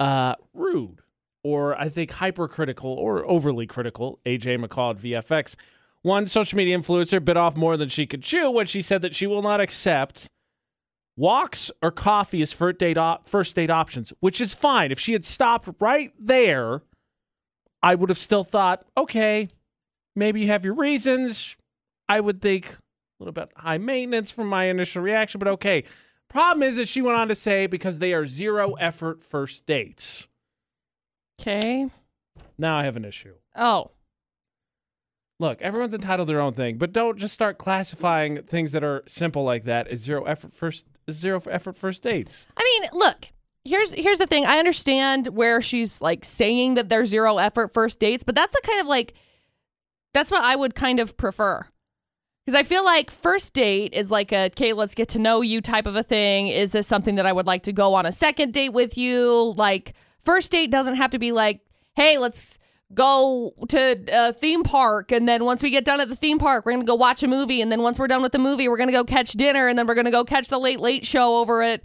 uh, 0.00 0.34
rude 0.54 1.02
or 1.44 1.78
I 1.78 1.90
think 1.90 2.10
hypercritical 2.10 2.90
or 2.90 3.28
overly 3.30 3.66
critical. 3.66 4.18
AJ 4.24 4.64
McCall 4.64 4.92
at 4.94 5.24
VFX. 5.26 5.56
One 6.00 6.26
social 6.26 6.56
media 6.56 6.78
influencer 6.78 7.22
bit 7.22 7.36
off 7.36 7.54
more 7.54 7.76
than 7.76 7.90
she 7.90 8.06
could 8.06 8.22
chew 8.22 8.50
when 8.50 8.64
she 8.64 8.80
said 8.80 9.02
that 9.02 9.14
she 9.14 9.26
will 9.26 9.42
not 9.42 9.60
accept 9.60 10.30
walks 11.18 11.70
or 11.82 11.90
coffee 11.90 12.40
as 12.40 12.54
first 12.54 12.78
date, 12.78 12.96
op- 12.96 13.28
first 13.28 13.54
date 13.54 13.68
options, 13.68 14.10
which 14.20 14.40
is 14.40 14.54
fine. 14.54 14.90
If 14.90 14.98
she 14.98 15.12
had 15.12 15.22
stopped 15.22 15.68
right 15.80 16.14
there, 16.18 16.80
I 17.82 17.94
would 17.94 18.08
have 18.08 18.16
still 18.16 18.42
thought, 18.42 18.86
okay, 18.96 19.48
maybe 20.16 20.40
you 20.40 20.46
have 20.46 20.64
your 20.64 20.74
reasons. 20.74 21.56
I 22.08 22.20
would 22.20 22.40
think 22.40 22.78
little 23.18 23.32
bit 23.32 23.50
high 23.56 23.78
maintenance 23.78 24.30
from 24.30 24.46
my 24.48 24.64
initial 24.64 25.02
reaction, 25.02 25.38
but 25.38 25.48
okay. 25.48 25.84
Problem 26.28 26.62
is 26.62 26.76
that 26.76 26.88
she 26.88 27.00
went 27.00 27.16
on 27.16 27.28
to 27.28 27.34
say 27.34 27.66
because 27.66 27.98
they 27.98 28.12
are 28.12 28.26
zero 28.26 28.74
effort 28.74 29.22
first 29.22 29.64
dates. 29.64 30.28
Okay. 31.40 31.88
Now 32.58 32.76
I 32.76 32.84
have 32.84 32.96
an 32.96 33.04
issue. 33.04 33.34
Oh. 33.56 33.92
Look, 35.40 35.62
everyone's 35.62 35.94
entitled 35.94 36.26
to 36.26 36.32
their 36.32 36.40
own 36.40 36.52
thing, 36.52 36.78
but 36.78 36.92
don't 36.92 37.16
just 37.16 37.32
start 37.32 37.58
classifying 37.58 38.42
things 38.42 38.72
that 38.72 38.82
are 38.82 39.04
simple 39.06 39.44
like 39.44 39.64
that 39.64 39.86
as 39.88 40.00
zero 40.00 40.24
effort 40.24 40.52
first 40.52 40.86
zero 41.10 41.40
effort 41.48 41.76
first 41.76 42.02
dates. 42.02 42.48
I 42.56 42.64
mean, 42.64 42.90
look. 42.92 43.28
Here's 43.64 43.92
here's 43.92 44.18
the 44.18 44.26
thing. 44.26 44.46
I 44.46 44.58
understand 44.58 45.28
where 45.28 45.60
she's 45.60 46.00
like 46.00 46.24
saying 46.24 46.74
that 46.74 46.88
there's 46.88 47.10
zero 47.10 47.38
effort 47.38 47.72
first 47.74 48.00
dates, 48.00 48.24
but 48.24 48.34
that's 48.34 48.52
the 48.52 48.62
kind 48.64 48.80
of 48.80 48.86
like 48.86 49.14
that's 50.14 50.30
what 50.30 50.42
I 50.42 50.56
would 50.56 50.74
kind 50.74 51.00
of 51.00 51.16
prefer. 51.16 51.66
Because 52.48 52.60
I 52.60 52.62
feel 52.62 52.82
like 52.82 53.10
first 53.10 53.52
date 53.52 53.92
is 53.92 54.10
like 54.10 54.32
a 54.32 54.46
okay, 54.46 54.72
let's 54.72 54.94
get 54.94 55.10
to 55.10 55.18
know 55.18 55.42
you 55.42 55.60
type 55.60 55.84
of 55.84 55.96
a 55.96 56.02
thing. 56.02 56.48
Is 56.48 56.72
this 56.72 56.86
something 56.86 57.16
that 57.16 57.26
I 57.26 57.32
would 57.34 57.44
like 57.44 57.64
to 57.64 57.74
go 57.74 57.92
on 57.92 58.06
a 58.06 58.10
second 58.10 58.54
date 58.54 58.70
with 58.70 58.96
you? 58.96 59.52
Like 59.58 59.92
first 60.24 60.50
date 60.50 60.70
doesn't 60.70 60.94
have 60.94 61.10
to 61.10 61.18
be 61.18 61.30
like, 61.30 61.60
hey, 61.94 62.16
let's 62.16 62.58
go 62.94 63.52
to 63.68 64.02
a 64.10 64.32
theme 64.32 64.62
park 64.62 65.12
and 65.12 65.28
then 65.28 65.44
once 65.44 65.62
we 65.62 65.68
get 65.68 65.84
done 65.84 66.00
at 66.00 66.08
the 66.08 66.16
theme 66.16 66.38
park 66.38 66.64
we're 66.64 66.72
going 66.72 66.80
to 66.80 66.86
go 66.86 66.94
watch 66.94 67.22
a 67.22 67.28
movie 67.28 67.60
and 67.60 67.70
then 67.70 67.82
once 67.82 67.98
we're 67.98 68.08
done 68.08 68.22
with 68.22 68.32
the 68.32 68.38
movie 68.38 68.66
we're 68.66 68.78
going 68.78 68.88
to 68.88 68.94
go 68.94 69.04
catch 69.04 69.32
dinner 69.32 69.68
and 69.68 69.78
then 69.78 69.86
we're 69.86 69.92
going 69.92 70.06
to 70.06 70.10
go 70.10 70.24
catch 70.24 70.48
the 70.48 70.58
late 70.58 70.80
late 70.80 71.04
show 71.04 71.36
over 71.36 71.62
at 71.62 71.82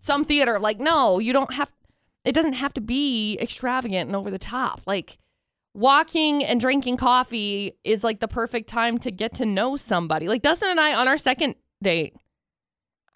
some 0.00 0.24
theater 0.24 0.58
like 0.58 0.80
no 0.80 1.18
you 1.18 1.34
don't 1.34 1.52
have 1.52 1.70
it 2.24 2.32
doesn't 2.32 2.54
have 2.54 2.72
to 2.72 2.80
be 2.80 3.38
extravagant 3.42 4.06
and 4.06 4.16
over 4.16 4.30
the 4.30 4.38
top 4.38 4.80
like 4.86 5.18
walking 5.78 6.44
and 6.44 6.60
drinking 6.60 6.96
coffee 6.96 7.72
is 7.84 8.02
like 8.02 8.18
the 8.20 8.28
perfect 8.28 8.68
time 8.68 8.98
to 8.98 9.10
get 9.10 9.34
to 9.34 9.46
know 9.46 9.76
somebody 9.76 10.26
like 10.26 10.42
dustin 10.42 10.68
and 10.68 10.80
i 10.80 10.92
on 10.92 11.06
our 11.06 11.18
second 11.18 11.54
date 11.82 12.16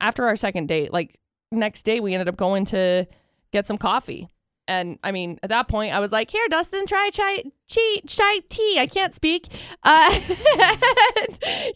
after 0.01 0.25
our 0.27 0.37
second 0.37 0.69
date 0.69 0.93
like 0.93 1.19
next 1.51 1.83
day 1.83 1.99
we 1.99 2.15
ended 2.15 2.29
up 2.29 2.37
going 2.37 2.65
to 2.65 3.05
get 3.53 3.67
some 3.67 3.77
coffee 3.77 4.29
and 4.69 4.99
I 5.03 5.11
mean, 5.11 5.39
at 5.43 5.49
that 5.49 5.67
point, 5.67 5.93
I 5.93 5.99
was 5.99 6.13
like, 6.13 6.31
"Here, 6.31 6.47
Dustin, 6.49 6.87
try 6.87 7.11
chai, 7.13 7.43
chai, 7.69 8.01
chai 8.07 8.39
tea. 8.49 8.79
I 8.79 8.87
can't 8.87 9.13
speak. 9.13 9.49
Uh, 9.83 10.09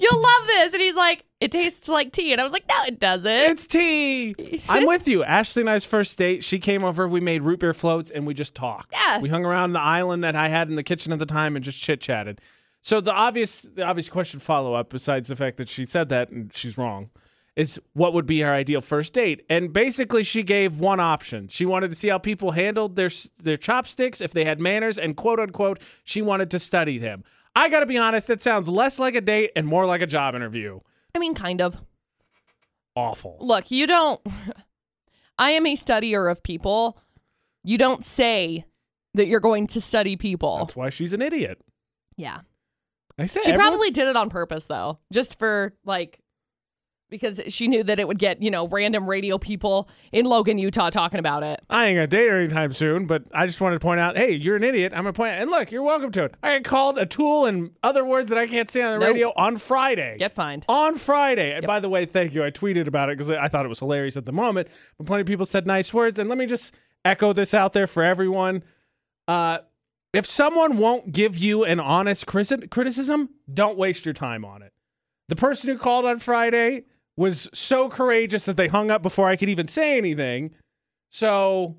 you'll 0.00 0.22
love 0.22 0.46
this." 0.46 0.72
And 0.72 0.80
he's 0.80 0.94
like, 0.94 1.24
"It 1.40 1.52
tastes 1.52 1.88
like 1.88 2.12
tea," 2.12 2.32
and 2.32 2.40
I 2.40 2.44
was 2.44 2.52
like, 2.52 2.64
"No, 2.68 2.76
it 2.86 2.98
doesn't." 2.98 3.30
It's 3.30 3.66
tea. 3.66 4.34
I'm 4.68 4.86
with 4.86 5.08
you. 5.08 5.22
Ashley 5.24 5.62
and 5.62 5.70
I's 5.70 5.84
first 5.84 6.16
date, 6.16 6.42
she 6.44 6.58
came 6.58 6.84
over, 6.84 7.06
we 7.06 7.20
made 7.20 7.42
root 7.42 7.60
beer 7.60 7.74
floats, 7.74 8.10
and 8.10 8.26
we 8.26 8.34
just 8.34 8.54
talked. 8.54 8.92
Yeah. 8.92 9.20
We 9.20 9.28
hung 9.28 9.44
around 9.44 9.72
the 9.72 9.80
island 9.80 10.24
that 10.24 10.34
I 10.36 10.48
had 10.48 10.68
in 10.68 10.76
the 10.76 10.82
kitchen 10.82 11.12
at 11.12 11.18
the 11.18 11.26
time 11.26 11.56
and 11.56 11.64
just 11.64 11.80
chit 11.80 12.00
chatted. 12.00 12.40
So 12.80 13.00
the 13.00 13.12
obvious 13.12 13.62
the 13.62 13.82
obvious 13.82 14.08
question 14.08 14.40
follow 14.40 14.74
up, 14.74 14.90
besides 14.90 15.28
the 15.28 15.36
fact 15.36 15.56
that 15.56 15.68
she 15.68 15.84
said 15.84 16.08
that 16.10 16.30
and 16.30 16.54
she's 16.54 16.78
wrong, 16.78 17.10
is 17.56 17.80
what 17.94 18.12
would 18.12 18.26
be 18.26 18.40
her 18.42 18.52
ideal 18.52 18.80
first 18.80 19.12
date? 19.12 19.44
And 19.50 19.72
basically 19.72 20.22
she 20.22 20.42
gave 20.42 20.78
one 20.78 21.00
option. 21.00 21.48
She 21.48 21.66
wanted 21.66 21.90
to 21.90 21.96
see 21.96 22.08
how 22.08 22.18
people 22.18 22.52
handled 22.52 22.94
their 22.94 23.10
their 23.42 23.56
chopsticks, 23.56 24.20
if 24.20 24.32
they 24.32 24.44
had 24.44 24.60
manners, 24.60 24.98
and 24.98 25.16
quote 25.16 25.40
unquote, 25.40 25.80
she 26.04 26.22
wanted 26.22 26.50
to 26.52 26.58
study 26.58 26.96
them. 26.96 27.24
I 27.56 27.68
gotta 27.68 27.86
be 27.86 27.98
honest, 27.98 28.28
that 28.28 28.40
sounds 28.40 28.68
less 28.68 28.98
like 28.98 29.14
a 29.16 29.20
date 29.20 29.50
and 29.56 29.66
more 29.66 29.84
like 29.84 30.02
a 30.02 30.06
job 30.06 30.34
interview. 30.34 30.80
I 31.16 31.18
mean, 31.18 31.34
kind 31.34 31.60
of. 31.62 31.76
Awful. 32.94 33.36
Look, 33.40 33.70
you 33.70 33.86
don't. 33.86 34.20
I 35.38 35.50
am 35.52 35.66
a 35.66 35.74
studier 35.74 36.30
of 36.30 36.42
people. 36.42 36.98
You 37.64 37.78
don't 37.78 38.04
say 38.04 38.64
that 39.14 39.26
you're 39.26 39.40
going 39.40 39.66
to 39.68 39.80
study 39.80 40.16
people. 40.16 40.58
That's 40.58 40.76
why 40.76 40.90
she's 40.90 41.12
an 41.12 41.22
idiot. 41.22 41.58
yeah. 42.16 42.40
I 43.18 43.24
said 43.24 43.44
She 43.44 43.52
everyone- 43.52 43.70
probably 43.70 43.90
did 43.92 44.08
it 44.08 44.16
on 44.16 44.28
purpose, 44.28 44.66
though, 44.66 44.98
just 45.10 45.38
for 45.38 45.72
like, 45.86 46.20
because 47.08 47.40
she 47.48 47.68
knew 47.68 47.82
that 47.84 48.00
it 48.00 48.08
would 48.08 48.18
get, 48.18 48.42
you 48.42 48.50
know, 48.50 48.66
random 48.68 49.08
radio 49.08 49.38
people 49.38 49.88
in 50.12 50.24
Logan, 50.26 50.58
Utah 50.58 50.90
talking 50.90 51.18
about 51.18 51.42
it. 51.42 51.60
I 51.70 51.86
ain't 51.86 51.96
gonna 51.96 52.06
date 52.06 52.28
her 52.28 52.38
anytime 52.38 52.72
soon, 52.72 53.06
but 53.06 53.24
I 53.32 53.46
just 53.46 53.60
wanted 53.60 53.76
to 53.76 53.80
point 53.80 54.00
out, 54.00 54.16
hey, 54.16 54.32
you're 54.32 54.56
an 54.56 54.64
idiot. 54.64 54.92
I'm 54.92 55.00
gonna 55.04 55.12
point 55.12 55.34
out, 55.34 55.42
and 55.42 55.50
look, 55.50 55.70
you're 55.70 55.82
welcome 55.82 56.10
to 56.12 56.24
it. 56.24 56.34
I 56.42 56.54
got 56.58 56.64
called 56.64 56.98
a 56.98 57.06
tool 57.06 57.46
and 57.46 57.70
other 57.82 58.04
words 58.04 58.28
that 58.30 58.38
I 58.38 58.46
can't 58.46 58.68
say 58.68 58.82
on 58.82 58.98
the 58.98 59.06
Nope. 59.06 59.14
radio 59.14 59.32
on 59.36 59.56
Friday. 59.56 60.16
Get 60.18 60.32
fined. 60.32 60.64
On 60.68 60.94
Friday. 60.96 61.52
And 61.54 61.66
by 61.66 61.80
the 61.80 61.88
way, 61.88 62.06
thank 62.06 62.34
you. 62.34 62.42
I 62.42 62.50
tweeted 62.50 62.86
about 62.86 63.08
it 63.08 63.16
because 63.18 63.30
I 63.30 63.48
thought 63.48 63.64
it 63.64 63.68
was 63.68 63.78
hilarious 63.78 64.16
at 64.16 64.24
the 64.26 64.32
moment. 64.32 64.68
But 64.98 65.06
plenty 65.06 65.20
of 65.22 65.26
people 65.26 65.46
said 65.46 65.66
nice 65.66 65.94
words. 65.94 66.18
And 66.18 66.28
let 66.28 66.38
me 66.38 66.46
just 66.46 66.74
echo 67.04 67.32
this 67.32 67.54
out 67.54 67.72
there 67.72 67.86
for 67.86 68.02
everyone. 68.02 68.64
Uh, 69.28 69.58
if 70.12 70.26
someone 70.26 70.78
won't 70.78 71.12
give 71.12 71.36
you 71.36 71.64
an 71.64 71.78
honest 71.78 72.26
criticism, 72.26 73.28
don't 73.52 73.76
waste 73.76 74.04
your 74.06 74.14
time 74.14 74.44
on 74.44 74.62
it. 74.62 74.72
The 75.28 75.36
person 75.36 75.68
who 75.68 75.76
called 75.78 76.04
on 76.04 76.18
Friday 76.20 76.84
was 77.16 77.48
so 77.52 77.88
courageous 77.88 78.44
that 78.44 78.56
they 78.56 78.68
hung 78.68 78.90
up 78.90 79.02
before 79.02 79.28
I 79.28 79.36
could 79.36 79.48
even 79.48 79.68
say 79.68 79.96
anything. 79.96 80.50
So 81.10 81.76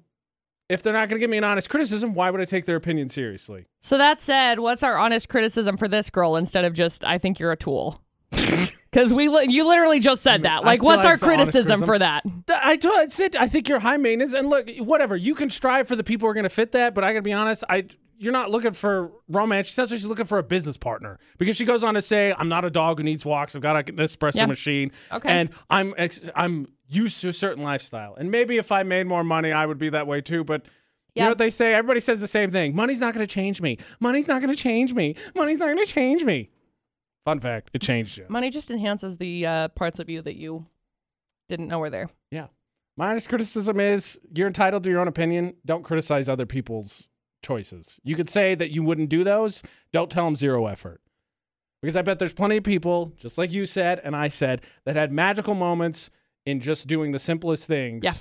if 0.69 0.82
they're 0.82 0.93
not 0.93 1.10
going 1.10 1.17
to 1.17 1.19
give 1.19 1.30
me 1.30 1.38
an 1.38 1.43
honest 1.43 1.69
criticism, 1.69 2.13
why 2.13 2.32
would 2.32 2.41
I 2.41 2.45
take 2.45 2.65
their 2.65 2.76
opinion 2.76 3.10
seriously? 3.10 3.65
So 3.82 3.97
that 3.97 4.21
said, 4.21 4.60
what's 4.60 4.84
our 4.84 4.97
honest 4.97 5.30
criticism 5.30 5.78
for 5.78 5.88
this 5.88 6.10
girl 6.10 6.36
instead 6.36 6.65
of 6.65 6.73
just 6.73 7.04
I 7.04 7.17
think 7.17 7.39
you're 7.39 7.52
a 7.52 7.58
tool? 7.58 8.02
Because 8.89 9.13
we 9.13 9.28
li- 9.28 9.47
you 9.50 9.67
literally 9.67 10.00
just 10.00 10.23
said 10.23 10.43
that. 10.43 10.63
Like, 10.63 10.82
what's 10.82 11.00
like 11.00 11.06
our 11.06 11.13
it's 11.13 11.21
an 11.21 11.30
honest 11.30 11.52
criticism 11.52 11.82
criticism. 11.82 11.86
for 11.86 12.00
that? 12.00 12.23
Th- 12.23 12.60
I 12.63 12.78
told 12.78 12.97
I 12.97 13.08
said 13.08 13.36
I 13.36 13.47
think 13.47 13.67
you're 13.67 13.80
high 13.82 13.97
maintenance, 13.97 14.34
and 14.34 14.50
look, 14.50 14.69
whatever 14.80 15.15
you 15.15 15.36
can 15.36 15.50
strive 15.50 15.88
for 15.89 15.95
the 15.95 16.06
people 16.06 16.26
who 16.26 16.32
are 16.32 16.34
going 16.34 16.45
to 16.45 16.50
fit 16.50 16.71
that, 16.71 16.95
but 16.95 17.04
I 17.04 17.12
got 17.12 17.19
to 17.19 17.21
be 17.21 17.34
honest, 17.34 17.65
I 17.69 17.88
you're 18.17 18.34
not 18.34 18.49
looking 18.51 18.73
for 18.73 19.12
romance. 19.27 19.67
She 19.67 19.73
says 19.73 19.89
she's 19.89 20.06
looking 20.06 20.25
for 20.25 20.38
a 20.38 20.43
business 20.43 20.78
partner 20.78 21.20
because 21.38 21.55
she 21.55 21.65
goes 21.65 21.84
on 21.84 21.93
to 21.93 22.01
say, 22.01 22.34
"I'm 22.38 22.49
not 22.49 22.65
a 22.65 22.70
dog 22.70 22.97
who 22.97 23.03
needs 23.03 23.26
walks. 23.26 23.55
I've 23.55 23.61
got 23.61 23.89
an 23.89 23.95
espresso 23.97 24.36
Yeah. 24.36 24.45
machine, 24.47 24.91
Okay. 25.11 25.30
and 25.30 25.49
I'm 25.70 25.93
ex- 25.97 26.30
I'm 26.36 26.68
used 26.88 27.22
to 27.22 27.30
a 27.30 27.34
certain 27.34 27.63
lifestyle. 27.63 28.15
And 28.15 28.32
maybe 28.32 28.57
if 28.57 28.72
I 28.72 28.84
made 28.84 29.07
more 29.07 29.24
money, 29.24 29.51
I 29.51 29.65
would 29.65 29.78
be 29.78 29.89
that 29.89 30.07
way 30.07 30.22
too. 30.22 30.43
But 30.43 30.65
you 31.15 31.24
know 31.24 31.30
what 31.30 31.38
they 31.39 31.49
say? 31.49 31.74
Everybody 31.74 31.99
says 31.99 32.22
the 32.22 32.28
same 32.28 32.51
thing. 32.51 32.76
Money's 32.76 32.99
not 33.01 33.13
going 33.13 33.26
to 33.26 33.32
change 33.32 33.59
me. 33.61 33.78
Money's 33.99 34.28
not 34.28 34.41
going 34.41 34.53
to 34.55 34.61
change 34.61 34.93
me. 34.93 35.15
Money's 35.36 35.59
not 35.59 35.65
going 35.65 35.84
to 35.84 35.91
change 35.91 36.24
me. 36.24 36.49
Fun 37.26 37.39
fact: 37.39 37.72
it 37.74 37.82
changed 37.82 38.18
you. 38.18 38.26
Money 38.30 38.49
just 38.49 38.72
enhances 38.72 39.18
the 39.18 39.45
uh, 39.45 39.68
parts 39.70 39.99
of 39.99 40.09
you 40.09 40.22
that 40.22 40.36
you 40.36 40.65
didn't 41.49 41.68
know 41.68 41.80
were 41.80 41.89
there. 41.89 42.09
Yeah. 42.32 42.47
My 42.95 43.09
honest 43.09 43.30
criticism 43.30 43.80
is 43.80 44.20
you're 44.36 44.47
entitled 44.47 44.84
to 44.86 44.89
your 44.89 44.99
own 45.01 45.07
opinion. 45.07 45.55
Don't 45.65 45.84
criticize 45.84 46.28
other 46.30 46.45
people's 46.45 47.09
choices. 47.48 48.00
You 48.04 48.16
could 48.16 48.30
say 48.30 48.56
that 48.56 48.72
you 48.72 48.84
wouldn't 48.84 49.10
do 49.10 49.24
those. 49.24 49.64
Don't 49.91 50.12
tell 50.12 50.26
them 50.26 50.36
zero 50.36 50.68
effort. 50.68 51.02
Because 51.82 51.95
I 51.95 52.02
bet 52.02 52.20
there's 52.20 52.34
plenty 52.34 52.58
of 52.58 52.64
people, 52.64 53.14
just 53.18 53.38
like 53.38 53.54
you 53.54 53.66
said 53.66 54.02
and 54.04 54.16
I 54.16 54.28
said, 54.28 54.62
that 54.86 54.95
had 54.95 55.12
magical 55.12 55.54
moments 55.54 56.10
in 56.45 56.60
just 56.60 56.88
doing 56.88 57.12
the 57.12 57.20
simplest 57.20 57.68
things. 57.68 58.04
Yeah. 58.04 58.12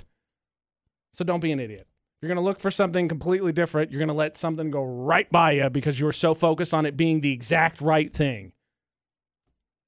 So 1.11 1.25
don't 1.25 1.39
be 1.39 1.51
an 1.51 1.59
idiot. 1.59 1.87
You're 2.21 2.27
going 2.27 2.37
to 2.37 2.43
look 2.43 2.59
for 2.59 2.71
something 2.71 3.07
completely 3.07 3.51
different. 3.51 3.91
You're 3.91 3.99
going 3.99 4.07
to 4.07 4.13
let 4.13 4.37
something 4.37 4.71
go 4.71 4.83
right 4.83 5.31
by 5.31 5.51
you 5.51 5.69
because 5.69 5.99
you 5.99 6.05
were 6.05 6.13
so 6.13 6.33
focused 6.33 6.73
on 6.73 6.85
it 6.85 6.97
being 6.97 7.21
the 7.21 7.31
exact 7.31 7.81
right 7.81 8.13
thing. 8.13 8.53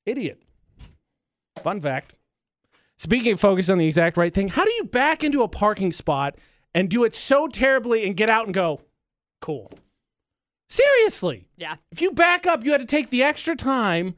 Idiot. 0.06 0.42
Fun 1.62 1.82
fact. 1.82 2.16
Speaking 2.98 3.34
of 3.34 3.40
focus 3.40 3.70
on 3.70 3.78
the 3.78 3.88
exact 3.88 4.18
right 4.18 4.34
thing, 4.34 4.50
how 4.50 4.66
do 4.66 4.72
you 4.72 4.84
back 4.84 5.24
into 5.24 5.42
a 5.42 5.48
parking 5.48 5.92
spot 5.92 6.36
and 6.74 6.90
do 6.90 7.04
it 7.04 7.16
so 7.16 7.48
terribly 7.48 8.06
and 8.06 8.16
get 8.16 8.30
out 8.30 8.46
and 8.46 8.54
go, 8.54 8.82
cool? 9.42 9.72
Seriously. 10.70 11.48
Yeah. 11.58 11.76
If 11.92 12.02
you 12.02 12.12
back 12.12 12.46
up, 12.46 12.64
you 12.64 12.72
had 12.72 12.82
to 12.82 12.86
take 12.86 13.10
the 13.10 13.24
extra 13.24 13.56
time 13.56 14.16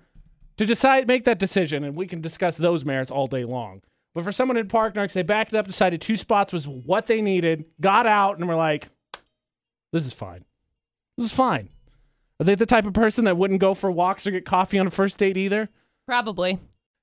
to 0.58 0.66
decide, 0.66 1.08
make 1.08 1.24
that 1.24 1.40
decision, 1.40 1.84
and 1.84 1.96
we 1.96 2.08
can 2.08 2.22
discuss 2.22 2.58
those 2.58 2.84
merits 2.84 3.12
all 3.12 3.28
day 3.28 3.46
long. 3.46 3.82
But 4.14 4.26
for 4.26 4.32
someone 4.32 4.58
in 4.58 4.68
Park 4.68 4.96
Narcs, 4.96 5.14
they 5.14 5.24
backed 5.24 5.54
up, 5.54 5.66
decided 5.66 6.02
two 6.02 6.18
spots 6.18 6.52
was 6.52 6.68
what 6.68 7.08
they 7.08 7.22
needed, 7.22 7.66
got 7.80 8.06
out, 8.06 8.38
and 8.38 8.48
were 8.48 8.56
like, 8.56 8.90
this 9.94 10.06
is 10.06 10.14
fine. 10.14 10.44
This 11.18 11.28
is 11.28 11.34
fine. 11.34 11.70
Are 12.40 12.44
they 12.44 12.56
the 12.56 12.66
type 12.66 12.86
of 12.86 12.94
person 12.94 13.26
that 13.26 13.38
wouldn't 13.38 13.62
go 13.62 13.74
for 13.74 13.90
walks 13.90 14.28
or 14.28 14.32
get 14.32 14.46
coffee 14.46 14.80
on 14.80 14.88
a 14.88 14.92
first 14.92 15.18
date 15.18 15.38
either? 15.38 15.70
Probably. 16.06 16.60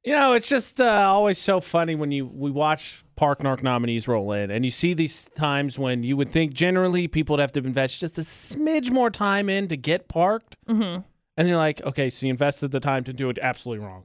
You 0.08 0.14
know, 0.14 0.32
it's 0.32 0.48
just 0.48 0.80
uh, 0.80 0.86
always 1.06 1.36
so 1.36 1.60
funny 1.60 1.94
when 1.94 2.10
you 2.10 2.24
we 2.24 2.50
watch 2.50 3.04
Park 3.14 3.40
Narc 3.40 3.62
nominees 3.62 4.08
roll 4.08 4.32
in, 4.32 4.50
and 4.50 4.64
you 4.64 4.70
see 4.70 4.94
these 4.94 5.26
times 5.36 5.78
when 5.78 6.02
you 6.02 6.16
would 6.16 6.32
think 6.32 6.54
generally 6.54 7.06
people 7.08 7.34
would 7.34 7.40
have 7.42 7.52
to 7.52 7.58
invest 7.60 8.00
just 8.00 8.16
a 8.16 8.22
smidge 8.22 8.90
more 8.90 9.10
time 9.10 9.50
in 9.50 9.68
to 9.68 9.76
get 9.76 10.08
parked, 10.08 10.56
Mm-hmm. 10.66 11.02
and 11.36 11.46
you're 11.48 11.58
like, 11.58 11.82
okay, 11.82 12.08
so 12.08 12.24
you 12.24 12.30
invested 12.30 12.70
the 12.70 12.80
time 12.80 13.04
to 13.04 13.12
do 13.12 13.28
it 13.28 13.38
absolutely 13.42 13.84
wrong. 13.84 14.04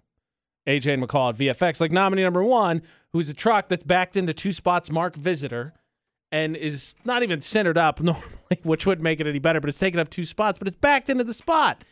AJ 0.67 0.95
and 0.95 1.03
McCall 1.03 1.29
at 1.29 1.37
VFX, 1.39 1.79
like 1.79 1.93
nominee 1.93 2.23
number 2.23 2.43
one, 2.43 2.81
who's 3.13 3.29
a 3.29 3.33
truck 3.33 3.69
that's 3.69 3.83
backed 3.85 4.17
into 4.17 4.33
two 4.33 4.51
spots, 4.51 4.91
Mark 4.91 5.15
Visitor, 5.15 5.71
and 6.33 6.57
is 6.57 6.95
not 7.05 7.23
even 7.23 7.39
centered 7.39 7.77
up 7.77 8.01
normally, 8.01 8.59
which 8.63 8.85
wouldn't 8.85 9.03
make 9.05 9.21
it 9.21 9.27
any 9.27 9.39
better, 9.39 9.61
but 9.61 9.69
it's 9.69 9.79
taken 9.79 10.01
up 10.01 10.09
two 10.09 10.25
spots, 10.25 10.57
but 10.57 10.67
it's 10.67 10.75
backed 10.75 11.09
into 11.09 11.23
the 11.23 11.33
spot. 11.33 11.85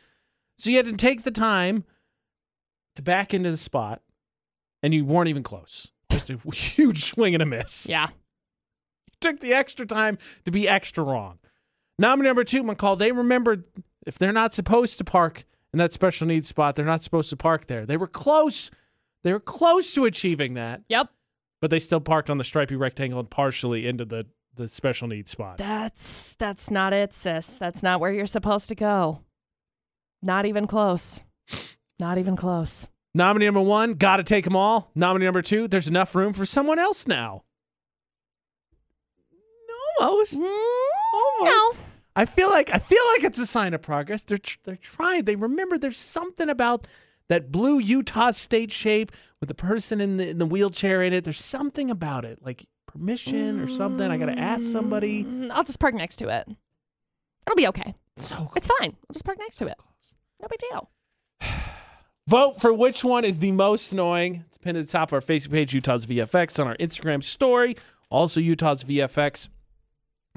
So 0.58 0.70
you 0.70 0.76
had 0.76 0.88
to 0.88 0.98
take 0.98 1.24
the 1.24 1.32
time 1.32 1.86
back 3.04 3.34
into 3.34 3.52
the 3.52 3.58
spot, 3.58 4.02
and 4.84 4.94
you 4.94 5.06
weren't 5.06 5.30
even 5.30 5.44
close. 5.44 5.92
Just 6.12 6.30
a 6.30 6.38
huge 6.54 7.04
swing 7.06 7.34
and 7.34 7.42
a 7.44 7.46
miss. 7.46 7.88
Yeah. 7.88 8.08
Took 9.20 9.40
the 9.40 9.54
extra 9.54 9.86
time 9.86 10.18
to 10.46 10.52
be 10.52 10.68
extra 10.68 11.04
wrong. 11.04 11.40
Nominee 12.00 12.28
number 12.30 12.44
two, 12.44 12.64
McCall, 12.64 12.98
they 12.98 13.12
remembered 13.12 13.66
if 14.08 14.18
they're 14.18 14.32
not 14.34 14.54
supposed 14.54 14.98
to 14.98 15.04
park 15.04 15.44
in 15.74 15.78
that 15.78 15.94
special 15.94 16.26
needs 16.28 16.48
spot, 16.48 16.76
they're 16.76 16.86
not 16.86 17.02
supposed 17.02 17.30
to 17.30 17.38
park 17.38 17.68
there. 17.68 17.86
They 17.86 17.98
were 17.98 18.08
close. 18.08 18.72
They 19.24 19.32
were 19.32 19.40
close 19.40 19.94
to 19.94 20.06
achieving 20.06 20.56
that, 20.56 20.82
Yep. 20.90 21.10
but 21.62 21.70
they 21.70 21.78
still 21.80 22.00
parked 22.02 22.30
on 22.32 22.40
the 22.40 22.44
stripy 22.44 22.76
rectangle 22.76 23.20
and 23.20 23.30
partially 23.30 23.88
into 23.88 24.04
the, 24.04 24.26
the 24.56 24.68
special 24.68 25.08
needs 25.08 25.30
spot. 25.30 25.60
That's 25.60 26.34
that's 26.40 26.72
not 26.72 26.92
it, 26.92 27.14
sis. 27.14 27.58
That's 27.58 27.84
not 27.84 28.00
where 28.00 28.12
you're 28.12 28.26
supposed 28.26 28.68
to 28.70 28.76
go. 28.76 29.22
Not 30.24 30.46
even 30.48 30.66
close. 30.66 31.22
Not 32.02 32.18
even 32.18 32.36
close. 32.36 32.88
Nominee 33.14 33.46
number 33.46 33.62
one, 33.62 33.94
gotta 33.94 34.24
take 34.24 34.44
them 34.44 34.56
all. 34.56 34.90
Nominee 34.96 35.26
number 35.26 35.44
two, 35.44 35.68
there's 35.68 35.88
enough 35.88 36.16
room 36.16 36.34
for 36.34 36.48
someone 36.48 36.80
else 36.80 37.08
now. 37.08 37.44
Almost. 40.00 40.42
Mm, 40.42 41.44
no. 41.44 41.74
I 42.16 42.26
feel 42.26 42.50
like 42.50 42.74
I 42.74 42.80
feel 42.80 43.04
like 43.14 43.24
it's 43.24 43.38
a 43.38 43.46
sign 43.46 43.76
of 43.76 43.84
progress. 43.84 44.24
They're 44.24 44.40
tr- 44.40 44.58
they're 44.64 44.76
trying. 44.78 45.26
They 45.26 45.36
remember 45.36 45.78
there's 45.78 46.00
something 46.00 46.50
about 46.50 46.88
that 47.28 47.52
blue 47.52 47.78
Utah 47.78 48.32
state 48.32 48.72
shape 48.72 49.12
with 49.40 49.48
the 49.48 49.54
person 49.54 50.02
in 50.02 50.18
the 50.18 50.30
in 50.30 50.40
the 50.40 50.46
wheelchair 50.48 51.04
in 51.04 51.14
it. 51.14 51.24
There's 51.24 51.40
something 51.40 51.92
about 51.92 52.26
it, 52.26 52.40
like 52.42 52.66
permission 52.88 53.60
or 53.60 53.68
something. 53.68 54.10
I 54.10 54.18
gotta 54.18 54.40
ask 54.40 54.64
somebody. 54.64 55.24
Mm, 55.24 55.52
I'll 55.52 55.64
just 55.64 55.80
park 55.80 55.94
next 55.94 56.16
to 56.16 56.30
it. 56.30 56.48
It'll 57.46 57.56
be 57.56 57.68
okay. 57.68 57.94
So 58.18 58.50
It's 58.56 58.68
fine. 58.80 58.98
I'll 59.08 59.14
just 59.14 59.24
park 59.24 59.38
next 59.38 59.58
to 59.58 59.68
it. 59.68 59.78
No 60.42 60.48
big 60.50 60.60
deal. 60.72 60.90
Vote 62.28 62.62
for 62.62 62.74
which 62.74 63.04
one 63.04 63.26
is 63.26 63.40
the 63.40 63.52
most 63.52 63.92
annoying. 63.94 64.44
It's 64.48 64.58
pinned 64.58 64.78
at 64.78 64.86
the 64.86 64.92
top 64.92 65.10
of 65.10 65.14
our 65.14 65.22
Facebook 65.22 65.52
page, 65.52 65.74
Utah's 65.74 66.06
VFX, 66.06 66.60
on 66.60 66.68
our 66.68 66.78
Instagram 66.78 67.24
story. 67.24 67.76
Also, 68.10 68.40
Utah's 68.40 68.84
VFX. 68.84 69.50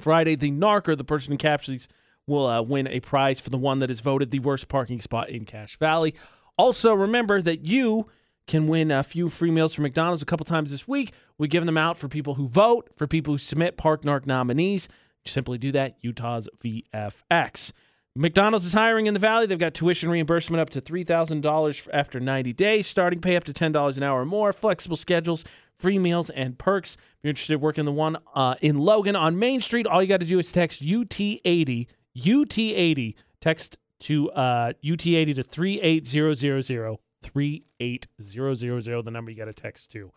Friday, 0.01 0.35
the 0.35 0.51
narker, 0.51 0.97
the 0.97 1.05
person 1.05 1.33
who 1.33 1.39
captures, 1.39 1.87
will 2.27 2.47
uh, 2.47 2.63
win 2.63 2.87
a 2.89 3.01
prize 3.01 3.41
for 3.41 3.51
the 3.51 3.59
one 3.59 3.81
that 3.81 3.91
is 3.91 4.01
voted 4.01 4.31
the 4.31 4.39
worst 4.39 4.69
parking 4.69 5.01
spot 5.01 5.29
in 5.29 5.45
Cache 5.45 5.77
Valley. 5.77 6.15
Also, 6.57 6.95
remember 6.95 7.43
that 7.43 7.65
you 7.65 8.07
can 8.47 8.67
win 8.67 8.91
a 8.91 9.03
few 9.03 9.29
free 9.29 9.51
meals 9.51 9.75
from 9.75 9.83
McDonald's 9.83 10.23
a 10.23 10.27
couple 10.27 10.45
times 10.45 10.71
this 10.71 10.89
week. 10.89 11.13
We 11.39 11.49
give 11.49 11.67
them 11.67 11.79
out 11.79 11.99
for 11.99 12.09
people 12.09 12.35
who 12.35 12.47
vote, 12.47 12.91
for 12.97 13.07
people 13.07 13.35
who 13.35 13.39
submit 13.39 13.77
Park 13.77 14.03
Narc 14.03 14.27
nominees. 14.27 14.89
Simply 15.25 15.59
do 15.59 15.73
that, 15.73 15.97
Utah's 16.01 16.49
VFX. 16.63 17.73
McDonald's 18.17 18.65
is 18.65 18.73
hiring 18.73 19.07
in 19.07 19.15
the 19.15 19.21
Valley. 19.21 19.47
They've 19.47 19.59
got 19.59 19.75
tuition 19.75 20.09
reimbursement 20.09 20.61
up 20.61 20.71
to 20.71 20.81
$3,000 20.81 21.89
after 21.93 22.21
90 22.21 22.53
days, 22.53 22.87
starting 22.87 23.21
pay 23.21 23.37
up 23.37 23.43
to 23.45 23.53
$10 23.53 23.97
an 23.97 24.03
hour 24.05 24.21
or 24.21 24.25
more, 24.25 24.53
flexible 24.53 24.97
schedules, 24.97 25.45
free 25.79 25.99
meals, 25.99 26.31
and 26.31 26.57
perks. 26.57 26.95
If 26.95 27.01
you're 27.25 27.31
interested 27.31 27.55
in 27.55 27.61
working 27.61 27.85
the 27.85 27.93
one 27.93 28.19
uh, 28.35 28.55
in 28.61 28.79
Logan 28.79 29.17
on 29.17 29.37
Main 29.39 29.61
Street, 29.61 29.89
all 29.89 30.01
you 30.01 30.09
got 30.09 30.21
to 30.21 30.27
do 30.27 30.39
is 30.39 30.53
text 30.53 30.81
UT80, 30.83 31.89
UT80, 32.17 33.15
text 33.41 33.79
to 34.01 34.31
uh, 34.31 34.73
UT80 34.85 35.35
to 35.35 35.43
38000, 35.43 36.99
38000, 37.23 39.05
the 39.05 39.11
number 39.11 39.33
you 39.33 39.37
got 39.37 39.47
to 39.47 39.53
text 39.53 39.91
to. 39.91 40.13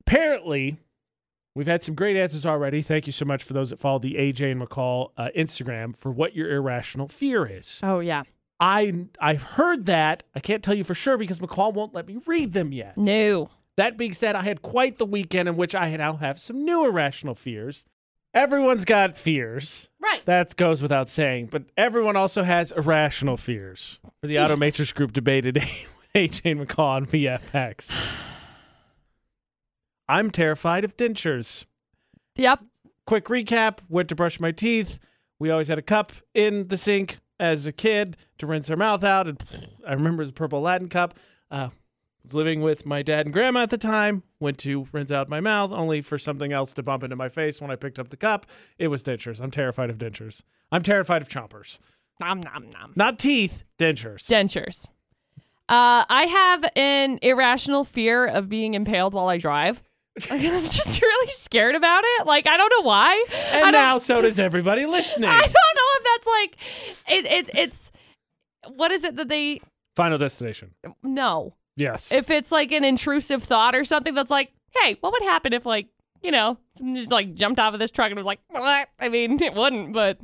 Apparently, 0.00 0.78
We've 1.54 1.66
had 1.66 1.82
some 1.82 1.94
great 1.94 2.16
answers 2.16 2.46
already. 2.46 2.80
Thank 2.80 3.06
you 3.06 3.12
so 3.12 3.24
much 3.24 3.42
for 3.42 3.52
those 3.54 3.70
that 3.70 3.78
followed 3.80 4.02
the 4.02 4.14
AJ 4.14 4.52
and 4.52 4.62
McCall 4.62 5.10
uh, 5.16 5.30
Instagram 5.36 5.96
for 5.96 6.12
what 6.12 6.34
your 6.36 6.50
irrational 6.50 7.08
fear 7.08 7.44
is. 7.44 7.80
Oh 7.82 7.98
yeah. 8.00 8.22
I 8.60 9.06
I've 9.18 9.42
heard 9.42 9.86
that. 9.86 10.22
I 10.34 10.40
can't 10.40 10.62
tell 10.62 10.74
you 10.74 10.84
for 10.84 10.94
sure 10.94 11.16
because 11.16 11.40
McCall 11.40 11.72
won't 11.72 11.94
let 11.94 12.06
me 12.06 12.18
read 12.26 12.52
them 12.52 12.72
yet. 12.72 12.96
No. 12.96 13.50
That 13.76 13.96
being 13.96 14.12
said, 14.12 14.36
I 14.36 14.42
had 14.42 14.62
quite 14.62 14.98
the 14.98 15.06
weekend 15.06 15.48
in 15.48 15.56
which 15.56 15.74
I 15.74 15.94
now 15.96 16.14
have 16.16 16.38
some 16.38 16.64
new 16.64 16.84
irrational 16.84 17.34
fears. 17.34 17.86
Everyone's 18.32 18.84
got 18.84 19.16
fears. 19.16 19.90
Right. 20.00 20.24
That 20.26 20.54
goes 20.54 20.82
without 20.82 21.08
saying, 21.08 21.46
but 21.46 21.64
everyone 21.76 22.14
also 22.14 22.44
has 22.44 22.70
irrational 22.72 23.36
fears. 23.36 23.98
For 24.20 24.28
the 24.28 24.34
Yes. 24.34 24.50
Automatrix 24.50 24.94
Group 24.94 25.12
debate 25.12 25.44
today 25.44 25.86
with 26.14 26.30
AJ 26.30 26.62
McCall 26.64 26.78
on 26.96 27.06
VFX. 27.06 27.90
I'm 30.10 30.32
terrified 30.32 30.84
of 30.84 30.96
dentures. 30.96 31.66
Yep. 32.36 32.64
quick 33.06 33.26
recap 33.26 33.78
went 33.88 34.08
to 34.08 34.14
brush 34.14 34.40
my 34.40 34.50
teeth 34.50 34.98
we 35.38 35.50
always 35.50 35.68
had 35.68 35.78
a 35.78 35.82
cup 35.82 36.12
in 36.34 36.68
the 36.68 36.76
sink 36.76 37.18
as 37.38 37.66
a 37.66 37.72
kid 37.72 38.16
to 38.38 38.46
rinse 38.46 38.70
our 38.70 38.76
mouth 38.76 39.02
out 39.04 39.26
and 39.26 39.42
i 39.86 39.92
remember 39.92 40.22
it 40.22 40.24
was 40.24 40.30
a 40.30 40.34
purple 40.34 40.60
latin 40.60 40.88
cup 40.88 41.14
uh, 41.50 41.68
was 42.22 42.34
living 42.34 42.60
with 42.60 42.86
my 42.86 43.02
dad 43.02 43.26
and 43.26 43.32
grandma 43.32 43.62
at 43.62 43.70
the 43.70 43.78
time 43.78 44.22
went 44.38 44.58
to 44.58 44.86
rinse 44.92 45.10
out 45.10 45.28
my 45.28 45.40
mouth 45.40 45.72
only 45.72 46.00
for 46.00 46.18
something 46.18 46.52
else 46.52 46.72
to 46.72 46.82
bump 46.82 47.02
into 47.02 47.16
my 47.16 47.28
face 47.28 47.60
when 47.60 47.70
i 47.70 47.76
picked 47.76 47.98
up 47.98 48.08
the 48.10 48.16
cup 48.16 48.46
it 48.78 48.88
was 48.88 49.02
dentures 49.02 49.40
i'm 49.40 49.50
terrified 49.50 49.90
of 49.90 49.98
dentures 49.98 50.42
i'm 50.72 50.82
terrified 50.82 51.22
of 51.22 51.28
chompers 51.28 51.78
Nom 52.20 52.40
nom 52.40 52.70
nom. 52.70 52.92
not 52.96 53.18
teeth 53.18 53.64
dentures 53.78 54.28
Dentures. 54.30 54.86
Uh, 55.68 56.04
I 56.08 56.24
have 56.24 56.64
an 56.74 57.18
irrational 57.22 57.84
fear 57.84 58.26
of 58.26 58.48
being 58.48 58.74
impaled 58.74 59.14
while 59.14 59.28
I 59.28 59.38
drive. 59.38 59.82
Like, 60.28 60.42
I'm 60.44 60.64
just 60.64 61.00
really 61.00 61.32
scared 61.32 61.74
about 61.74 62.02
it. 62.04 62.26
Like 62.26 62.46
I 62.46 62.56
don't 62.56 62.72
know 62.78 62.82
why. 62.82 63.24
And 63.52 63.72
now 63.72 63.98
so 63.98 64.20
does 64.20 64.40
everybody 64.40 64.86
listening 64.86 65.28
I 65.30 65.40
don't 65.40 65.44
know 65.44 65.90
if 65.96 66.04
that's 66.04 66.26
like 66.26 66.56
it, 67.08 67.32
it. 67.32 67.50
It's 67.58 67.92
what 68.76 68.90
is 68.92 69.04
it 69.04 69.16
that 69.16 69.28
they 69.28 69.60
final 69.96 70.18
destination 70.18 70.74
no. 71.02 71.54
yes 71.76 72.12
If 72.12 72.30
it's 72.30 72.52
like 72.52 72.72
an 72.72 72.84
intrusive 72.84 73.42
thought 73.42 73.74
or 73.74 73.84
something 73.84 74.14
that's 74.14 74.30
like, 74.30 74.52
hey, 74.78 74.96
what 75.00 75.12
would 75.12 75.22
happen 75.22 75.52
if 75.52 75.64
like 75.66 75.88
you 76.22 76.30
know 76.30 76.58
just 76.80 77.10
like 77.10 77.34
jumped 77.34 77.60
off 77.60 77.74
of 77.74 77.80
this 77.80 77.90
truck 77.90 78.10
and 78.10 78.16
was 78.16 78.26
like, 78.26 78.40
what? 78.48 78.88
I 78.98 79.08
mean, 79.08 79.40
it 79.42 79.54
wouldn't, 79.54 79.92
but 79.92 80.18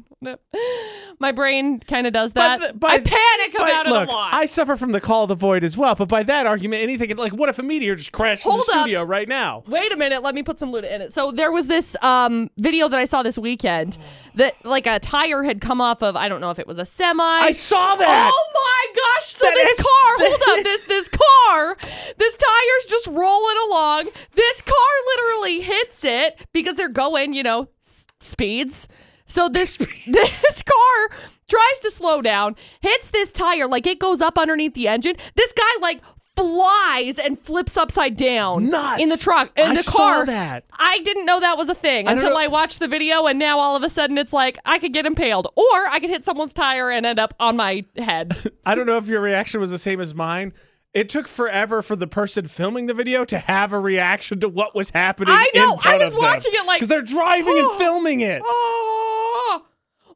my 1.21 1.33
brain 1.33 1.81
kind 1.81 2.07
of 2.07 2.13
does 2.13 2.33
that. 2.35 2.61
But 2.61 2.73
the- 2.73 2.79
by- 2.79 2.89
I 2.89 2.99
panic 2.99 3.55
about 3.55 3.87
look, 3.87 4.03
it 4.05 4.09
a 4.09 4.13
lot. 4.13 4.35
I 4.35 4.47
suffer 4.47 4.77
from 4.77 4.93
the 4.93 5.01
call 5.01 5.25
of 5.25 5.29
the 5.29 5.35
void 5.35 5.65
as 5.65 5.77
well. 5.77 5.95
But 5.95 6.09
by 6.09 6.23
that 6.25 6.47
argument, 6.47 6.83
anything 6.83 7.15
like 7.17 7.33
what 7.33 7.49
if 7.49 7.59
a 7.59 7.63
meteor 7.63 7.95
just 7.97 8.13
crashed 8.13 8.45
in 8.47 8.53
the 8.53 8.59
up. 8.59 8.65
studio 8.65 9.03
right 9.03 9.29
now? 9.29 9.63
Wait 9.67 9.93
a 9.93 9.97
minute, 9.97 10.23
let 10.23 10.35
me 10.35 10.43
put 10.43 10.59
some 10.59 10.73
Luda 10.73 10.91
in 10.93 11.01
it. 11.03 11.13
So 11.13 11.31
there 11.33 11.53
was 11.53 11.69
this 11.69 11.97
um, 12.03 12.51
video 12.59 12.89
that 12.89 12.99
I 12.99 13.05
saw 13.05 13.23
this 13.23 13.39
weekend 13.39 13.99
that 14.35 14.55
like 14.65 14.87
a 14.87 14.99
tire 14.99 15.43
had 15.43 15.61
come 15.61 15.81
off 15.81 16.03
of 16.03 16.17
I 16.17 16.29
don't 16.29 16.41
know 16.41 16.51
if 16.51 16.59
it 16.59 16.67
was 16.67 16.79
a 16.79 16.85
semi. 16.87 17.23
I 17.23 17.53
saw 17.53 17.95
that. 17.97 18.33
Oh 18.35 18.47
my 18.55 19.01
gosh! 19.01 19.27
So 19.27 19.47
That 19.47 19.55
this 19.55 19.73
is- 19.79 19.85
car, 19.85 20.17
hold 20.19 20.59
up, 20.59 20.65
this 20.65 20.87
this 20.87 21.09
car, 21.09 21.77
this 22.19 22.37
tire's 22.37 22.87
just 22.89 23.07
rolling 23.07 23.57
along. 23.69 24.09
This 24.35 24.63
car 24.63 24.77
literally 25.17 25.61
hits 25.61 26.05
it 26.05 26.46
because 26.53 26.77
they're 26.77 26.89
going, 26.89 27.33
you 27.33 27.43
know, 27.43 27.69
s- 27.83 28.07
speeds 28.21 28.89
So 29.27 29.49
this 29.53 29.77
this 29.77 30.63
car 30.63 31.19
tries 31.49 31.81
to 31.83 31.91
slow 31.91 32.23
down, 32.23 32.57
hits 32.81 33.11
this 33.11 33.33
tire, 33.33 33.67
like 33.69 33.87
it 33.87 33.99
goes 33.99 34.21
up 34.21 34.37
underneath 34.39 34.75
the 34.75 34.89
engine. 34.89 35.17
This 35.35 35.53
guy 35.53 35.81
like 35.81 36.01
flies 36.37 37.19
and 37.19 37.39
flips 37.39 37.77
upside 37.79 38.15
down 38.17 38.69
Nuts. 38.69 39.01
in 39.03 39.09
the 39.09 39.17
truck 39.17 39.51
in 39.59 39.71
I 39.73 39.77
the 39.77 39.83
saw 39.83 39.97
car. 39.97 40.27
that. 40.27 40.65
I 40.73 40.99
didn't 41.01 41.25
know 41.25 41.41
that 41.41 41.57
was 41.57 41.69
a 41.71 41.75
thing 41.75 42.07
I 42.09 42.13
until 42.13 42.31
know- 42.31 42.37
I 42.41 42.47
watched 42.47 42.79
the 42.79 42.89
video, 42.89 43.27
and 43.27 43.39
now 43.39 43.59
all 43.59 43.75
of 43.75 43.83
a 43.83 43.89
sudden 43.89 44.19
it's 44.19 44.33
like 44.35 44.59
I 44.65 44.79
could 44.79 44.93
get 44.93 45.07
impaled, 45.07 45.47
or 45.57 45.89
I 45.89 45.99
could 45.99 46.11
hit 46.11 46.25
someone's 46.25 46.53
tire 46.55 46.91
and 46.91 47.07
end 47.07 47.19
up 47.19 47.33
on 47.41 47.57
my 47.57 47.85
head. 47.97 48.37
I 48.67 48.75
don't 48.75 48.87
know 48.87 48.99
if 48.99 49.09
your 49.09 49.21
reaction 49.23 49.61
was 49.61 49.71
the 49.71 49.79
same 49.79 50.01
as 50.01 50.15
mine. 50.15 50.53
It 50.97 51.11
took 51.11 51.29
forever 51.29 51.83
for 51.83 51.95
the 51.95 52.07
person 52.07 52.49
filming 52.49 52.87
the 52.87 52.95
video 52.95 53.27
to 53.27 53.39
have 53.39 53.75
a 53.75 53.79
reaction 53.79 54.41
to 54.41 54.49
what 54.49 54.75
was 54.75 54.89
happening. 54.89 55.35
I 55.35 55.51
know. 55.55 55.75
In 55.75 55.79
front 55.79 56.01
I 56.01 56.05
was 56.05 56.15
watching 56.15 56.53
it 56.55 56.65
like- 56.67 56.79
because 56.79 56.89
they're 56.89 57.03
driving 57.03 57.59
and 57.59 57.71
filming 57.79 58.21
it. 58.21 58.41
Oh. 58.43 59.67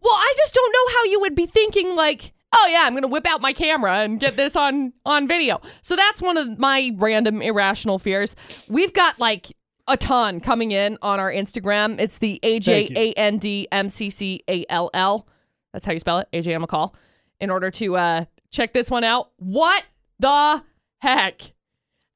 Well, 0.01 0.15
I 0.15 0.33
just 0.39 0.55
don't 0.55 0.73
know 0.73 0.95
how 0.95 1.05
you 1.05 1.21
would 1.21 1.35
be 1.35 1.45
thinking 1.45 1.95
like, 1.95 2.33
oh 2.55 2.67
yeah, 2.73 2.85
I'm 2.85 2.95
gonna 2.95 3.09
whip 3.09 3.27
out 3.27 3.43
my 3.43 3.53
camera 3.53 3.97
and 3.99 4.19
get 4.19 4.39
this 4.39 4.57
on 4.57 4.95
on 5.05 5.29
video. 5.29 5.61
So 5.83 5.97
that's 5.97 6.23
one 6.23 6.39
of 6.39 6.59
my 6.59 6.93
random 6.97 7.43
irrational 7.43 7.99
fears. 7.99 8.35
We've 8.67 8.95
got 8.95 9.19
like 9.21 9.53
a 9.87 9.99
ton 9.99 10.41
coming 10.41 10.73
in 10.73 10.97
on 11.03 11.21
our 11.21 11.31
Instagram. 11.31 12.01
It's 12.01 12.17
the 12.17 12.41
A 12.43 12.59
J. 12.59 12.89
A 12.97 13.13
N 13.13 13.37
D 13.37 13.69
M 13.71 13.91
C 13.91 14.09
C 14.09 14.43
A 14.49 14.65
L 14.71 14.89
L. 14.95 15.27
That's 15.75 15.85
how 15.85 15.93
you 15.93 15.99
spell 15.99 16.21
it, 16.21 16.29
AJ 16.33 16.55
M 16.55 16.63
McCall. 16.65 16.95
In 17.39 17.51
order 17.51 17.71
to 17.73 17.97
uh 17.99 18.25
check 18.51 18.73
this 18.73 18.91
one 18.91 19.05
out. 19.05 19.31
What 19.37 19.85
the 20.19 20.63
heck? 21.01 21.53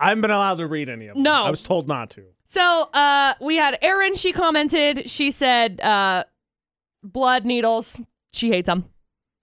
I 0.00 0.08
haven't 0.08 0.22
been 0.22 0.30
allowed 0.30 0.58
to 0.58 0.66
read 0.66 0.88
any 0.88 1.06
of 1.08 1.14
them. 1.14 1.22
No. 1.22 1.44
I 1.44 1.50
was 1.50 1.62
told 1.62 1.88
not 1.88 2.10
to. 2.10 2.24
So 2.46 2.88
uh 2.92 3.34
we 3.40 3.56
had 3.56 3.78
Erin, 3.82 4.14
she 4.14 4.32
commented, 4.32 5.10
she 5.10 5.30
said 5.30 5.80
uh 5.80 6.24
blood 7.02 7.44
needles. 7.44 7.98
She 8.32 8.50
hates 8.50 8.66
them. 8.66 8.86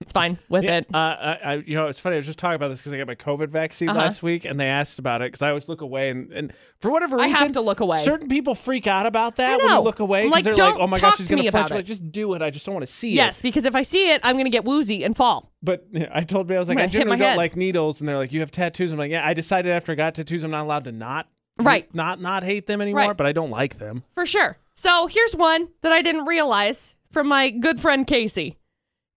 It's 0.02 0.12
fine 0.12 0.40
with 0.50 0.64
Yeah, 0.64 0.78
it. 0.80 0.88
Uh, 0.94 0.98
I, 0.98 1.40
I, 1.44 1.54
you 1.66 1.76
know, 1.76 1.88
it's 1.88 2.00
funny. 2.00 2.16
I 2.16 2.18
was 2.18 2.26
just 2.26 2.40
talking 2.40 2.56
about 2.56 2.70
this 2.70 2.80
because 2.82 2.92
I 2.94 2.98
got 2.98 3.08
my 3.08 3.16
COVID 3.16 3.50
vaccine 3.50 3.90
Uh-huh. 3.90 4.00
last 4.00 4.24
week, 4.24 4.46
and 4.46 4.60
they 4.60 4.68
asked 4.68 4.98
about 5.00 5.22
it 5.22 5.28
because 5.28 5.42
I 5.44 5.50
always 5.50 5.70
look 5.70 5.82
away, 5.82 6.10
and, 6.10 6.32
and 6.34 6.54
for 6.80 6.90
whatever 6.92 7.18
reason, 7.18 7.36
I 7.36 7.38
have 7.40 7.52
to 7.54 7.62
look 7.62 7.80
away. 7.80 8.00
Certain 8.00 8.28
people 8.28 8.56
freak 8.56 8.88
out 8.88 9.06
about 9.06 9.36
that 9.36 9.60
when 9.60 9.70
you 9.70 9.80
look 9.80 10.00
away 10.00 10.24
because 10.24 10.32
like, 10.32 10.44
they're 10.44 10.56
like, 10.56 10.74
"Don't 10.74 10.82
"Oh 10.82 10.88
my 10.88 11.00
gosh, 11.00 11.18
she's 11.18 11.28
to 11.28 11.36
gonna 11.36 11.52
flinch." 11.52 11.70
Like, 11.70 11.86
just 11.86 12.12
do 12.12 12.34
it. 12.34 12.42
I 12.42 12.50
just 12.50 12.66
don't 12.66 12.74
want 12.76 12.86
to 12.86 12.92
see 12.92 13.12
it. 13.12 13.16
yes, 13.16 13.42
because 13.42 13.64
if 13.66 13.76
I 13.76 13.84
see 13.84 14.10
it, 14.12 14.22
I'm 14.24 14.36
gonna 14.38 14.50
get 14.50 14.66
woozy 14.66 15.04
and 15.04 15.16
fall. 15.16 15.52
But 15.62 15.86
you 15.92 16.00
know, 16.02 16.10
I 16.14 16.22
told 16.24 16.50
me 16.50 16.56
I 16.56 16.60
was 16.60 16.68
like, 16.70 16.80
I 16.80 16.88
generally 16.88 17.18
don't 17.18 17.30
head. 17.30 17.38
like 17.38 17.56
needles, 17.56 18.00
and 18.02 18.10
they're 18.10 18.18
like, 18.18 18.34
you 18.34 18.40
have 18.40 18.52
tattoos. 18.52 18.92
I'm 18.92 18.98
like, 18.98 19.12
yeah. 19.12 19.26
I 19.28 19.34
decided 19.36 19.72
after 19.72 19.92
I 19.92 19.96
got 19.96 20.16
tattoos, 20.16 20.44
I'm 20.44 20.52
not 20.52 20.64
allowed 20.64 20.86
to 20.86 20.92
not 20.92 21.28
Right. 21.60 21.94
not 21.94 22.20
not 22.20 22.44
hate 22.44 22.66
them 22.66 22.82
anymore, 22.82 23.02
Right. 23.10 23.18
but 23.18 23.28
I 23.28 23.34
don't 23.34 23.52
like 23.52 23.78
them. 23.78 24.04
For 24.16 24.26
sure. 24.26 24.58
So 24.76 25.06
here's 25.06 25.36
one 25.36 25.68
that 25.84 25.92
I 25.94 26.02
didn't 26.02 26.26
realize 26.26 26.96
from 27.12 27.28
my 27.28 27.52
good 27.52 27.80
friend 27.80 28.08
Casey. 28.08 28.58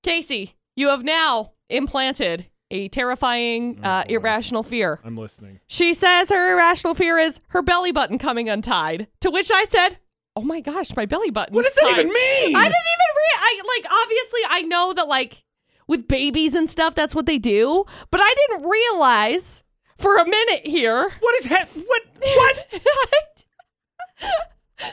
Casey, 0.02 0.53
you 0.76 0.88
have 0.88 1.04
now 1.04 1.52
implanted 1.68 2.46
a 2.70 2.88
terrifying, 2.88 3.78
Oh, 3.82 3.86
uh, 3.88 4.04
irrational 4.08 4.62
fear. 4.62 5.00
I'm 5.04 5.16
listening. 5.16 5.60
She 5.66 5.94
says 5.94 6.30
her 6.30 6.52
irrational 6.54 6.94
fear 6.94 7.18
is 7.18 7.40
her 7.48 7.62
belly 7.62 7.92
button 7.92 8.18
coming 8.18 8.48
untied. 8.48 9.06
To 9.20 9.30
which 9.30 9.50
I 9.52 9.64
said, 9.64 9.98
"Oh 10.34 10.40
my 10.42 10.60
gosh, 10.60 10.96
my 10.96 11.06
belly 11.06 11.30
button." 11.30 11.54
What 11.54 11.64
does 11.64 11.74
that 11.74 11.90
even 11.92 12.08
mean? 12.08 12.56
I 12.56 12.62
didn't 12.62 12.90
even 12.94 13.10
re- 13.16 13.38
I 13.38 13.62
like 13.76 13.92
obviously 13.92 14.40
I 14.48 14.62
know 14.62 14.92
that 14.94 15.06
like 15.06 15.44
with 15.86 16.08
babies 16.08 16.54
and 16.54 16.68
stuff 16.68 16.94
that's 16.94 17.14
what 17.14 17.26
they 17.26 17.38
do, 17.38 17.84
but 18.10 18.20
I 18.22 18.34
didn't 18.34 18.68
realize 18.68 19.62
for 19.98 20.16
a 20.16 20.24
minute 20.26 20.66
here. 20.66 21.10
What 21.20 21.34
is 21.36 21.46
ha- 21.46 21.66
what 21.74 22.02
what? 22.20 22.80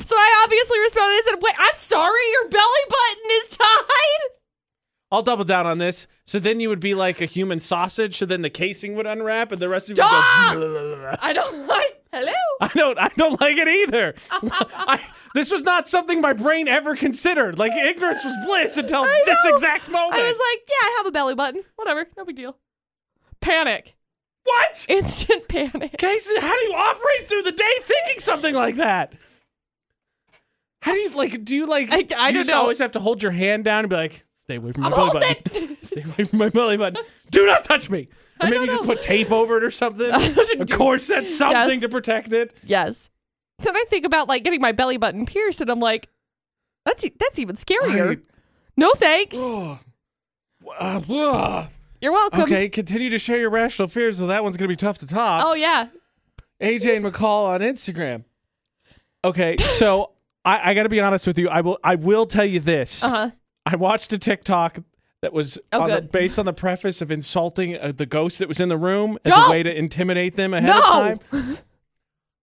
so 0.03 0.15
I 0.15 0.41
obviously 0.43 0.79
responded. 0.81 1.15
I 1.15 1.21
said, 1.25 1.35
"Wait, 1.41 1.55
I'm 1.57 1.75
sorry, 1.75 2.21
your 2.33 2.49
belly 2.49 2.85
button 2.89 3.31
is 3.31 3.47
tied." 3.57 4.37
I'll 5.11 5.21
double 5.23 5.43
down 5.43 5.67
on 5.67 5.77
this. 5.77 6.07
So 6.25 6.39
then 6.39 6.59
you 6.61 6.69
would 6.69 6.79
be 6.79 6.93
like 6.95 7.19
a 7.19 7.25
human 7.25 7.59
sausage. 7.59 8.17
So 8.17 8.25
then 8.25 8.41
the 8.43 8.49
casing 8.49 8.95
would 8.95 9.05
unwrap, 9.05 9.51
and 9.51 9.59
the 9.61 9.67
rest 9.67 9.91
of 9.91 9.97
you 9.97 10.03
Stop! 10.03 10.55
would 10.55 10.63
go. 10.63 11.15
I 11.21 11.33
don't 11.33 11.67
like. 11.67 11.97
Hello. 12.13 12.31
I 12.61 12.67
don't. 12.73 12.97
I 12.99 13.09
don't 13.17 13.39
like 13.39 13.57
it 13.57 13.67
either. 13.67 14.15
I, 14.31 15.01
this 15.33 15.51
was 15.51 15.63
not 15.63 15.87
something 15.87 16.19
my 16.21 16.33
brain 16.33 16.67
ever 16.67 16.95
considered. 16.95 17.57
Like 17.59 17.73
ignorance 17.73 18.23
was 18.23 18.35
bliss 18.45 18.77
until 18.77 19.03
this 19.03 19.37
exact 19.45 19.89
moment. 19.89 20.21
I 20.21 20.27
was 20.27 20.37
like, 20.37 20.61
"Yeah, 20.69 20.87
I 20.87 20.93
have 20.97 21.05
a 21.07 21.11
belly 21.11 21.35
button. 21.35 21.63
Whatever, 21.75 22.07
no 22.17 22.25
big 22.25 22.35
deal." 22.35 22.57
Panic. 23.39 23.95
what? 24.43 24.85
Instant 24.89 25.47
panic. 25.47 25.97
Casey, 25.97 26.39
how 26.39 26.53
do 26.57 26.65
you 26.65 26.73
operate 26.73 27.27
through 27.29 27.43
the 27.43 27.51
day 27.53 27.73
thinking 27.81 28.19
something 28.19 28.53
like 28.55 28.75
that? 28.75 29.13
How 30.81 30.93
do 30.93 30.99
you 30.99 31.09
like? 31.11 31.43
Do 31.45 31.55
you 31.55 31.65
like? 31.65 31.91
I- 31.91 31.95
I 31.95 31.99
you 31.99 32.07
don't 32.07 32.33
just 32.33 32.49
know. 32.49 32.59
always 32.59 32.79
have 32.79 32.91
to 32.91 32.99
hold 32.99 33.21
your 33.23 33.31
hand 33.31 33.63
down 33.63 33.79
and 33.79 33.89
be 33.89 33.95
like, 33.95 34.25
"Stay 34.51 34.57
away 34.57 34.71
from 34.73 34.81
my 34.83 34.87
I'm 34.89 34.93
belly 34.93 35.09
holding 35.11 35.35
button. 35.43 35.77
Stay 35.81 36.01
away 36.03 36.23
from 36.25 36.39
my 36.39 36.49
belly 36.49 36.77
button. 36.77 37.03
Do 37.31 37.45
not 37.45 37.63
touch 37.63 37.89
me." 37.89 38.07
Or 38.39 38.47
I 38.47 38.49
maybe 38.49 38.65
don't 38.65 38.67
just 38.67 38.81
know. 38.83 38.87
put 38.95 39.01
tape 39.01 39.31
over 39.31 39.57
it 39.57 39.63
or 39.63 39.71
something. 39.71 40.09
A 40.59 40.65
corset, 40.65 41.27
something 41.27 41.55
Yes. 41.73 41.81
to 41.81 41.89
protect 41.89 42.33
it. 42.33 42.55
yes. 42.63 43.09
Then 43.59 43.75
I 43.75 43.85
think 43.89 44.05
about 44.05 44.27
like 44.27 44.43
getting 44.43 44.61
my 44.61 44.71
belly 44.71 44.97
button 44.97 45.25
pierced, 45.27 45.61
and 45.61 45.69
I'm 45.69 45.79
like, 45.79 46.09
"That's 46.85 47.03
e- 47.05 47.13
that's 47.19 47.37
even 47.39 47.55
scarier." 47.55 48.21
No 48.77 48.93
thanks. 48.93 49.37
Ugh. 49.39 49.77
Ugh. 50.79 51.67
You're 52.01 52.11
welcome. 52.11 52.41
Okay, 52.41 52.67
continue 52.69 53.09
to 53.11 53.19
share 53.19 53.37
your 53.37 53.51
rational 53.51 53.87
fears, 53.87 54.17
so 54.17 54.27
that 54.27 54.43
one's 54.43 54.57
gonna 54.57 54.67
be 54.69 54.75
tough 54.75 54.97
to 54.99 55.07
top. 55.07 55.43
Oh 55.45 55.53
yeah. 55.53 55.87
AJ 56.61 56.95
and 56.97 57.05
McCall 57.05 57.47
on 57.47 57.59
Instagram. 57.61 58.23
Okay, 59.23 59.57
so 59.77 60.11
I, 60.43 60.71
I 60.71 60.73
got 60.73 60.83
to 60.83 60.89
be 60.89 60.99
honest 60.99 61.27
with 61.27 61.37
you. 61.37 61.47
I 61.49 61.61
will. 61.61 61.77
I 61.83 61.95
will 61.95 62.25
tell 62.25 62.45
you 62.45 62.59
this. 62.59 63.03
Uh 63.03 63.09
huh. 63.09 63.31
I 63.71 63.75
watched 63.77 64.11
a 64.13 64.17
TikTok 64.17 64.79
that 65.21 65.31
was 65.33 65.57
Oh, 65.71 65.81
on 65.83 65.89
the, 65.89 66.01
based 66.01 66.37
on 66.39 66.45
the 66.45 66.53
preface 66.53 67.01
of 67.01 67.11
insulting 67.11 67.77
uh, 67.77 67.93
the 67.95 68.05
ghost 68.05 68.39
that 68.39 68.47
was 68.47 68.59
in 68.59 68.69
the 68.69 68.77
room 68.77 69.17
as 69.23 69.29
No. 69.31 69.45
a 69.45 69.49
way 69.51 69.63
to 69.63 69.73
intimidate 69.75 70.35
them 70.35 70.53
ahead 70.53 70.69
No. 70.75 70.79
of 71.13 71.29
time. 71.29 71.57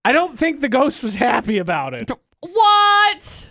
I 0.05 0.13
don't 0.13 0.39
think 0.39 0.61
the 0.61 0.69
ghost 0.69 1.03
was 1.03 1.17
happy 1.17 1.59
about 1.59 1.93
it. 1.93 2.11
What? 2.41 3.49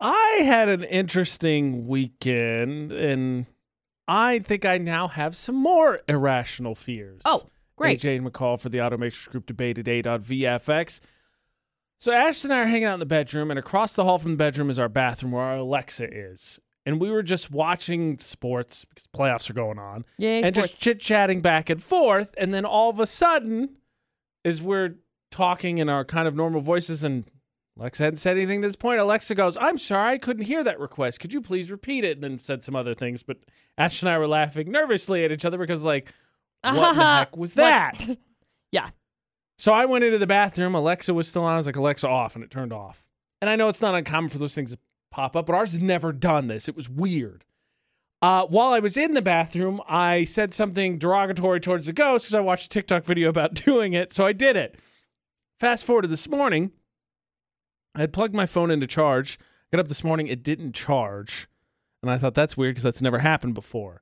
I 0.00 0.40
had 0.44 0.68
an 0.68 0.82
interesting 0.84 1.86
weekend, 1.86 2.90
and 2.92 3.46
I 4.08 4.40
think 4.40 4.64
I 4.64 4.78
now 4.78 5.08
have 5.08 5.36
some 5.36 5.54
more 5.54 6.00
irrational 6.08 6.74
fears. 6.74 7.22
Oh, 7.24 7.42
great. 7.76 8.00
AJ 8.00 8.20
McCall 8.28 8.60
for 8.60 8.68
the 8.70 8.78
Automatrix 8.78 9.28
Group 9.30 9.46
debate 9.46 9.78
at 9.78 9.88
8 9.88 10.06
on 10.06 10.20
VFX. 10.22 11.00
So 12.00 12.12
Ashton 12.12 12.50
and 12.50 12.58
I 12.60 12.62
are 12.62 12.66
hanging 12.66 12.84
out 12.86 12.94
in 12.94 13.00
the 13.00 13.06
bedroom, 13.06 13.50
and 13.50 13.58
across 13.58 13.92
the 13.92 14.04
hall 14.04 14.18
from 14.18 14.30
the 14.30 14.36
bedroom 14.38 14.70
is 14.70 14.78
our 14.78 14.88
bathroom 14.88 15.32
where 15.32 15.42
our 15.42 15.56
Alexa 15.56 16.08
is. 16.10 16.58
And 16.86 16.98
we 16.98 17.10
were 17.10 17.22
just 17.22 17.50
watching 17.50 18.16
sports 18.16 18.86
because 18.86 19.06
playoffs 19.06 19.50
are 19.50 19.52
going 19.52 19.78
on 19.78 20.06
Yay, 20.16 20.42
and 20.42 20.56
sports. 20.56 20.70
just 20.72 20.82
chit 20.82 20.98
chatting 20.98 21.40
back 21.40 21.68
and 21.68 21.82
forth. 21.82 22.34
And 22.38 22.54
then 22.54 22.64
all 22.64 22.88
of 22.88 23.00
a 23.00 23.06
sudden, 23.06 23.76
as 24.46 24.62
we're 24.62 24.94
talking 25.30 25.76
in 25.76 25.90
our 25.90 26.06
kind 26.06 26.26
of 26.26 26.34
normal 26.34 26.62
voices, 26.62 27.04
and 27.04 27.30
Alexa 27.78 28.02
hadn't 28.02 28.16
said 28.16 28.38
anything 28.38 28.62
to 28.62 28.68
this 28.68 28.76
point, 28.76 28.98
Alexa 28.98 29.34
goes, 29.34 29.58
I'm 29.60 29.76
sorry, 29.76 30.14
I 30.14 30.18
couldn't 30.18 30.46
hear 30.46 30.64
that 30.64 30.80
request. 30.80 31.20
Could 31.20 31.34
you 31.34 31.42
please 31.42 31.70
repeat 31.70 32.02
it? 32.02 32.16
And 32.16 32.24
then 32.24 32.38
said 32.38 32.62
some 32.62 32.74
other 32.74 32.94
things. 32.94 33.22
But 33.22 33.36
Ash 33.76 34.00
and 34.00 34.08
I 34.08 34.16
were 34.16 34.26
laughing 34.26 34.72
nervously 34.72 35.22
at 35.22 35.32
each 35.32 35.44
other 35.44 35.58
because, 35.58 35.84
like, 35.84 36.10
what 36.62 36.94
the 36.94 37.02
heck 37.02 37.36
was 37.36 37.54
that? 37.54 38.02
yeah. 38.72 38.88
So 39.60 39.74
I 39.74 39.84
went 39.84 40.04
into 40.04 40.16
the 40.16 40.26
bathroom. 40.26 40.74
Alexa 40.74 41.12
was 41.12 41.28
still 41.28 41.44
on. 41.44 41.52
I 41.52 41.58
was 41.58 41.66
like, 41.66 41.76
Alexa, 41.76 42.08
off. 42.08 42.34
And 42.34 42.42
it 42.42 42.50
turned 42.50 42.72
off. 42.72 43.06
And 43.42 43.50
I 43.50 43.56
know 43.56 43.68
it's 43.68 43.82
not 43.82 43.94
uncommon 43.94 44.30
for 44.30 44.38
those 44.38 44.54
things 44.54 44.72
to 44.72 44.78
pop 45.10 45.36
up, 45.36 45.44
but 45.44 45.54
ours 45.54 45.72
has 45.72 45.82
never 45.82 46.14
done 46.14 46.46
this. 46.46 46.66
It 46.66 46.74
was 46.74 46.88
weird. 46.88 47.44
Uh, 48.22 48.46
while 48.46 48.72
I 48.72 48.78
was 48.78 48.96
in 48.96 49.12
the 49.12 49.20
bathroom, 49.20 49.82
I 49.86 50.24
said 50.24 50.54
something 50.54 50.96
derogatory 50.96 51.60
towards 51.60 51.84
the 51.84 51.92
ghost 51.92 52.24
because 52.24 52.34
I 52.34 52.40
watched 52.40 52.66
a 52.66 52.68
TikTok 52.70 53.04
video 53.04 53.28
about 53.28 53.52
doing 53.66 53.92
it. 53.92 54.14
So 54.14 54.24
I 54.24 54.32
did 54.32 54.56
it. 54.56 54.78
Fast 55.58 55.84
forward 55.84 56.02
to 56.02 56.08
this 56.08 56.26
morning, 56.26 56.72
I 57.94 58.00
had 58.00 58.14
plugged 58.14 58.34
my 58.34 58.46
phone 58.46 58.70
into 58.70 58.86
charge. 58.86 59.38
Got 59.72 59.80
up 59.80 59.88
this 59.88 60.02
morning, 60.02 60.26
it 60.26 60.42
didn't 60.42 60.72
charge. 60.72 61.48
And 62.02 62.10
I 62.10 62.16
thought 62.16 62.34
that's 62.34 62.56
weird 62.56 62.76
because 62.76 62.84
that's 62.84 63.02
never 63.02 63.18
happened 63.18 63.52
before. 63.52 64.00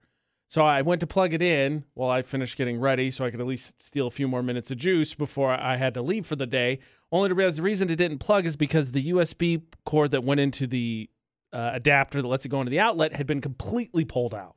So 0.50 0.64
I 0.64 0.80
went 0.80 1.00
to 1.02 1.06
plug 1.06 1.34
it 1.34 1.42
in 1.42 1.84
while 1.92 2.08
I 2.10 2.22
finished 2.22 2.56
getting 2.56 2.80
ready 2.80 3.10
so 3.10 3.24
I 3.24 3.30
could 3.30 3.40
at 3.40 3.46
least 3.46 3.82
steal 3.82 4.06
a 4.06 4.10
few 4.10 4.26
more 4.26 4.42
minutes 4.42 4.70
of 4.70 4.78
juice 4.78 5.14
before 5.14 5.50
I 5.52 5.76
had 5.76 5.92
to 5.94 6.02
leave 6.02 6.24
for 6.24 6.36
the 6.36 6.46
day. 6.46 6.78
Only 7.12 7.28
to 7.28 7.34
realize 7.34 7.56
the 7.56 7.62
reason 7.62 7.90
it 7.90 7.96
didn't 7.96 8.18
plug 8.18 8.46
is 8.46 8.56
because 8.56 8.92
the 8.92 9.10
USB 9.12 9.62
cord 9.84 10.10
that 10.12 10.24
went 10.24 10.40
into 10.40 10.66
the 10.66 11.10
uh, 11.52 11.70
adapter 11.74 12.22
that 12.22 12.28
lets 12.28 12.46
it 12.46 12.48
go 12.48 12.60
into 12.60 12.70
the 12.70 12.80
outlet 12.80 13.12
had 13.14 13.26
been 13.26 13.40
completely 13.42 14.04
pulled 14.06 14.34
out, 14.34 14.56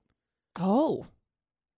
Oh. 0.57 1.07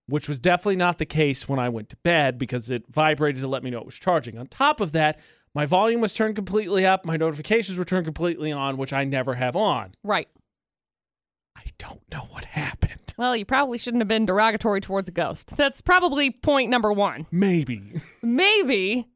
which 0.08 0.28
was 0.28 0.40
definitely 0.40 0.76
not 0.76 0.98
the 1.00 1.06
case 1.06 1.48
when 1.50 1.60
I 1.60 1.70
went 1.70 1.90
to 1.90 1.98
bed 1.98 2.38
because 2.38 2.70
it 2.72 2.86
vibrated 2.92 3.42
to 3.42 3.48
let 3.48 3.64
me 3.64 3.70
know 3.72 3.80
it 3.80 3.86
was 3.86 4.00
charging. 4.00 4.38
On 4.38 4.46
top 4.48 4.80
of 4.80 4.92
that, 4.92 5.20
my 5.56 5.66
volume 5.68 6.02
was 6.02 6.14
turned 6.14 6.36
completely 6.36 6.86
up, 6.86 7.04
my 7.06 7.18
notifications 7.18 7.78
were 7.80 7.86
turned 7.86 8.06
completely 8.06 8.52
on, 8.52 8.78
which 8.78 8.94
I 8.94 9.04
never 9.06 9.36
have 9.36 9.56
on. 9.56 9.92
Right. 10.04 10.28
I 11.56 11.64
don't 11.78 12.02
know 12.12 12.28
what 12.32 12.46
happened. 12.46 13.03
Well, 13.18 13.38
you 13.38 13.46
probably 13.46 13.78
shouldn't 13.78 14.02
have 14.02 14.08
been 14.08 14.26
derogatory 14.26 14.82
towards 14.82 15.08
a 15.08 15.12
ghost. 15.12 15.56
That's 15.56 15.82
probably 15.82 16.32
point 16.32 16.72
number 16.72 16.92
one. 16.92 17.28
Maybe. 17.32 18.02
Maybe. 18.24 19.08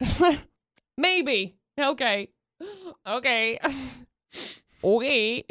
Maybe. 0.98 1.56
Okay. 1.80 2.30
Okay. 3.06 3.58
okay. 4.84 5.44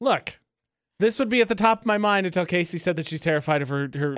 Look, 0.00 0.40
this 1.00 1.18
would 1.18 1.28
be 1.28 1.40
at 1.40 1.48
the 1.48 1.54
top 1.54 1.80
of 1.80 1.86
my 1.86 1.98
mind 1.98 2.26
until 2.26 2.46
Casey 2.46 2.78
said 2.78 2.96
that 2.96 3.06
she's 3.06 3.20
terrified 3.20 3.62
of 3.62 3.68
her 3.68 3.88
her, 3.94 4.16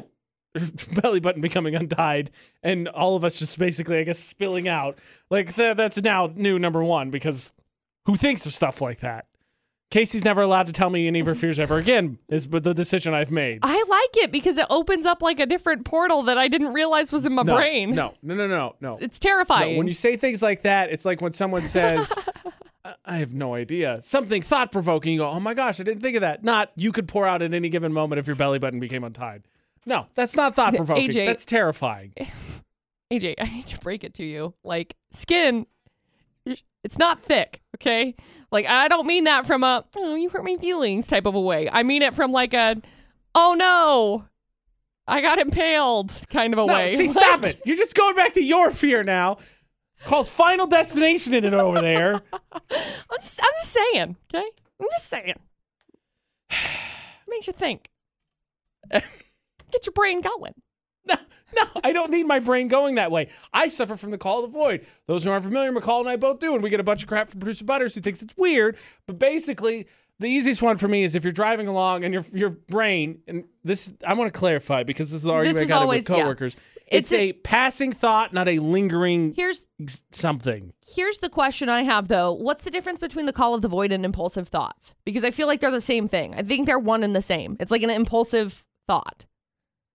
her 0.54 0.68
belly 1.00 1.20
button 1.20 1.40
becoming 1.40 1.74
untied, 1.74 2.30
and 2.62 2.88
all 2.88 3.16
of 3.16 3.24
us 3.24 3.38
just 3.38 3.58
basically, 3.58 3.98
I 3.98 4.04
guess, 4.04 4.18
spilling 4.18 4.68
out. 4.68 4.98
Like 5.30 5.54
th- 5.54 5.76
that's 5.76 6.00
now 6.02 6.30
new 6.34 6.58
number 6.58 6.82
one 6.82 7.10
because 7.10 7.52
who 8.06 8.16
thinks 8.16 8.46
of 8.46 8.52
stuff 8.52 8.80
like 8.80 9.00
that? 9.00 9.26
Casey's 9.90 10.24
never 10.24 10.40
allowed 10.42 10.66
to 10.66 10.72
tell 10.72 10.90
me 10.90 11.06
any 11.06 11.20
of 11.20 11.26
her 11.26 11.34
fears 11.34 11.60
ever 11.60 11.76
again. 11.76 12.18
Is 12.28 12.46
but 12.46 12.64
the 12.64 12.74
decision 12.74 13.14
I've 13.14 13.30
made. 13.30 13.60
I 13.62 13.84
like 13.88 14.24
it 14.24 14.32
because 14.32 14.58
it 14.58 14.66
opens 14.68 15.06
up 15.06 15.22
like 15.22 15.38
a 15.38 15.46
different 15.46 15.84
portal 15.84 16.24
that 16.24 16.38
I 16.38 16.48
didn't 16.48 16.72
realize 16.72 17.12
was 17.12 17.24
in 17.24 17.34
my 17.34 17.42
no, 17.42 17.54
brain. 17.54 17.94
No, 17.94 18.14
no, 18.22 18.34
no, 18.34 18.48
no, 18.48 18.74
no. 18.80 18.98
It's 19.00 19.22
No, 19.22 19.28
terrifying. 19.30 19.76
when 19.76 19.86
you 19.86 19.94
say 19.94 20.16
things 20.16 20.42
like 20.42 20.62
that, 20.62 20.90
it's 20.90 21.04
like 21.04 21.20
when 21.20 21.32
someone 21.32 21.64
says, 21.66 22.12
I- 23.04 23.18
have 23.18 23.32
no 23.32 23.54
idea. 23.54 24.00
Something 24.02 24.42
thought 24.42 24.72
provoking. 24.72 25.12
You 25.12 25.18
go, 25.20 25.30
oh 25.30 25.40
my 25.40 25.54
gosh, 25.54 25.78
I 25.80 25.84
didn't 25.84 26.02
think 26.02 26.16
of 26.16 26.20
that. 26.22 26.42
Not 26.42 26.72
you 26.76 26.90
could 26.90 27.06
pour 27.06 27.26
out 27.26 27.42
at 27.42 27.54
any 27.54 27.68
given 27.68 27.92
moment 27.92 28.18
if 28.18 28.26
your 28.26 28.36
belly 28.36 28.58
button 28.58 28.80
became 28.80 29.04
untied. 29.04 29.44
No, 29.86 30.06
that's 30.14 30.34
not 30.34 30.54
thought 30.56 30.74
provoking. 30.74 31.12
That's 31.14 31.44
terrifying. 31.44 32.12
AJ, 33.12 33.34
I 33.38 33.44
hate 33.44 33.66
to 33.68 33.78
break 33.78 34.02
it 34.02 34.14
to 34.14 34.24
you. 34.24 34.54
Like 34.64 34.96
skin, 35.12 35.66
it's 36.86 36.98
not 36.98 37.20
thick, 37.20 37.60
okay? 37.76 38.14
Like 38.52 38.64
I 38.66 38.86
don't 38.86 39.06
mean 39.08 39.24
that 39.24 39.44
from 39.44 39.64
a 39.64 39.84
oh 39.96 40.14
you 40.14 40.28
hurt 40.30 40.44
my 40.44 40.56
feelings 40.56 41.08
type 41.08 41.26
of 41.26 41.34
a 41.34 41.40
way. 41.40 41.68
I 41.70 41.82
mean 41.82 42.00
it 42.00 42.14
from 42.14 42.30
like 42.30 42.54
a 42.54 42.80
oh 43.34 43.54
no, 43.58 44.24
I 45.08 45.20
got 45.20 45.40
impaled 45.40 46.12
kind 46.30 46.52
of 46.54 46.60
a 46.60 46.66
No, 46.66 46.72
way. 46.72 46.90
see, 46.90 47.02
Like, 47.08 47.10
stop 47.10 47.44
it. 47.44 47.60
You're 47.66 47.76
just 47.76 47.96
going 47.96 48.14
back 48.14 48.34
to 48.34 48.42
your 48.42 48.70
fear 48.70 49.02
now. 49.02 49.38
Calls 50.04 50.30
Final 50.30 50.68
Destination 50.68 51.34
in 51.34 51.44
it 51.44 51.54
over 51.54 51.80
there. 51.80 52.14
I'm 52.52 53.18
just, 53.18 53.40
I'm 53.42 53.50
just 53.60 53.72
saying, 53.72 54.16
okay? 54.32 54.46
I'm 54.80 54.86
just 54.92 55.08
saying. 55.08 55.34
Makes 57.28 57.48
you 57.48 57.52
think. 57.52 57.88
Get 58.92 59.84
your 59.84 59.92
brain 59.92 60.20
going. 60.20 60.54
No, 61.56 61.62
no, 61.74 61.80
I 61.84 61.92
don't 61.92 62.10
need 62.10 62.26
my 62.26 62.40
brain 62.40 62.66
going 62.68 62.96
that 62.96 63.10
way. 63.10 63.28
I 63.52 63.68
suffer 63.68 63.96
from 63.96 64.10
the 64.10 64.18
call 64.18 64.44
of 64.44 64.50
the 64.52 64.58
void. 64.58 64.84
Those 65.06 65.22
who 65.24 65.30
aren't 65.30 65.44
familiar, 65.44 65.70
McCall 65.72 66.00
and 66.00 66.08
I 66.08 66.16
both 66.16 66.40
do, 66.40 66.54
and 66.54 66.62
we 66.62 66.68
get 66.70 66.80
a 66.80 66.84
bunch 66.84 67.02
of 67.02 67.08
crap 67.08 67.30
from 67.30 67.40
producer 67.40 67.64
Butters 67.64 67.94
who 67.94 68.00
thinks 68.00 68.20
it's 68.20 68.36
weird. 68.36 68.76
But 69.06 69.18
basically, 69.20 69.86
the 70.18 70.28
easiest 70.28 70.60
one 70.60 70.76
for 70.76 70.88
me 70.88 71.04
is 71.04 71.14
if 71.14 71.22
you're 71.24 71.32
driving 71.32 71.68
along 71.68 72.04
and 72.04 72.12
your 72.12 72.24
your 72.32 72.50
brain, 72.50 73.20
and 73.28 73.44
this 73.64 73.92
I 74.04 74.12
want 74.14 74.32
to 74.32 74.38
clarify 74.38 74.82
because 74.82 75.10
this 75.10 75.18
is 75.18 75.22
the 75.22 75.32
argument 75.32 75.64
is 75.64 75.70
I 75.70 75.74
got 75.74 75.82
always- 75.82 76.08
with 76.08 76.16
yeah. 76.18 76.22
coworkers. 76.24 76.56
It's, 76.88 77.10
It's 77.10 77.12
a, 77.12 77.28
a- 77.30 77.32
passing 77.32 77.92
thought, 77.92 78.32
not 78.32 78.48
a 78.48 78.58
lingering 78.58 79.32
Here's 79.34 79.66
something. 80.10 80.72
here's 80.94 81.18
the 81.18 81.28
question 81.28 81.68
I 81.68 81.82
have 81.84 82.08
though. 82.08 82.32
What's 82.32 82.64
the 82.64 82.70
difference 82.70 82.98
between 83.00 83.26
the 83.26 83.32
call 83.32 83.54
of 83.54 83.62
the 83.62 83.68
void 83.68 83.92
and 83.92 84.04
impulsive 84.04 84.48
thoughts? 84.48 84.94
Because 85.04 85.24
I 85.24 85.30
feel 85.30 85.46
like 85.46 85.60
they're 85.60 85.70
the 85.70 85.80
same 85.80 86.08
thing. 86.08 86.34
I 86.34 86.42
think 86.42 86.66
they're 86.66 86.78
one 86.78 87.02
and 87.04 87.14
the 87.14 87.22
same. 87.22 87.56
It's 87.60 87.70
like 87.70 87.82
an 87.82 87.90
impulsive 87.90 88.64
thought. 88.86 89.24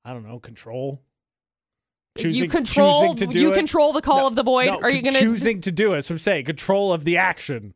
I 0.04 0.14
don't 0.14 0.28
know, 0.28 0.40
control. 0.40 1.02
you 2.18 2.48
control 2.50 3.02
choosing 3.14 3.16
to 3.18 3.28
do 3.28 3.40
you 3.40 3.52
it. 3.52 3.56
control 3.56 3.94
the 3.94 4.02
call 4.02 4.22
No, 4.22 4.28
of 4.28 4.36
the 4.36 4.44
void. 4.44 4.66
no, 4.68 4.80
Are 4.82 4.90
you 4.92 5.02
gonna 5.02 5.20
choosing 5.20 5.62
to 5.62 5.72
do 5.72 5.94
it? 5.94 5.98
What 5.98 6.10
I'm 6.12 6.18
saying. 6.18 6.46
Control 6.46 6.92
of 6.92 7.06
the 7.06 7.18
action. 7.18 7.76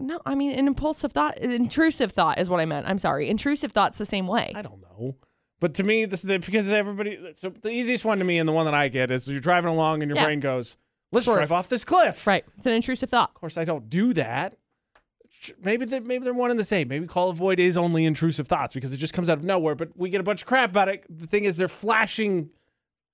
No, 0.00 0.20
I 0.26 0.34
mean 0.34 0.52
an 0.52 0.66
impulsive 0.68 1.12
thought, 1.12 1.38
an 1.38 1.50
intrusive 1.50 2.12
thought 2.12 2.38
is 2.38 2.50
what 2.50 2.60
I 2.60 2.66
meant. 2.66 2.86
I'm 2.86 2.98
sorry. 2.98 3.28
Intrusive 3.28 3.72
thought's 3.72 3.98
the 3.98 4.04
same 4.06 4.26
way. 4.26 4.52
I 4.54 4.62
don't 4.62 4.80
know. 4.82 5.16
But 5.60 5.74
to 5.74 5.82
me, 5.82 6.04
this 6.04 6.22
the, 6.22 6.38
because 6.38 6.72
everybody. 6.72 7.18
So 7.34 7.48
the 7.50 7.70
easiest 7.70 8.04
one 8.04 8.18
to 8.18 8.24
me, 8.24 8.38
and 8.38 8.48
the 8.48 8.52
one 8.52 8.64
that 8.66 8.74
I 8.74 8.88
get 8.88 9.10
is 9.10 9.26
you're 9.26 9.40
driving 9.40 9.70
along 9.70 10.02
and 10.02 10.10
your 10.10 10.16
Yeah. 10.16 10.26
brain 10.26 10.38
goes, 10.40 10.76
"Let's 11.10 11.24
Sure. 11.24 11.34
drive 11.36 11.50
off 11.50 11.68
this 11.68 11.84
cliff." 11.84 12.26
Right. 12.26 12.44
It's 12.58 12.66
an 12.66 12.74
intrusive 12.74 13.10
thought. 13.10 13.30
Of 13.30 13.34
course, 13.34 13.56
I 13.56 13.64
don't 13.64 13.88
do 13.88 14.12
that. 14.12 14.57
Maybe 15.62 15.84
they 15.84 16.00
maybe 16.00 16.24
they're 16.24 16.34
one 16.34 16.50
and 16.50 16.58
the 16.58 16.64
same. 16.64 16.88
Maybe 16.88 17.06
Call 17.06 17.30
of 17.30 17.36
Void 17.36 17.58
is 17.60 17.76
only 17.76 18.04
intrusive 18.04 18.48
thoughts 18.48 18.74
because 18.74 18.92
it 18.92 18.96
just 18.98 19.14
comes 19.14 19.28
out 19.30 19.38
of 19.38 19.44
nowhere. 19.44 19.74
But 19.74 19.90
we 19.96 20.10
get 20.10 20.20
a 20.20 20.24
bunch 20.24 20.42
of 20.42 20.46
crap 20.46 20.70
about 20.70 20.88
it. 20.88 21.04
The 21.08 21.26
thing 21.26 21.44
is, 21.44 21.56
they're 21.56 21.68
flashing 21.68 22.50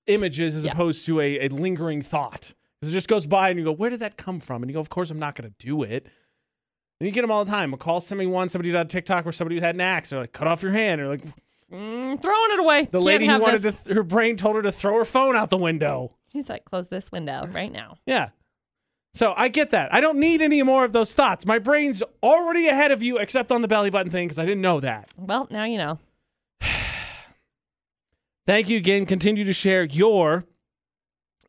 images 0.07 0.57
as 0.57 0.65
Yeah. 0.65 0.73
opposed 0.73 1.05
to 1.07 1.21
a, 1.21 1.47
a 1.47 1.49
lingering 1.49 2.03
thought. 2.03 2.55
Because 2.81 2.93
it 2.93 2.97
just 2.97 3.09
goes 3.09 3.27
by 3.27 3.51
and 3.51 3.59
you 3.59 3.65
go, 3.65 3.73
"Where 3.73 3.91
did 3.91 4.01
that 4.01 4.17
come 4.17 4.41
from?" 4.41 4.63
And 4.63 4.71
you 4.71 4.75
go, 4.75 4.81
"Of 4.81 4.91
course, 4.91 5.11
I'm 5.11 5.19
not 5.19 5.35
going 5.35 5.51
to 5.51 5.55
do 5.67 5.83
it." 5.83 6.07
And 7.01 7.07
you 7.09 7.11
get 7.13 7.23
them 7.23 7.31
all 7.31 7.45
the 7.45 7.51
time. 7.51 7.73
McCall 7.73 8.07
call 8.09 8.19
me 8.19 8.27
one. 8.27 8.49
Somebody 8.49 8.71
did 8.71 8.77
on 8.79 8.89
TikTok 8.89 9.25
where 9.25 9.33
somebody 9.33 9.59
had 9.61 9.75
an 9.75 9.81
axe. 9.81 10.11
They're 10.11 10.21
like, 10.21 10.33
"Cut 10.33 10.47
off 10.47 10.63
your 10.63 10.73
hand." 10.73 11.01
Or 11.01 11.09
like, 11.09 11.23
Mm, 11.73 12.21
throwing 12.23 12.53
it 12.53 12.61
away. 12.61 12.83
the 12.83 12.99
Can't 12.99 13.05
lady 13.05 13.27
who 13.27 13.39
wanted 13.41 13.63
this. 13.63 13.85
to, 13.85 13.95
her 13.95 14.03
brain 14.03 14.37
told 14.37 14.55
her 14.57 14.63
to 14.63 14.71
throw 14.71 14.97
her 14.99 15.05
phone 15.05 15.35
out 15.35 15.51
the 15.51 15.57
window. 15.57 16.15
She's 16.31 16.49
like, 16.49 16.65
close 16.67 16.89
this 16.89 17.11
window 17.11 17.49
right 17.53 17.73
now. 17.73 17.97
Yeah. 18.07 18.29
So 19.15 19.33
I 19.37 19.49
get 19.49 19.71
that. 19.71 19.95
I 19.95 20.01
don't 20.01 20.19
need 20.19 20.43
any 20.43 20.63
more 20.63 20.85
of 20.85 20.93
those 20.93 21.15
thoughts. 21.15 21.47
My 21.47 21.61
brain's 21.61 22.03
already 22.23 22.67
ahead 22.67 22.91
of 22.91 23.03
you, 23.03 23.19
except 23.19 23.53
on 23.53 23.63
the 23.63 23.69
belly 23.69 23.91
button 23.91 24.11
thing, 24.11 24.27
because 24.27 24.41
I 24.41 24.45
didn't 24.45 24.63
know 24.63 24.81
that. 24.81 25.09
Well, 25.17 25.47
now 25.51 25.65
you 25.65 25.79
know. 25.79 25.99
Thank 28.47 28.69
you 28.69 28.77
again. 28.77 29.07
Continue 29.07 29.45
to 29.45 29.53
share 29.53 29.85
your 29.85 30.45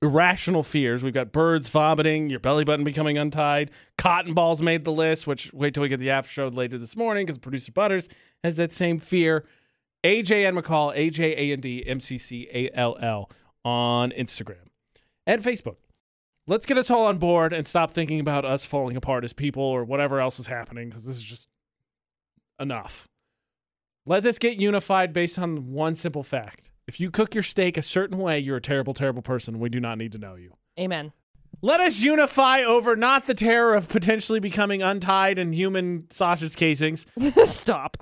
irrational 0.02 0.62
fears. 0.62 1.04
We've 1.04 1.14
got 1.14 1.32
birds 1.32 1.70
vomiting, 1.70 2.30
your 2.30 2.40
belly 2.40 2.64
button 2.64 2.86
becoming 2.86 3.18
untied, 3.18 3.72
cotton 3.98 4.34
balls 4.36 4.62
made 4.62 4.86
the 4.86 4.92
list, 4.92 5.26
which 5.26 5.52
wait 5.52 5.74
till 5.74 5.82
we 5.82 5.90
get 5.90 6.00
the 6.00 6.12
after 6.12 6.30
show 6.30 6.48
later 6.48 6.78
this 6.78 6.96
morning 6.96 7.26
because 7.26 7.40
producer 7.40 7.72
Butters 7.72 8.08
has 8.44 8.58
that 8.58 8.72
same 8.72 9.00
fear. 9.00 9.46
AJ 10.04 10.48
and 10.48 10.56
McCall, 10.56 10.96
AJ 10.96 11.36
A 11.36 11.52
N 11.54 11.62
D 11.62 11.84
M 11.86 12.00
C 12.00 12.20
C 12.20 12.48
A 12.54 12.70
L 12.76 12.96
L 13.02 13.32
on 13.64 14.12
Instagram 14.12 14.68
and 15.26 15.42
Facebook. 15.42 15.78
Let's 16.48 16.66
get 16.66 16.78
us 16.78 16.92
all 16.92 17.06
on 17.06 17.18
board 17.18 17.54
and 17.54 17.66
stop 17.66 17.90
thinking 17.92 18.20
about 18.20 18.46
us 18.46 18.66
falling 18.66 18.96
apart 18.96 19.24
as 19.24 19.34
people 19.34 19.64
or 19.64 19.84
whatever 19.84 20.20
else 20.20 20.40
is 20.40 20.48
happening 20.48 20.90
because 20.90 21.06
this 21.06 21.16
is 21.18 21.24
just 21.24 21.48
enough. 22.60 23.08
Let 24.06 24.26
us 24.26 24.38
get 24.38 24.58
unified 24.58 25.12
based 25.12 25.40
on 25.40 25.72
one 25.72 25.96
simple 25.96 26.22
fact. 26.22 26.70
If 26.88 27.00
you 27.00 27.10
cook 27.10 27.34
your 27.34 27.42
steak 27.42 27.78
a 27.78 27.82
certain 27.82 28.20
way, 28.20 28.38
you're 28.38 28.58
a 28.58 28.62
terrible, 28.62 28.94
terrible 28.94 29.24
person. 29.24 29.60
We 29.60 29.70
do 29.70 29.80
not 29.80 29.98
need 29.98 30.12
to 30.12 30.20
know 30.20 30.36
you. 30.36 30.54
Amen. 30.80 31.14
Let 31.64 31.80
us 31.80 32.02
unify 32.02 32.62
over 32.62 32.96
not 32.96 33.26
the 33.26 33.34
terror 33.34 33.74
of 33.74 33.90
potentially 33.90 34.40
becoming 34.40 34.84
untied 34.84 35.40
in 35.40 35.52
human 35.52 36.06
sausage 36.12 36.56
casings. 36.56 37.08
Stop. 37.46 37.98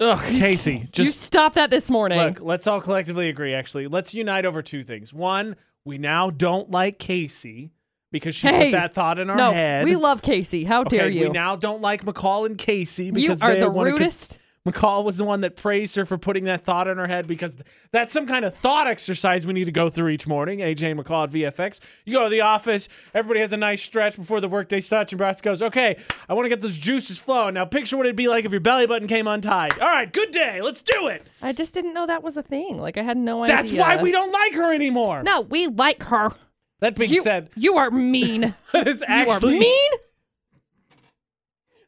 Ugh, 0.00 0.24
Casey, 0.24 0.78
you 0.78 0.84
just 0.90 1.20
stop 1.20 1.54
that 1.54 1.70
this 1.70 1.88
morning. 1.88 2.18
look, 2.18 2.40
let's 2.40 2.66
all 2.66 2.80
collectively 2.80 3.28
agree, 3.28 3.54
actually. 3.54 3.86
Let's 3.86 4.12
unite 4.14 4.44
over 4.44 4.60
two 4.60 4.82
things. 4.82 5.12
One, 5.12 5.54
we 5.84 5.98
now 5.98 6.30
don't 6.30 6.70
like 6.70 6.98
Casey 6.98 7.72
because 8.10 8.34
she 8.34 8.46
Hey, 8.48 8.66
put 8.66 8.72
that 8.72 8.94
thought 8.94 9.18
in 9.18 9.30
our 9.30 9.36
no, 9.36 9.52
head. 9.52 9.84
we 9.84 9.96
love 9.96 10.22
Casey. 10.22 10.64
How 10.64 10.82
okay, 10.82 10.98
dare 10.98 11.08
you? 11.08 11.26
We 11.26 11.30
now 11.30 11.56
don't 11.56 11.80
like 11.80 12.04
McCall 12.04 12.46
and 12.46 12.58
Casey 12.58 13.06
you 13.06 13.12
because 13.12 13.40
are 13.42 13.54
they 13.54 13.60
the 13.60 13.70
wanna 13.70 13.90
con- 13.90 13.98
rudest. 14.00 14.38
McCall 14.66 15.04
was 15.04 15.16
the 15.16 15.24
one 15.24 15.40
that 15.40 15.56
praised 15.56 15.96
her 15.96 16.06
for 16.06 16.16
putting 16.16 16.44
that 16.44 16.62
thought 16.62 16.86
in 16.86 16.96
her 16.96 17.08
head 17.08 17.26
because 17.26 17.56
that's 17.90 18.12
some 18.12 18.26
kind 18.26 18.44
of 18.44 18.54
thought 18.54 18.86
exercise 18.86 19.44
we 19.44 19.52
need 19.52 19.64
to 19.64 19.72
go 19.72 19.88
through 19.88 20.10
each 20.10 20.28
morning. 20.28 20.60
AJ 20.60 21.00
McCall 21.00 21.24
at 21.24 21.30
VFX. 21.30 21.80
You 22.04 22.12
go 22.12 22.24
to 22.24 22.30
the 22.30 22.42
office, 22.42 22.88
everybody 23.12 23.40
has 23.40 23.52
a 23.52 23.56
nice 23.56 23.82
stretch 23.82 24.16
before 24.16 24.40
the 24.40 24.48
workday 24.48 24.78
starts, 24.78 25.12
and 25.12 25.18
Brass 25.18 25.40
goes, 25.40 25.62
Okay, 25.62 25.96
I 26.28 26.34
want 26.34 26.44
to 26.44 26.48
get 26.48 26.60
those 26.60 26.78
juices 26.78 27.18
flowing. 27.18 27.54
Now 27.54 27.64
picture 27.64 27.96
what 27.96 28.06
it'd 28.06 28.14
be 28.14 28.28
like 28.28 28.44
if 28.44 28.52
your 28.52 28.60
belly 28.60 28.86
button 28.86 29.08
came 29.08 29.26
untied. 29.26 29.80
All 29.80 29.88
right, 29.88 30.12
good 30.12 30.30
day. 30.30 30.60
Let's 30.60 30.82
do 30.82 31.08
it. 31.08 31.26
I 31.42 31.52
just 31.52 31.74
didn't 31.74 31.94
know 31.94 32.06
that 32.06 32.22
was 32.22 32.36
a 32.36 32.42
thing. 32.42 32.78
Like 32.78 32.96
I 32.96 33.02
had 33.02 33.16
no 33.16 33.42
idea. 33.42 33.56
That's 33.56 33.72
why 33.72 34.00
we 34.00 34.12
don't 34.12 34.32
like 34.32 34.54
her 34.54 34.72
anymore. 34.72 35.24
No, 35.24 35.40
we 35.40 35.66
like 35.66 36.04
her. 36.04 36.30
That 36.78 36.96
being 36.96 37.12
You, 37.12 37.22
said, 37.22 37.50
you 37.56 37.78
are 37.78 37.90
mean. 37.90 38.44
us 38.74 39.00
you 39.00 39.06
actually 39.08 39.56
are 39.56 39.60
mean. 39.60 39.90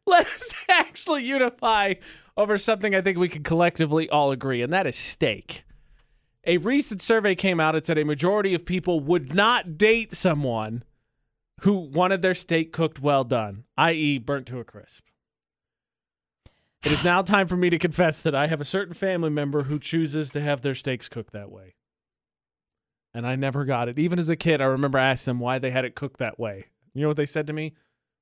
let 0.06 0.26
us 0.26 0.52
actually 0.68 1.24
unify 1.24 1.94
over 2.36 2.58
something 2.58 2.94
I 2.94 3.00
think 3.00 3.18
we 3.18 3.28
can 3.28 3.42
collectively 3.42 4.08
all 4.08 4.30
agree, 4.30 4.62
and 4.62 4.72
that 4.72 4.86
is 4.86 4.96
steak. 4.96 5.64
A 6.46 6.58
recent 6.58 7.00
survey 7.00 7.34
came 7.34 7.60
out. 7.60 7.74
It 7.74 7.86
said 7.86 7.98
a 7.98 8.04
majority 8.04 8.54
of 8.54 8.66
people 8.66 9.00
would 9.00 9.34
not 9.34 9.78
date 9.78 10.12
someone 10.12 10.84
who 11.60 11.74
wanted 11.78 12.20
their 12.20 12.34
steak 12.34 12.72
cooked 12.72 13.00
well 13.00 13.24
done, 13.24 13.64
i.e., 13.76 14.18
burnt 14.18 14.46
to 14.48 14.58
a 14.58 14.64
crisp. 14.64 15.04
It 16.84 16.92
is 16.92 17.02
now 17.02 17.22
time 17.22 17.46
for 17.46 17.56
me 17.56 17.70
to 17.70 17.78
confess 17.78 18.20
that 18.20 18.34
I 18.34 18.48
have 18.48 18.60
a 18.60 18.64
certain 18.66 18.92
family 18.92 19.30
member 19.30 19.62
who 19.62 19.78
chooses 19.78 20.30
to 20.32 20.40
have 20.42 20.60
their 20.60 20.74
steaks 20.74 21.08
cooked 21.08 21.32
that 21.32 21.50
way. 21.50 21.76
And 23.14 23.26
I 23.26 23.36
never 23.36 23.64
got 23.64 23.88
it. 23.88 23.98
Even 23.98 24.18
as 24.18 24.28
a 24.28 24.36
kid, 24.36 24.60
I 24.60 24.64
remember 24.64 24.98
asking 24.98 25.30
them 25.30 25.40
why 25.40 25.58
they 25.58 25.70
had 25.70 25.86
it 25.86 25.94
cooked 25.94 26.18
that 26.18 26.38
way. 26.38 26.66
You 26.92 27.02
know 27.02 27.08
what 27.08 27.16
they 27.16 27.24
said 27.24 27.46
to 27.46 27.54
me? 27.54 27.72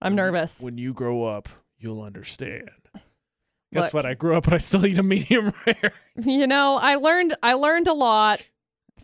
I'm 0.00 0.14
nervous. 0.14 0.60
When 0.60 0.78
you 0.78 0.92
grow 0.92 1.24
up, 1.24 1.48
you'll 1.76 2.02
understand. 2.02 2.70
Guess 3.72 3.84
Look. 3.84 3.94
what? 3.94 4.06
I 4.06 4.14
grew 4.14 4.36
up 4.36 4.44
but 4.44 4.52
I 4.54 4.58
still 4.58 4.84
eat 4.86 4.98
a 4.98 5.02
medium 5.02 5.52
rare. 5.66 5.92
You 6.22 6.46
know, 6.46 6.76
I 6.80 6.96
learned 6.96 7.34
I 7.42 7.54
learned 7.54 7.88
a 7.88 7.94
lot 7.94 8.42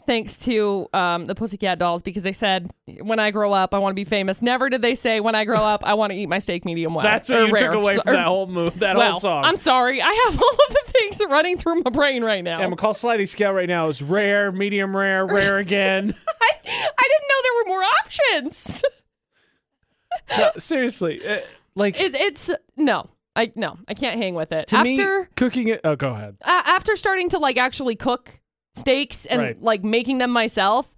thanks 0.07 0.41
to 0.41 0.89
um, 0.95 1.27
the 1.27 1.35
Pussycat 1.35 1.79
Dolls 1.79 2.01
because 2.03 2.23
they 2.23 2.33
said 2.33 2.71
when 3.01 3.19
I 3.19 3.31
grow 3.31 3.53
up 3.53 3.75
I 3.75 3.79
want 3.79 3.93
to 3.93 3.95
be 3.95 4.05
famous. 4.05 4.41
Never 4.43 4.69
did 4.71 4.81
they 4.83 4.95
say 4.95 5.21
when 5.21 5.35
I 5.35 5.45
grow 5.45 5.61
up 5.63 5.85
I 5.87 5.95
want 5.95 6.13
to 6.13 6.19
eat 6.19 6.29
my 6.29 6.39
steak 6.39 6.65
medium 6.65 6.95
well. 6.95 7.03
That's 7.03 7.29
what 7.29 7.47
you 7.47 7.53
rare. 7.53 7.71
took 7.71 7.75
away 7.75 7.97
So- 7.97 8.03
from 8.03 8.15
that 8.15 8.25
whole 8.27 8.47
move, 8.47 8.79
that 8.81 8.97
well, 8.97 9.13
whole 9.13 9.21
song. 9.21 9.45
I'm 9.45 9.57
sorry. 9.57 10.01
I 10.03 10.25
have 10.27 10.41
all 10.43 10.49
of 10.51 10.75
the 10.75 10.93
things 10.93 11.21
running 11.29 11.57
through 11.59 11.83
my 11.83 11.91
brain 11.91 12.23
right 12.25 12.43
now. 12.45 12.61
yeah, 12.61 12.69
McCall 12.69 12.95
sliding 12.97 13.27
scale 13.27 13.53
right 13.53 13.69
now 13.69 13.89
is 13.89 14.03
rare, 14.03 14.51
medium 14.53 14.97
rare, 14.97 15.27
rare 15.27 15.59
again. 15.67 16.15
I, 16.43 16.51
I 16.67 17.09
didn't 17.09 17.29
know 17.29 17.43
there 17.43 17.55
were 17.55 17.69
more 17.69 17.85
options. 18.05 18.85
no, 20.39 20.51
seriously, 20.59 21.27
uh, 21.27 21.41
like 21.75 22.01
It, 22.01 22.15
it's 22.15 22.51
no. 22.77 23.09
I 23.39 23.53
no, 23.55 23.79
I 23.87 23.95
can't 23.95 24.19
hang 24.19 24.35
with 24.35 24.53
it. 24.53 24.67
To 24.69 24.77
After 24.79 25.21
me, 25.21 25.27
cooking 25.37 25.69
it. 25.69 25.81
Oh, 25.85 25.97
go 25.97 26.11
ahead. 26.11 26.37
a- 26.43 26.49
after 26.49 26.97
starting 26.97 27.29
to 27.31 27.39
like 27.39 27.57
actually 27.57 27.95
cook 27.97 28.41
steaks 28.75 29.25
and 29.27 29.41
Right. 29.41 29.63
like 29.63 29.85
making 29.85 30.19
them 30.19 30.31
myself, 30.31 30.95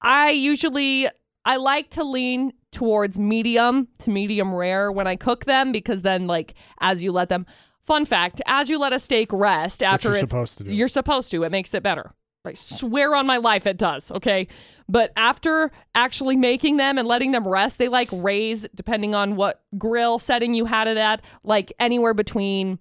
I 0.00 0.30
usually 0.30 1.08
I 1.44 1.56
like 1.56 1.90
to 1.90 2.04
lean 2.04 2.52
towards 2.70 3.18
medium 3.18 3.88
to 3.98 4.10
medium 4.10 4.54
rare 4.54 4.90
when 4.90 5.06
I 5.06 5.16
cook 5.16 5.44
them 5.44 5.72
because 5.72 6.02
then 6.02 6.26
like 6.26 6.54
as 6.80 7.02
you 7.02 7.12
let 7.12 7.28
them 7.28 7.46
fun 7.82 8.04
fact, 8.04 8.40
as 8.46 8.70
you 8.70 8.78
let 8.78 8.92
a 8.92 8.98
steak 8.98 9.32
rest 9.32 9.82
after 9.82 10.08
you're 10.08 10.18
it's 10.18 10.30
supposed 10.30 10.58
to 10.58 10.64
do. 10.64 10.72
you're 10.72 10.88
supposed 10.88 11.30
to, 11.32 11.42
it 11.44 11.50
makes 11.52 11.74
it 11.74 11.82
better. 11.82 12.12
I 12.44 12.54
swear 12.54 13.14
on 13.14 13.26
my 13.26 13.36
life 13.36 13.66
it 13.66 13.76
does, 13.78 14.10
okay? 14.10 14.48
But 14.88 15.12
after 15.16 15.70
actually 15.94 16.36
making 16.36 16.76
them 16.76 16.98
and 16.98 17.06
letting 17.06 17.30
them 17.30 17.46
rest, 17.46 17.78
they 17.78 17.88
like 17.88 18.08
raise 18.12 18.66
depending 18.74 19.14
on 19.14 19.36
what 19.36 19.62
grill 19.78 20.18
setting 20.18 20.52
you 20.54 20.64
had 20.64 20.88
it 20.88 20.96
at, 20.96 21.22
like 21.44 21.72
anywhere 21.78 22.14
between 22.14 22.78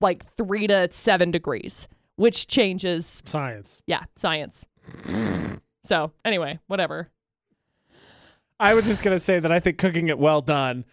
like 0.00 0.24
3 0.36 0.66
to 0.66 0.88
7 0.92 1.30
degrees, 1.30 1.88
which 2.16 2.46
changes, 2.46 3.22
Science. 3.24 3.82
yeah, 3.86 4.04
science. 4.16 4.66
so, 5.82 6.12
anyway, 6.24 6.58
whatever. 6.66 7.08
I 8.60 8.74
was 8.74 8.86
just 8.86 9.02
gonna 9.02 9.18
say 9.18 9.40
that 9.40 9.50
I 9.52 9.60
think 9.60 9.78
cooking 9.78 10.08
it 10.08 10.18
well 10.18 10.42
done 10.42 10.84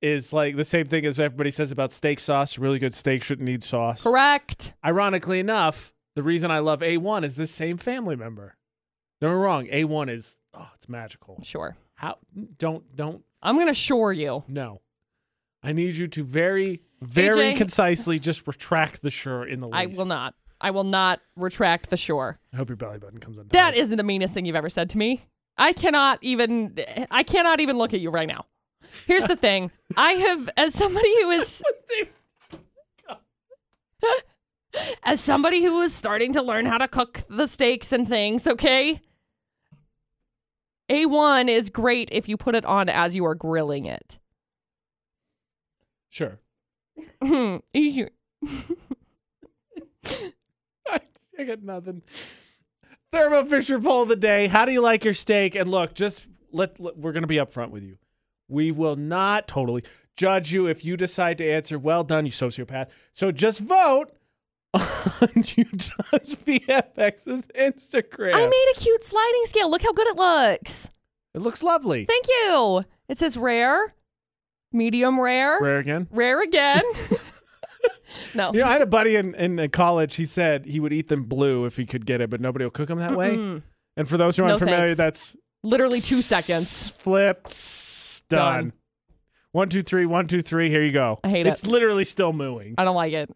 is 0.00 0.32
like 0.32 0.56
the 0.56 0.64
same 0.64 0.86
thing 0.86 1.04
as 1.06 1.18
everybody 1.18 1.50
says 1.50 1.72
about 1.72 1.90
steak 1.90 2.20
sauce. 2.20 2.58
Really 2.58 2.78
good 2.78 2.94
steak 2.94 3.22
shouldn't 3.24 3.46
need 3.46 3.64
sauce. 3.64 4.02
Correct. 4.02 4.74
Ironically 4.84 5.40
enough, 5.40 5.92
the 6.14 6.22
reason 6.22 6.50
I 6.50 6.58
love 6.60 6.80
A1 6.80 7.24
is 7.24 7.36
this 7.36 7.50
same 7.50 7.76
family 7.76 8.16
member. 8.16 8.56
Don't 9.20 9.30
get 9.30 9.36
me 9.36 9.42
wrong. 9.42 9.66
A1 9.66 10.10
is 10.10 10.36
oh, 10.54 10.68
it's 10.74 10.88
magical. 10.88 11.40
Sure. 11.42 11.76
How 11.94 12.18
don't 12.58 12.94
don't 12.96 13.22
I'm 13.42 13.56
going 13.56 13.68
to 13.68 13.74
shore 13.74 14.12
you. 14.12 14.44
no. 14.48 14.80
I 15.62 15.72
need 15.72 15.96
you 15.96 16.08
to 16.08 16.24
very 16.24 16.82
very 17.00 17.54
AJ. 17.54 17.56
concisely 17.56 18.18
just 18.18 18.46
retract 18.46 19.00
the 19.00 19.10
sure 19.10 19.46
in 19.46 19.60
the 19.60 19.68
lease. 19.68 19.74
I 19.74 19.86
will 19.98 20.04
not. 20.06 20.34
I 20.60 20.70
will 20.70 20.84
not 20.84 21.20
retract 21.36 21.90
the 21.90 21.96
shore. 21.96 22.38
I 22.52 22.56
hope 22.56 22.68
your 22.68 22.76
belly 22.76 22.98
button 22.98 23.18
comes 23.18 23.38
undone. 23.38 23.48
That 23.52 23.74
isn't 23.74 23.96
the 23.96 24.02
meanest 24.02 24.34
thing 24.34 24.44
you've 24.46 24.56
ever 24.56 24.68
said 24.70 24.90
to 24.90 24.98
me. 24.98 25.26
I 25.56 25.72
cannot 25.72 26.18
even 26.22 26.78
I 27.10 27.22
cannot 27.22 27.60
even 27.60 27.78
look 27.78 27.94
at 27.94 28.00
you 28.00 28.10
right 28.10 28.28
now. 28.28 28.46
Here's 29.06 29.24
the 29.24 29.36
thing. 29.36 29.70
I 29.96 30.12
have 30.12 30.50
as 30.56 30.74
somebody 30.74 31.08
who 31.22 31.30
is 31.30 31.62
as 35.02 35.20
somebody 35.20 35.62
who 35.62 35.80
is 35.80 35.94
starting 35.94 36.32
to 36.32 36.42
learn 36.42 36.66
how 36.66 36.78
to 36.78 36.88
cook 36.88 37.22
the 37.28 37.46
steaks 37.46 37.92
and 37.92 38.08
things, 38.08 38.46
okay? 38.46 39.00
A1 40.90 41.48
is 41.48 41.70
great 41.70 42.08
if 42.12 42.28
you 42.28 42.36
put 42.36 42.54
it 42.54 42.64
on 42.64 42.88
as 42.88 43.16
you 43.16 43.24
are 43.24 43.34
grilling 43.34 43.86
it. 43.86 44.18
sure. 46.10 46.38
Hmm, 47.22 47.56
I, 47.74 48.08
I 51.38 51.44
got 51.44 51.62
nothing. 51.62 52.02
Thermo 53.12 53.44
Fisher 53.44 53.80
poll 53.80 54.02
of 54.02 54.08
the 54.08 54.16
day. 54.16 54.46
How 54.46 54.64
do 54.64 54.72
you 54.72 54.80
like 54.80 55.04
your 55.04 55.14
steak? 55.14 55.54
And 55.54 55.70
look, 55.70 55.94
just 55.94 56.26
let, 56.52 56.78
let- 56.78 56.98
we're 56.98 57.12
going 57.12 57.22
to 57.22 57.28
be 57.28 57.36
upfront 57.36 57.70
with 57.70 57.82
you. 57.82 57.96
We 58.48 58.70
will 58.70 58.96
not 58.96 59.48
totally 59.48 59.84
judge 60.16 60.52
you 60.52 60.66
if 60.66 60.84
you 60.84 60.96
decide 60.96 61.38
to 61.38 61.50
answer. 61.50 61.78
Well 61.78 62.04
done, 62.04 62.26
you 62.26 62.32
sociopath. 62.32 62.88
So 63.12 63.32
just 63.32 63.60
vote 63.60 64.12
on 64.74 65.28
Utah's 65.56 66.34
VFX's 66.46 67.46
Instagram. 67.48 68.34
I 68.34 68.46
made 68.46 68.72
a 68.76 68.78
cute 68.80 69.04
sliding 69.04 69.42
scale. 69.46 69.70
Look 69.70 69.82
how 69.82 69.92
good 69.92 70.06
it 70.08 70.16
looks. 70.16 70.90
it 71.34 71.40
looks 71.42 71.62
lovely. 71.62 72.04
Thank 72.04 72.26
you. 72.28 72.84
It 73.08 73.18
says 73.18 73.36
rare, 73.36 73.94
medium 74.72 75.20
rare, 75.20 75.58
Rare 75.60 75.78
again. 75.78 76.08
rare 76.10 76.42
again. 76.42 76.82
no. 78.34 78.52
You 78.52 78.60
know, 78.60 78.66
I 78.66 78.72
had 78.72 78.82
a 78.82 78.86
buddy 78.86 79.16
in, 79.16 79.34
in 79.34 79.58
uh, 79.60 79.68
college. 79.68 80.14
He 80.16 80.24
said 80.24 80.66
he 80.66 80.80
would 80.80 80.92
eat 80.92 81.08
them 81.08 81.24
blue 81.24 81.64
if 81.66 81.76
he 81.76 81.84
could 81.86 82.06
get 82.06 82.20
it, 82.20 82.30
but 82.30 82.40
nobody 82.40 82.64
will 82.64 82.70
cook 82.70 82.88
them 82.88 82.98
that 82.98 83.16
way. 83.16 83.34
And 83.96 84.08
for 84.08 84.16
those 84.16 84.36
who 84.36 84.44
aren't 84.44 84.58
familiar, 84.58 84.86
thanks. 84.88 84.96
that's 84.96 85.36
Literally 85.62 86.00
two 86.00 86.20
seconds. 86.20 86.90
Flipped. 86.90 88.28
Done. 88.28 88.54
Done. 88.54 88.72
One, 89.52 89.68
two, 89.68 89.82
three, 89.82 90.04
one, 90.04 90.26
two, 90.26 90.42
three. 90.42 90.68
Here 90.68 90.82
you 90.82 90.92
go. 90.92 91.20
I 91.22 91.28
hate 91.28 91.46
it's 91.46 91.62
it. 91.62 91.70
literally 91.70 92.04
still 92.04 92.32
mooing. 92.32 92.74
I 92.76 92.84
don't 92.84 92.96
like 92.96 93.12
it. 93.12 93.30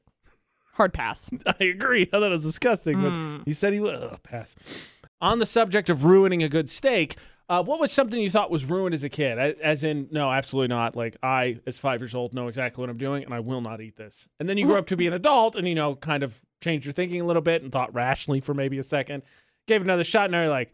Hard 0.79 0.93
pass. 0.93 1.29
I 1.47 1.64
agree. 1.64 2.03
I 2.03 2.05
thought 2.07 2.22
it 2.22 2.31
was 2.31 2.45
disgusting, 2.45 3.03
but 3.03 3.45
he 3.45 3.53
said 3.53 3.72
he 3.72 3.81
would 3.81 3.97
ugh, 3.97 4.22
pass. 4.22 4.95
On 5.20 5.41
the 5.41 5.45
subject 5.47 5.91
of 5.91 6.05
ruining 6.05 6.45
a 6.45 6.49
good 6.49 6.70
steak, 6.70 7.16
uh, 7.49 7.64
what 7.64 7.81
was 7.81 7.91
something 7.91 8.20
you 8.20 8.31
thought 8.31 8.49
was 8.49 8.64
ruined 8.64 8.95
as 8.95 9.03
a 9.03 9.09
kid? 9.09 9.39
As 9.39 9.83
in, 9.83 10.07
no, 10.12 10.31
absolutely 10.31 10.68
not. 10.68 10.95
Like 10.95 11.16
I, 11.20 11.59
as 11.66 11.79
five 11.79 12.01
years 12.01 12.14
old, 12.14 12.33
know 12.33 12.47
exactly 12.47 12.81
what 12.81 12.91
I'm 12.91 12.97
doing, 12.97 13.24
and 13.24 13.35
I 13.35 13.41
will 13.41 13.61
not 13.61 13.81
eat 13.81 13.97
this. 13.97 14.29
And 14.39 14.49
then 14.49 14.57
you 14.57 14.66
grew 14.66 14.76
up 14.79 14.87
to 14.87 14.97
be 14.97 15.09
an 15.09 15.14
adult, 15.14 15.57
and 15.57 15.66
you 15.66 15.74
know, 15.74 15.97
kind 15.97 16.22
of 16.22 16.41
changed 16.62 16.87
your 16.87 16.93
thinking 16.93 17.20
a 17.20 17.24
little 17.24 17.43
bit 17.43 17.64
and 17.64 17.72
thought 17.72 17.93
rationally 17.93 18.39
for 18.39 18.55
maybe 18.55 18.79
a 18.79 18.85
second. 18.85 19.24
Gave 19.66 19.83
another 19.83 20.05
shot, 20.05 20.26
and 20.26 20.33
now 20.33 20.43
you're 20.43 20.51
like, 20.51 20.72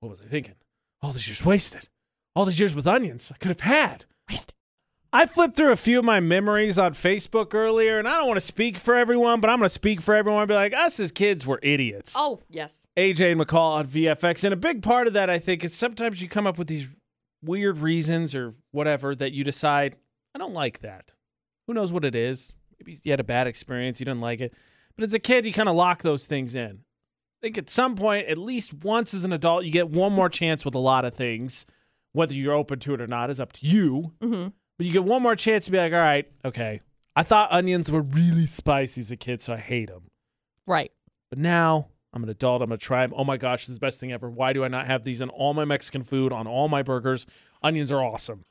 what 0.00 0.08
was 0.08 0.20
I 0.22 0.24
thinking? 0.24 0.54
All 1.02 1.12
these 1.12 1.28
years 1.28 1.44
wasted. 1.44 1.90
All 2.34 2.46
these 2.46 2.58
years 2.58 2.74
with 2.74 2.86
onions 2.86 3.30
I 3.30 3.36
could 3.36 3.50
have 3.50 3.60
had. 3.60 4.06
Waste. 4.30 4.54
I 5.14 5.26
flipped 5.26 5.56
through 5.56 5.72
a 5.72 5.76
few 5.76 5.98
of 5.98 6.06
my 6.06 6.20
memories 6.20 6.78
on 6.78 6.94
Facebook 6.94 7.52
earlier, 7.52 7.98
and 7.98 8.08
I 8.08 8.16
don't 8.16 8.28
want 8.28 8.38
to 8.38 8.46
speak 8.46 8.78
for 8.78 8.94
everyone, 8.94 9.40
but 9.42 9.50
I'm 9.50 9.58
going 9.58 9.66
to 9.66 9.74
speak 9.74 10.00
for 10.00 10.14
everyone 10.14 10.42
and 10.42 10.48
be 10.48 10.54
like, 10.54 10.72
us 10.72 10.98
as 10.98 11.12
kids 11.12 11.46
were 11.46 11.60
idiots. 11.62 12.14
Oh, 12.16 12.40
yes. 12.48 12.86
AJ 12.96 13.32
and 13.32 13.40
McCall 13.40 13.74
on 13.74 13.86
VFX. 13.86 14.42
And 14.42 14.54
a 14.54 14.56
big 14.56 14.82
part 14.82 15.06
of 15.06 15.12
that, 15.12 15.28
I 15.28 15.38
think, 15.38 15.64
is 15.64 15.74
sometimes 15.74 16.22
you 16.22 16.30
come 16.30 16.46
up 16.46 16.56
with 16.56 16.68
these 16.68 16.86
weird 17.44 17.78
reasons 17.78 18.34
or 18.34 18.54
whatever 18.70 19.14
that 19.14 19.32
you 19.32 19.44
decide, 19.44 19.96
I 20.34 20.38
don't 20.38 20.54
like 20.54 20.78
that. 20.78 21.14
Who 21.66 21.74
knows 21.74 21.92
what 21.92 22.06
it 22.06 22.14
is? 22.14 22.54
Maybe 22.80 22.98
you 23.02 23.12
had 23.12 23.20
a 23.20 23.24
bad 23.24 23.46
experience, 23.46 24.00
you 24.00 24.06
didn't 24.06 24.22
like 24.22 24.40
it. 24.40 24.54
But 24.96 25.04
as 25.04 25.12
a 25.12 25.18
kid, 25.18 25.44
you 25.44 25.52
kind 25.52 25.68
of 25.68 25.74
lock 25.76 26.00
those 26.00 26.26
things 26.26 26.54
in. 26.54 26.70
I 26.80 27.38
think 27.42 27.58
at 27.58 27.68
some 27.68 27.96
point, 27.96 28.28
at 28.28 28.38
least 28.38 28.72
once 28.72 29.12
as 29.12 29.24
an 29.24 29.32
adult, 29.32 29.64
you 29.64 29.72
get 29.72 29.90
one 29.90 30.12
more 30.12 30.30
chance 30.30 30.64
with 30.64 30.74
a 30.74 30.78
lot 30.78 31.04
of 31.04 31.12
things. 31.12 31.66
Whether 32.12 32.34
you're 32.34 32.54
open 32.54 32.78
to 32.80 32.94
it 32.94 33.00
or 33.00 33.06
not 33.06 33.28
is 33.28 33.40
up 33.40 33.52
to 33.54 33.66
you. 33.66 34.12
hmm 34.22 34.48
But 34.78 34.86
you 34.86 34.92
get 34.92 35.04
one 35.04 35.22
more 35.22 35.36
chance 35.36 35.66
to 35.66 35.70
be 35.70 35.78
like, 35.78 35.92
all 35.92 35.98
right, 35.98 36.30
okay. 36.44 36.80
I 37.14 37.22
thought 37.22 37.52
onions 37.52 37.90
were 37.90 38.02
really 38.02 38.46
spicy 38.46 39.02
as 39.02 39.10
a 39.10 39.16
kid, 39.16 39.42
so 39.42 39.52
I 39.52 39.58
hate 39.58 39.88
them. 39.88 40.04
Right. 40.66 40.90
But 41.30 41.38
now 41.38 41.88
I'm 42.12 42.22
an 42.22 42.28
adult. 42.28 42.62
I'm 42.62 42.68
going 42.68 42.78
to 42.78 42.84
try 42.84 43.06
them. 43.06 43.14
Oh 43.16 43.24
my 43.24 43.36
gosh, 43.36 43.66
this 43.66 43.74
is 43.74 43.78
the 43.78 43.86
best 43.86 44.00
thing 44.00 44.12
ever. 44.12 44.30
Why 44.30 44.52
do 44.52 44.64
I 44.64 44.68
not 44.68 44.86
have 44.86 45.04
these 45.04 45.20
in 45.20 45.28
all 45.28 45.54
my 45.54 45.64
Mexican 45.64 46.02
food, 46.02 46.32
on 46.32 46.46
all 46.46 46.68
my 46.68 46.82
burgers? 46.82 47.26
Onions 47.62 47.92
are 47.92 48.02
awesome. 48.02 48.44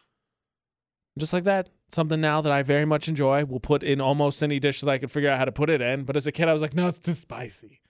Just 1.18 1.34
like 1.34 1.44
that, 1.44 1.70
something 1.90 2.22
now 2.22 2.40
that 2.40 2.54
I 2.54 2.64
very 2.64 2.86
much 2.86 3.08
enjoy. 3.08 3.44
Will 3.44 3.60
put 3.60 3.84
in 3.84 4.00
almost 4.00 4.42
any 4.42 4.60
dish 4.60 4.82
that 4.82 4.90
I 4.90 4.98
could 4.98 5.12
figure 5.12 5.30
out 5.30 5.40
how 5.40 5.46
to 5.46 5.52
put 5.52 5.70
it 5.70 5.82
in. 5.82 6.04
But 6.04 6.16
as 6.16 6.26
a 6.26 6.32
kid, 6.32 6.48
I 6.48 6.54
was 6.54 6.62
like, 6.62 6.74
no, 6.74 6.88
it's 6.88 7.00
too 7.00 7.16
spicy. 7.16 7.81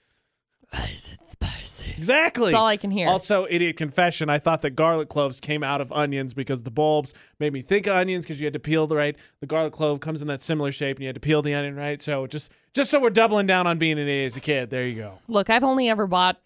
Why 0.72 0.90
is 0.94 1.14
it 1.14 1.20
spicy? 1.30 1.92
Exactly. 1.98 2.52
That's 2.52 2.56
all 2.60 2.66
I 2.68 2.78
can 2.78 2.92
hear. 2.92 3.08
Also, 3.08 3.46
idiot 3.50 3.78
confession. 3.78 4.30
I 4.30 4.40
thought 4.40 4.62
that 4.62 4.72
garlic 4.72 5.10
cloves 5.10 5.40
came 5.40 5.64
out 5.64 5.82
of 5.82 5.92
onions 5.92 6.34
because 6.34 6.64
the 6.64 6.72
bulbs 6.72 7.14
made 7.40 7.52
me 7.54 7.62
think 7.62 7.88
of 7.88 7.96
onions 7.96 8.26
because 8.26 8.40
you 8.40 8.46
had 8.46 8.54
to 8.54 8.60
peel 8.60 8.88
the 8.88 8.96
right. 8.96 9.16
The 9.42 9.48
garlic 9.48 9.74
clove 9.74 10.00
comes 10.00 10.22
in 10.22 10.28
that 10.30 10.42
similar 10.42 10.72
shape, 10.72 10.98
and 10.98 11.04
you 11.04 11.08
had 11.08 11.16
to 11.16 11.20
peel 11.22 11.42
the 11.42 11.54
onion 11.54 11.76
right. 11.76 12.02
So 12.02 12.26
just 12.28 12.52
just 12.74 12.90
so 12.90 13.00
we're 13.02 13.10
doubling 13.10 13.48
down 13.48 13.68
on 13.68 13.78
being 13.78 13.94
an 13.94 14.08
idiot 14.08 14.28
as 14.28 14.38
a 14.38 14.42
kid. 14.42 14.70
There 14.70 14.88
you 14.88 14.96
go. 14.96 15.20
Look, 15.28 15.50
I've 15.50 15.64
only 15.64 15.90
ever 15.90 16.08
bought, 16.08 16.40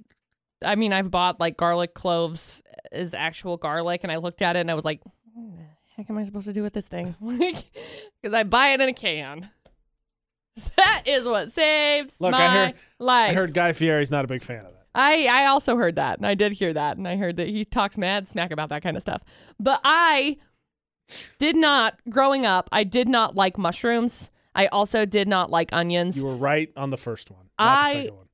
I 0.64 0.76
mean, 0.76 0.92
I've 0.92 1.12
bought 1.12 1.40
like 1.40 1.56
garlic 1.58 1.94
cloves 1.94 2.64
as 2.92 3.14
actual 3.14 3.58
garlic, 3.58 4.02
and 4.04 4.12
I 4.12 4.18
looked 4.18 4.42
at 4.42 4.56
it 4.56 4.60
and 4.62 4.72
I 4.72 4.74
was 4.74 4.86
like, 4.86 5.02
what 5.34 5.56
the 5.56 5.64
heck 5.96 6.10
am 6.10 6.18
I 6.18 6.26
supposed 6.26 6.48
to 6.48 6.54
do 6.54 6.64
with 6.64 6.74
this 6.74 6.88
thing? 6.88 7.16
Because 8.22 8.34
I 8.34 8.42
buy 8.42 8.70
it 8.70 8.82
in 8.82 8.90
a 8.90 8.94
can. 8.94 9.52
That 10.78 11.04
is 11.06 11.26
what 11.26 11.52
saves 11.52 12.20
Look, 12.22 12.34
I 12.34 12.38
my 12.38 12.54
heard- 12.68 12.74
life. 13.00 13.32
I 13.32 13.34
heard 13.34 13.54
Guy 13.54 13.74
Fieri's 13.74 14.12
not 14.12 14.24
a 14.26 14.28
big 14.28 14.42
fan 14.42 14.66
of 14.66 14.74
that. 14.74 14.86
I, 14.98 15.26
I 15.26 15.46
also 15.48 15.76
heard 15.76 15.96
that, 15.96 16.18
and 16.20 16.26
I 16.26 16.36
did 16.36 16.54
hear 16.54 16.72
that, 16.74 16.96
and 16.98 17.06
I 17.08 17.18
heard 17.18 17.36
that 17.38 17.48
he 17.50 17.66
talks 17.66 17.98
mad 17.98 18.28
smack 18.30 18.52
about 18.52 18.70
that 18.70 18.82
kind 18.82 18.96
of 18.96 19.02
stuff. 19.02 19.22
But 19.60 19.82
I 19.84 20.38
did 21.38 21.58
not, 21.58 22.00
growing 22.10 22.46
up, 22.46 22.70
I 22.72 22.86
did 22.86 23.10
not 23.10 23.36
like 23.36 23.58
mushrooms. 23.58 24.32
I 24.56 24.68
also 24.68 25.06
did 25.06 25.28
not 25.28 25.50
like 25.52 25.74
onions. 25.74 26.18
You 26.18 26.26
were 26.28 26.38
right 26.38 26.70
on 26.78 26.90
the 26.92 26.98
first 26.98 27.30
one. 27.30 27.50
Not 27.60 27.68
I- 27.88 27.94
the 27.94 28.00
second 28.04 28.16
one. 28.16 28.26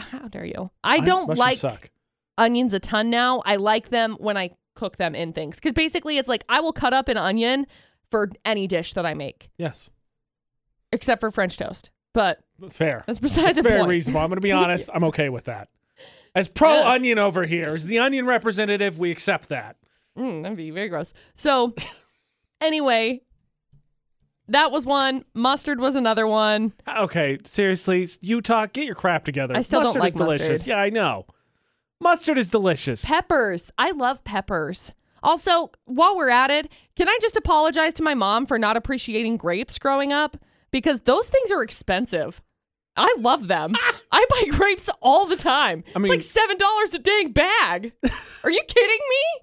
How 0.00 0.28
dare 0.28 0.44
you? 0.44 0.70
I 0.84 1.00
don't 1.00 1.36
like 1.38 1.58
suck. 1.58 1.90
onions 2.36 2.72
a 2.74 2.78
ton 2.80 3.10
now. 3.10 3.42
I 3.44 3.56
like 3.56 3.88
them 3.90 4.16
when 4.20 4.36
I 4.36 4.50
cook 4.76 4.96
them 4.96 5.14
in 5.16 5.32
things. 5.32 5.56
Because 5.58 5.72
basically, 5.72 6.18
it's 6.18 6.28
like 6.28 6.44
I 6.48 6.60
will 6.60 6.72
cut 6.72 6.92
up 6.94 7.08
an 7.08 7.16
onion 7.16 7.66
for 8.10 8.30
any 8.44 8.66
dish 8.68 8.92
that 8.94 9.04
I 9.04 9.14
make, 9.14 9.50
Yes, 9.58 9.90
except 10.92 11.20
for 11.20 11.30
French 11.30 11.56
toast. 11.56 11.90
But 12.14 12.40
fair. 12.70 13.04
that's 13.06 13.20
besides 13.20 13.56
the 13.56 13.62
very 13.62 13.80
point. 13.80 13.90
reasonable. 13.90 14.20
I'm 14.20 14.28
going 14.28 14.36
to 14.36 14.40
be 14.40 14.52
honest. 14.52 14.90
I'm 14.92 15.04
okay 15.04 15.28
with 15.28 15.44
that. 15.44 15.68
As 16.34 16.48
pro 16.48 16.80
Yeah. 16.80 16.88
onion 16.90 17.18
over 17.18 17.44
here, 17.46 17.70
as 17.74 17.86
the 17.86 17.98
onion 17.98 18.26
representative, 18.26 18.98
we 18.98 19.10
accept 19.10 19.48
that. 19.50 19.76
Mm, 20.16 20.42
that'd 20.42 20.56
be 20.56 20.70
very 20.70 20.88
gross. 20.88 21.12
So, 21.36 21.74
anyway, 22.60 23.22
that 24.48 24.70
was 24.72 24.86
one. 24.86 25.24
Mustard 25.34 25.80
was 25.80 25.94
another 25.94 26.26
one. 26.26 26.72
Okay, 26.96 27.38
seriously, 27.44 28.06
Utah, 28.20 28.66
get 28.66 28.84
your 28.86 28.94
crap 28.94 29.24
together. 29.24 29.54
I 29.56 29.62
still 29.62 29.82
don't 29.82 29.96
like 29.98 30.10
is 30.10 30.14
delicious. 30.14 30.48
mustard. 30.48 30.66
Yeah, 30.66 30.76
I 30.78 30.90
know. 30.90 31.26
Mustard 32.00 32.38
is 32.38 32.48
delicious. 32.48 33.04
Peppers. 33.04 33.70
I 33.76 33.90
love 33.90 34.22
peppers. 34.24 34.92
Also, 35.22 35.70
while 35.84 36.16
we're 36.16 36.30
at 36.30 36.50
it, 36.50 36.70
can 36.96 37.08
I 37.08 37.18
just 37.20 37.36
apologize 37.36 37.92
to 37.94 38.02
my 38.04 38.14
mom 38.14 38.46
for 38.46 38.58
not 38.58 38.76
appreciating 38.76 39.36
grapes 39.36 39.78
growing 39.78 40.12
up? 40.12 40.36
Because 40.70 41.00
those 41.00 41.28
things 41.28 41.50
are 41.50 41.62
expensive. 41.62 42.42
I 42.96 43.14
love 43.20 43.48
them. 43.48 43.74
I 44.12 44.26
buy 44.28 44.44
grapes 44.50 44.90
all 45.00 45.26
the 45.26 45.36
time. 45.36 45.84
I 45.94 45.98
mean- 45.98 46.12
it's 46.12 46.24
like 46.24 46.30
seven 46.30 46.56
dollars 46.58 46.94
a 46.94 46.98
dang 46.98 47.32
bag. 47.32 47.92
Are 48.44 48.50
you 48.50 48.60
kidding 48.66 48.98
me? 49.08 49.42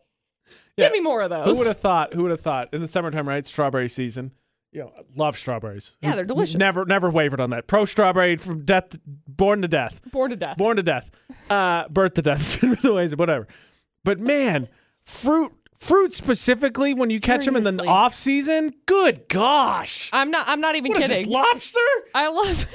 Yeah. 0.77 0.85
Give 0.85 0.93
me 0.93 0.99
more 0.99 1.21
of 1.21 1.29
those. 1.29 1.47
Who 1.47 1.55
would 1.57 1.67
have 1.67 1.79
thought? 1.79 2.13
Who 2.13 2.23
would 2.23 2.31
have 2.31 2.41
thought? 2.41 2.73
In 2.73 2.81
the 2.81 2.87
summertime, 2.87 3.27
right? 3.27 3.45
Strawberry 3.45 3.87
season. 3.87 4.31
You 4.73 4.81
know, 4.81 4.91
I 4.97 5.01
love 5.15 5.37
strawberries. 5.37 5.95
Yeah, 6.01 6.15
they're 6.17 6.25
delicious. 6.25 6.55
Never, 6.57 6.83
never 6.83 7.09
wavered 7.09 7.39
on 7.39 7.51
that. 7.51 7.65
Pro 7.65 7.85
strawberry 7.85 8.35
from 8.35 8.65
death, 8.65 8.97
born 9.05 9.61
to 9.61 9.69
death, 9.69 10.01
Born 10.11 10.31
to 10.31 10.35
death. 10.35 10.57
born 10.57 10.75
to 10.75 10.83
death, 10.83 11.09
uh, 11.49 11.87
birth 11.87 12.15
to 12.15 12.21
death, 12.21 12.59
the 12.81 12.93
ways, 12.93 13.15
whatever. 13.15 13.47
But 14.03 14.19
man, 14.19 14.67
fruit, 15.05 15.53
fruit 15.77 16.13
specifically 16.13 16.93
when 16.93 17.09
you 17.09 17.19
catch 17.21 17.45
them 17.45 17.55
in 17.55 17.63
the 17.63 17.71
Seriously. 17.71 17.87
off 17.87 18.15
season. 18.15 18.73
Good 18.85 19.27
gosh, 19.27 20.09
I'm 20.13 20.31
not. 20.31 20.47
I'm 20.47 20.61
not 20.61 20.75
even 20.75 20.91
what 20.91 21.01
is 21.03 21.09
kidding. 21.09 21.25
this 21.25 21.33
lobster? 21.33 21.79
I 22.13 22.27
love 22.29 22.65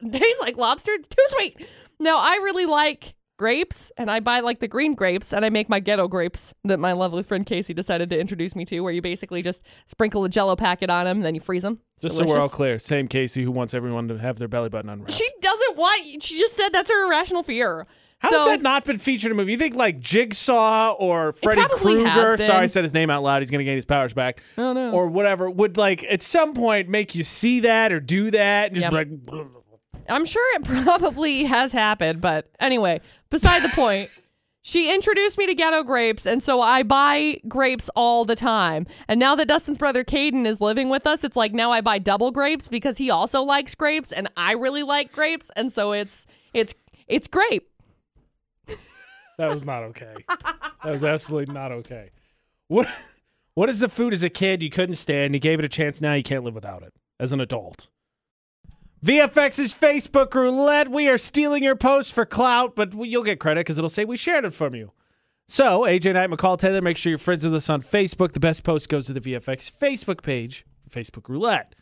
it. 0.00 0.12
Tastes 0.12 0.40
like 0.40 0.56
lobster. 0.56 0.92
It's 0.92 1.08
too 1.08 1.24
sweet. 1.28 1.66
No, 2.00 2.18
I 2.18 2.34
really 2.42 2.66
like 2.66 3.14
grapes, 3.38 3.90
and 3.96 4.10
I 4.10 4.20
buy 4.20 4.40
like 4.40 4.60
the 4.60 4.68
green 4.68 4.94
grapes, 4.94 5.32
and 5.32 5.44
I 5.44 5.50
make 5.50 5.68
my 5.68 5.80
ghetto 5.80 6.06
grapes 6.08 6.54
that 6.64 6.78
my 6.78 6.92
lovely 6.92 7.22
friend 7.22 7.44
Casey 7.46 7.74
decided 7.74 8.10
to 8.10 8.18
introduce 8.18 8.54
me 8.54 8.64
to, 8.66 8.80
where 8.80 8.92
you 8.92 9.02
basically 9.02 9.42
just 9.42 9.62
sprinkle 9.86 10.24
a 10.24 10.28
Jello 10.28 10.54
packet 10.56 10.90
on 10.90 11.04
them, 11.06 11.18
and 11.18 11.26
then 11.26 11.34
you 11.34 11.40
freeze 11.40 11.62
them. 11.62 11.80
Just 12.00 12.16
so 12.16 12.24
we're 12.24 12.38
all 12.38 12.48
clear, 12.48 12.78
same 12.78 13.08
Casey 13.08 13.42
who 13.42 13.50
wants 13.50 13.74
everyone 13.74 14.08
to 14.08 14.18
have 14.18 14.38
their 14.38 14.48
belly 14.48 14.68
button 14.68 14.90
unwrapped. 14.90 15.12
She 15.12 15.28
doesn't 15.40 15.76
want. 15.76 16.22
She 16.22 16.38
just 16.38 16.54
said 16.54 16.70
that's 16.70 16.90
her 16.90 17.06
irrational 17.06 17.42
fear. 17.42 17.86
How 18.22 18.30
so, 18.30 18.38
has 18.38 18.46
that 18.46 18.62
not 18.62 18.84
been 18.84 18.98
featured 18.98 19.32
in 19.32 19.36
a 19.36 19.40
movie? 19.40 19.50
You 19.50 19.58
think 19.58 19.74
like 19.74 20.00
Jigsaw 20.00 20.92
or 20.92 21.32
Freddy 21.32 21.64
Krueger? 21.72 22.36
Sorry, 22.36 22.62
I 22.62 22.66
said 22.66 22.84
his 22.84 22.94
name 22.94 23.10
out 23.10 23.24
loud. 23.24 23.42
He's 23.42 23.50
going 23.50 23.58
to 23.58 23.64
gain 23.64 23.74
his 23.74 23.84
powers 23.84 24.14
back. 24.14 24.42
Oh, 24.56 24.72
no. 24.72 24.92
Or 24.92 25.08
whatever 25.08 25.50
would 25.50 25.76
like 25.76 26.04
at 26.04 26.22
some 26.22 26.54
point 26.54 26.88
make 26.88 27.16
you 27.16 27.24
see 27.24 27.60
that 27.60 27.90
or 27.92 27.98
do 27.98 28.30
that 28.30 28.66
and 28.66 28.76
just 28.80 28.92
Yep. 28.92 29.08
be 29.08 29.32
like. 29.32 29.46
I'm 30.08 30.24
sure 30.24 30.56
it 30.56 30.64
probably 30.84 31.44
has 31.44 31.72
happened, 31.72 32.20
but 32.20 32.48
anyway, 32.60 33.00
beside 33.28 33.62
the 33.62 33.68
point. 33.74 34.08
She 34.64 34.94
introduced 34.94 35.38
me 35.38 35.46
to 35.46 35.54
ghetto 35.56 35.82
grapes, 35.82 36.24
and 36.24 36.40
so 36.40 36.60
I 36.60 36.84
buy 36.84 37.40
grapes 37.48 37.90
all 37.96 38.24
the 38.24 38.36
time. 38.36 38.86
And 39.08 39.18
now 39.18 39.34
that 39.34 39.48
Dustin's 39.48 39.76
brother 39.78 40.04
Caden 40.04 40.46
is 40.46 40.60
living 40.60 40.88
with 40.88 41.04
us, 41.04 41.24
it's 41.24 41.34
like 41.34 41.52
now 41.52 41.72
I 41.72 41.80
buy 41.80 41.98
double 41.98 42.30
grapes 42.30 42.68
because 42.68 42.96
he 42.98 43.10
also 43.10 43.42
likes 43.42 43.74
grapes, 43.74 44.12
and 44.12 44.30
I 44.36 44.52
really 44.52 44.84
like 44.84 45.10
grapes, 45.10 45.50
and 45.56 45.72
so 45.72 45.90
it's 45.90 46.28
it's 46.54 46.74
it's 47.08 47.26
grape. 47.26 47.68
That 49.42 49.50
was 49.52 49.64
not 49.64 49.82
okay. 49.82 50.14
that 50.28 50.92
was 50.92 51.02
absolutely 51.02 51.52
not 51.52 51.72
okay. 51.72 52.10
What 52.68 52.86
what 53.54 53.68
is 53.68 53.80
the 53.80 53.88
food 53.88 54.12
as 54.12 54.22
a 54.22 54.30
kid 54.30 54.62
you 54.62 54.70
couldn't 54.70 54.94
stand? 54.94 55.34
You 55.34 55.40
gave 55.40 55.58
it 55.58 55.64
a 55.64 55.68
chance. 55.68 56.00
Now 56.00 56.14
you 56.14 56.22
can't 56.22 56.44
live 56.44 56.54
without 56.54 56.84
it 56.84 56.94
as 57.18 57.32
an 57.32 57.40
adult. 57.40 57.88
VFX's 59.04 59.74
Facebook 59.74 60.32
roulette. 60.32 60.92
We 60.92 61.08
are 61.08 61.18
stealing 61.18 61.64
your 61.64 61.74
post 61.74 62.12
for 62.12 62.24
clout, 62.24 62.76
but 62.76 62.94
you'll 62.94 63.24
get 63.24 63.40
credit 63.40 63.60
because 63.60 63.78
it'll 63.78 63.90
say 63.90 64.04
we 64.04 64.16
shared 64.16 64.44
it 64.44 64.54
from 64.54 64.76
you. 64.76 64.92
So, 65.48 65.80
AJ 65.80 66.14
Knight, 66.14 66.30
McCall 66.30 66.56
Taylor, 66.56 66.80
make 66.80 66.96
sure 66.96 67.10
you're 67.10 67.18
friends 67.18 67.44
with 67.44 67.52
us 67.52 67.68
on 67.68 67.82
Facebook. 67.82 68.30
The 68.30 68.40
best 68.40 68.62
post 68.62 68.88
goes 68.88 69.06
to 69.06 69.12
the 69.12 69.20
VFX 69.20 69.76
Facebook 69.76 70.22
page, 70.22 70.64
Facebook 70.88 71.28
roulette. 71.28 71.74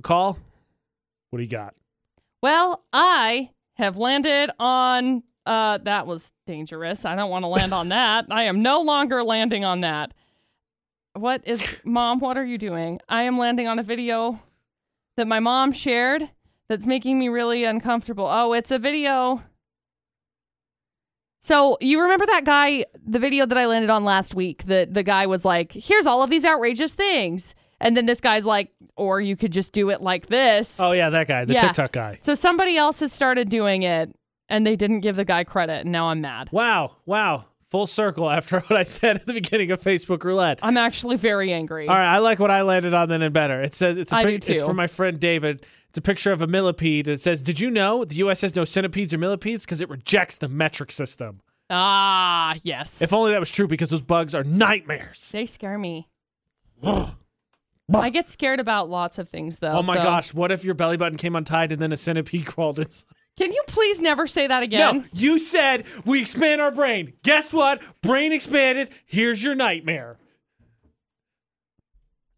McCall, 0.00 0.38
what 1.30 1.38
do 1.38 1.42
you 1.42 1.50
got? 1.50 1.74
Well, 2.40 2.84
I 2.92 3.50
have 3.74 3.96
landed 3.96 4.52
on 4.60 5.24
uh 5.46 5.78
that 5.78 6.06
was 6.06 6.32
dangerous. 6.46 7.04
I 7.04 7.14
don't 7.16 7.30
want 7.30 7.42
to 7.44 7.48
land 7.48 7.72
on 7.72 7.88
that. 7.88 8.26
I 8.30 8.44
am 8.44 8.62
no 8.62 8.80
longer 8.80 9.22
landing 9.24 9.64
on 9.64 9.80
that. 9.80 10.12
What 11.14 11.42
is 11.44 11.62
mom, 11.84 12.20
what 12.20 12.38
are 12.38 12.44
you 12.44 12.58
doing? 12.58 13.00
I 13.08 13.24
am 13.24 13.36
landing 13.38 13.68
on 13.68 13.78
a 13.78 13.82
video 13.82 14.40
that 15.16 15.26
my 15.26 15.40
mom 15.40 15.72
shared 15.72 16.30
that's 16.68 16.86
making 16.86 17.18
me 17.18 17.28
really 17.28 17.64
uncomfortable. 17.64 18.26
Oh, 18.30 18.52
it's 18.54 18.70
a 18.70 18.78
video. 18.78 19.42
So, 21.44 21.76
you 21.80 22.00
remember 22.00 22.24
that 22.26 22.44
guy, 22.44 22.84
the 23.04 23.18
video 23.18 23.46
that 23.46 23.58
I 23.58 23.66
landed 23.66 23.90
on 23.90 24.04
last 24.04 24.32
week? 24.34 24.64
That 24.66 24.94
the 24.94 25.02
guy 25.02 25.26
was 25.26 25.44
like, 25.44 25.72
"Here's 25.72 26.06
all 26.06 26.22
of 26.22 26.30
these 26.30 26.44
outrageous 26.44 26.94
things." 26.94 27.56
And 27.80 27.96
then 27.96 28.06
this 28.06 28.20
guy's 28.20 28.46
like, 28.46 28.70
"Or 28.96 29.20
you 29.20 29.34
could 29.36 29.50
just 29.52 29.72
do 29.72 29.90
it 29.90 30.00
like 30.00 30.28
this." 30.28 30.78
Oh, 30.78 30.92
yeah, 30.92 31.10
that 31.10 31.26
guy, 31.26 31.44
the 31.44 31.54
Yeah. 31.54 31.62
TikTok 31.62 31.90
guy. 31.90 32.18
So 32.22 32.36
somebody 32.36 32.76
else 32.76 33.00
has 33.00 33.12
started 33.12 33.48
doing 33.48 33.82
it 33.82 34.14
and 34.52 34.66
they 34.66 34.76
didn't 34.76 35.00
give 35.00 35.16
the 35.16 35.24
guy 35.24 35.42
credit 35.44 35.80
and 35.82 35.90
now 35.92 36.08
I'm 36.10 36.20
mad. 36.20 36.48
Wow, 36.52 36.96
wow. 37.06 37.46
Full 37.70 37.86
circle 37.86 38.28
after 38.30 38.60
what 38.68 38.78
I 38.78 38.82
said 38.82 39.16
at 39.16 39.26
the 39.26 39.32
beginning 39.32 39.70
of 39.70 39.80
Facebook 39.80 40.22
roulette. 40.24 40.58
I'm 40.62 40.76
actually 40.76 41.16
very 41.16 41.52
angry. 41.52 41.88
All 41.88 41.94
right, 41.96 42.14
I 42.14 42.18
like 42.18 42.38
what 42.38 42.50
I 42.50 42.62
landed 42.62 42.92
on 42.94 43.08
then 43.08 43.22
and 43.22 43.32
better. 43.32 43.60
It 43.62 43.74
says 43.74 43.96
it's 43.98 44.12
a 44.12 44.16
I 44.16 44.24
pic- 44.24 44.42
do 44.42 44.52
it's 44.52 44.60
too. 44.62 44.66
from 44.68 44.76
my 44.76 44.86
friend 44.86 45.18
David. 45.18 45.66
It's 45.88 45.98
a 45.98 46.02
picture 46.02 46.32
of 46.32 46.40
a 46.42 46.46
millipede. 46.46 47.08
It 47.08 47.20
says, 47.20 47.42
"Did 47.42 47.60
you 47.60 47.70
know 47.70 48.04
the 48.04 48.16
U.S. 48.16 48.40
has 48.42 48.54
no 48.56 48.64
centipedes 48.64 49.12
or 49.12 49.18
millipedes 49.18 49.64
because 49.64 49.80
it 49.82 49.88
rejects 49.90 50.36
the 50.38 50.48
metric 50.48 50.90
system?" 50.92 51.40
Ah, 51.68 52.56
yes. 52.62 53.00
If 53.02 53.12
only 53.12 53.32
that 53.32 53.40
was 53.40 53.50
true, 53.50 53.66
because 53.66 53.88
those 53.90 54.02
bugs 54.02 54.34
are 54.34 54.44
nightmares. 54.44 55.30
they 55.32 55.44
scare 55.46 55.78
me. 55.78 56.08
I 57.94 58.10
get 58.10 58.30
scared 58.30 58.60
about 58.60 58.88
lots 58.88 59.18
of 59.18 59.28
things 59.28 59.58
though. 59.58 59.72
oh 59.72 59.82
my 59.82 59.96
so- 59.96 60.02
gosh, 60.02 60.32
what 60.34 60.50
if 60.52 60.64
your 60.64 60.74
belly 60.74 60.96
button 60.96 61.18
came 61.18 61.36
untied 61.36 61.72
and 61.72 61.80
then 61.80 61.92
a 61.92 61.96
centipede 61.96 62.46
crawled 62.46 62.78
inside? 62.78 63.04
Can 63.38 63.50
you 63.52 63.62
please 63.66 64.00
never 64.00 64.26
say 64.26 64.46
that 64.46 64.62
again? 64.62 64.98
No, 64.98 65.04
you 65.14 65.38
said 65.38 65.84
we 66.04 66.20
expand 66.20 66.60
our 66.60 66.70
brain. 66.70 67.14
Guess 67.22 67.52
what? 67.52 67.80
Brain 68.02 68.32
expanded. 68.32 68.90
Here's 69.06 69.42
your 69.42 69.54
nightmare. 69.54 70.18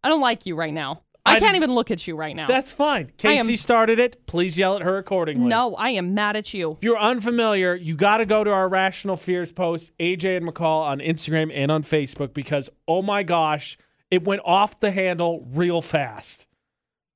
I 0.03 0.09
don't 0.09 0.21
like 0.21 0.47
you 0.47 0.55
right 0.55 0.73
now. 0.73 1.03
I, 1.27 1.37
I- 1.37 1.41
can't 1.41 1.57
even 1.57 1.75
look 1.75 1.91
at 1.91 2.07
you 2.07 2.15
right 2.15 2.37
now. 2.37 2.47
That's 2.47 2.73
fine. 2.73 3.11
I 3.25 3.31
am- 3.33 3.39
Casey 3.47 3.57
started 3.57 3.99
it. 3.99 4.27
Please 4.27 4.59
yell 4.59 4.77
at 4.77 4.83
her 4.83 4.99
accordingly. 4.99 5.49
no, 5.49 5.75
I 5.75 5.91
am 5.91 6.13
mad 6.15 6.37
at 6.37 6.53
you. 6.53 6.73
If 6.73 6.85
you're 6.85 6.99
unfamiliar, 6.99 7.75
you 7.75 7.97
got 7.97 8.19
to 8.19 8.27
go 8.27 8.45
to 8.45 8.51
our 8.51 8.69
Rational 8.69 9.17
Fears 9.17 9.51
post, 9.51 9.91
AJ 9.99 10.37
and 10.37 10.47
McCall 10.47 10.83
on 10.83 10.99
Instagram 11.01 11.51
and 11.55 11.73
on 11.73 11.83
Facebook 11.83 12.35
because, 12.35 12.69
oh 12.87 13.01
my 13.03 13.23
gosh, 13.23 13.79
it 14.11 14.25
went 14.25 14.43
off 14.45 14.79
the 14.81 14.91
handle 14.91 15.47
real 15.51 15.81
fast. 15.81 16.47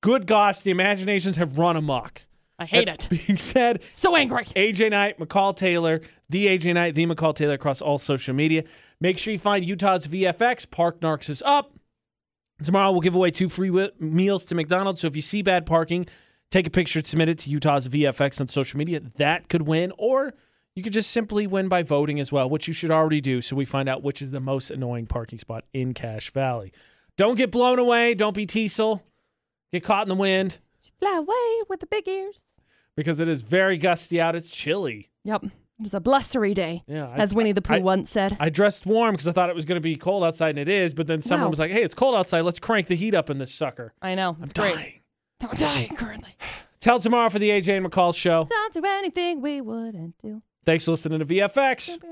Good 0.00 0.26
gosh, 0.26 0.60
the 0.60 0.70
imaginations 0.70 1.36
have 1.36 1.58
run 1.58 1.76
amok. 1.76 2.22
I 2.58 2.64
hate 2.66 2.86
That 2.86 3.10
it. 3.12 3.26
Being 3.26 3.38
said, 3.38 3.82
So 3.92 4.16
angry. 4.16 4.44
AJ 4.44 4.90
Knight, 4.90 5.18
McCall 5.18 5.54
Taylor, 5.56 6.00
the 6.28 6.46
AJ 6.46 6.74
Knight, 6.74 6.94
the 6.94 7.06
McCall 7.06 7.34
Taylor 7.34 7.54
across 7.54 7.80
all 7.80 7.98
social 7.98 8.34
media. 8.34 8.64
Make 9.00 9.16
sure 9.18 9.32
you 9.32 9.38
find 9.38 9.64
Utah's 9.64 10.08
VFX. 10.08 10.68
Park 10.70 11.00
Narcs 11.00 11.30
is 11.30 11.42
up. 11.42 11.72
Tomorrow 12.62 12.90
we'll 12.90 13.00
give 13.00 13.14
away 13.14 13.30
two 13.30 13.48
free 13.48 13.68
wi- 13.68 13.92
meals 14.00 14.44
to 14.46 14.54
McDonald's. 14.56 15.00
So 15.00 15.06
if 15.06 15.14
you 15.14 15.22
see 15.22 15.42
bad 15.42 15.66
parking, 15.66 16.06
take 16.50 16.66
a 16.66 16.70
picture, 16.70 16.98
and 16.98 17.06
submit 17.06 17.28
it 17.28 17.38
to 17.40 17.50
Utah's 17.50 17.88
VFX 17.88 18.40
on 18.40 18.48
social 18.48 18.76
media. 18.78 18.98
That 19.00 19.48
could 19.48 19.62
win, 19.62 19.92
or 19.96 20.34
you 20.74 20.82
could 20.82 20.92
just 20.92 21.12
simply 21.12 21.46
win 21.46 21.68
by 21.68 21.84
voting 21.84 22.18
as 22.18 22.32
well, 22.32 22.50
which 22.50 22.66
you 22.66 22.74
should 22.74 22.90
already 22.90 23.20
do. 23.20 23.40
So 23.40 23.54
we 23.54 23.64
find 23.64 23.88
out 23.88 24.02
which 24.02 24.20
is 24.20 24.32
the 24.32 24.40
most 24.40 24.72
annoying 24.72 25.06
parking 25.06 25.38
spot 25.38 25.64
in 25.72 25.94
Cache 25.94 26.30
Valley. 26.30 26.72
Don't 27.16 27.36
get 27.36 27.52
blown 27.52 27.78
away. 27.78 28.14
Don't 28.14 28.34
be 28.34 28.46
Teasel. 28.46 29.02
Get 29.70 29.84
caught 29.84 30.02
in 30.02 30.08
the 30.08 30.14
wind 30.16 30.58
Fly 30.98 31.16
away 31.16 31.62
with 31.68 31.78
the 31.80 31.86
big 31.86 32.08
ears. 32.08 32.46
Because 32.98 33.20
it 33.20 33.28
is 33.28 33.42
very 33.42 33.78
gusty 33.78 34.20
out. 34.20 34.34
It's 34.34 34.50
chilly. 34.50 35.06
Yep. 35.24 35.44
It 35.44 35.50
was 35.84 35.94
a 35.94 36.00
blustery 36.00 36.54
day, 36.54 36.82
Yeah, 36.88 37.08
I- 37.08 37.18
as 37.18 37.32
Winnie 37.32 37.52
the 37.52 37.62
Pooh 37.62 37.74
I- 37.74 37.78
once 37.78 38.10
said. 38.10 38.36
I 38.40 38.48
dressed 38.48 38.84
warm 38.84 39.12
because 39.12 39.28
I 39.28 39.32
thought 39.32 39.48
it 39.48 39.54
was 39.54 39.64
going 39.64 39.76
to 39.76 39.80
be 39.80 39.94
cold 39.94 40.24
outside, 40.24 40.50
and 40.50 40.58
it 40.58 40.68
is. 40.68 40.92
But 40.92 41.06
then 41.06 41.22
someone 41.22 41.46
Wow. 41.46 41.50
was 41.50 41.58
like, 41.60 41.70
"Hey, 41.70 41.82
it's 41.82 41.94
cold 41.94 42.16
outside. 42.16 42.40
Let's 42.40 42.58
crank 42.58 42.88
the 42.88 42.96
heat 42.96 43.14
up 43.14 43.30
in 43.30 43.38
this 43.38 43.54
sucker." 43.54 43.94
I 44.02 44.16
know. 44.16 44.30
I'm 44.38 44.44
It's 44.44 44.52
great. 44.54 44.74
dying. 44.74 45.00
I'm 45.40 45.56
dying 45.56 45.88
currently. 45.96 46.30
Tell 46.80 46.98
tomorrow 46.98 47.28
for 47.28 47.38
the 47.38 47.50
AJ 47.50 47.76
and 47.76 47.86
McCall 47.86 48.12
show. 48.14 48.46
Don't 48.50 48.72
do 48.74 48.84
anything 48.84 49.40
we 49.40 49.60
wouldn't 49.60 50.16
do. 50.20 50.42
Thanks 50.66 50.84
for 50.84 50.90
listening 50.90 51.20
to 51.20 51.24
VFX. 51.24 51.86
Pew, 51.86 51.98
pew. 52.00 52.08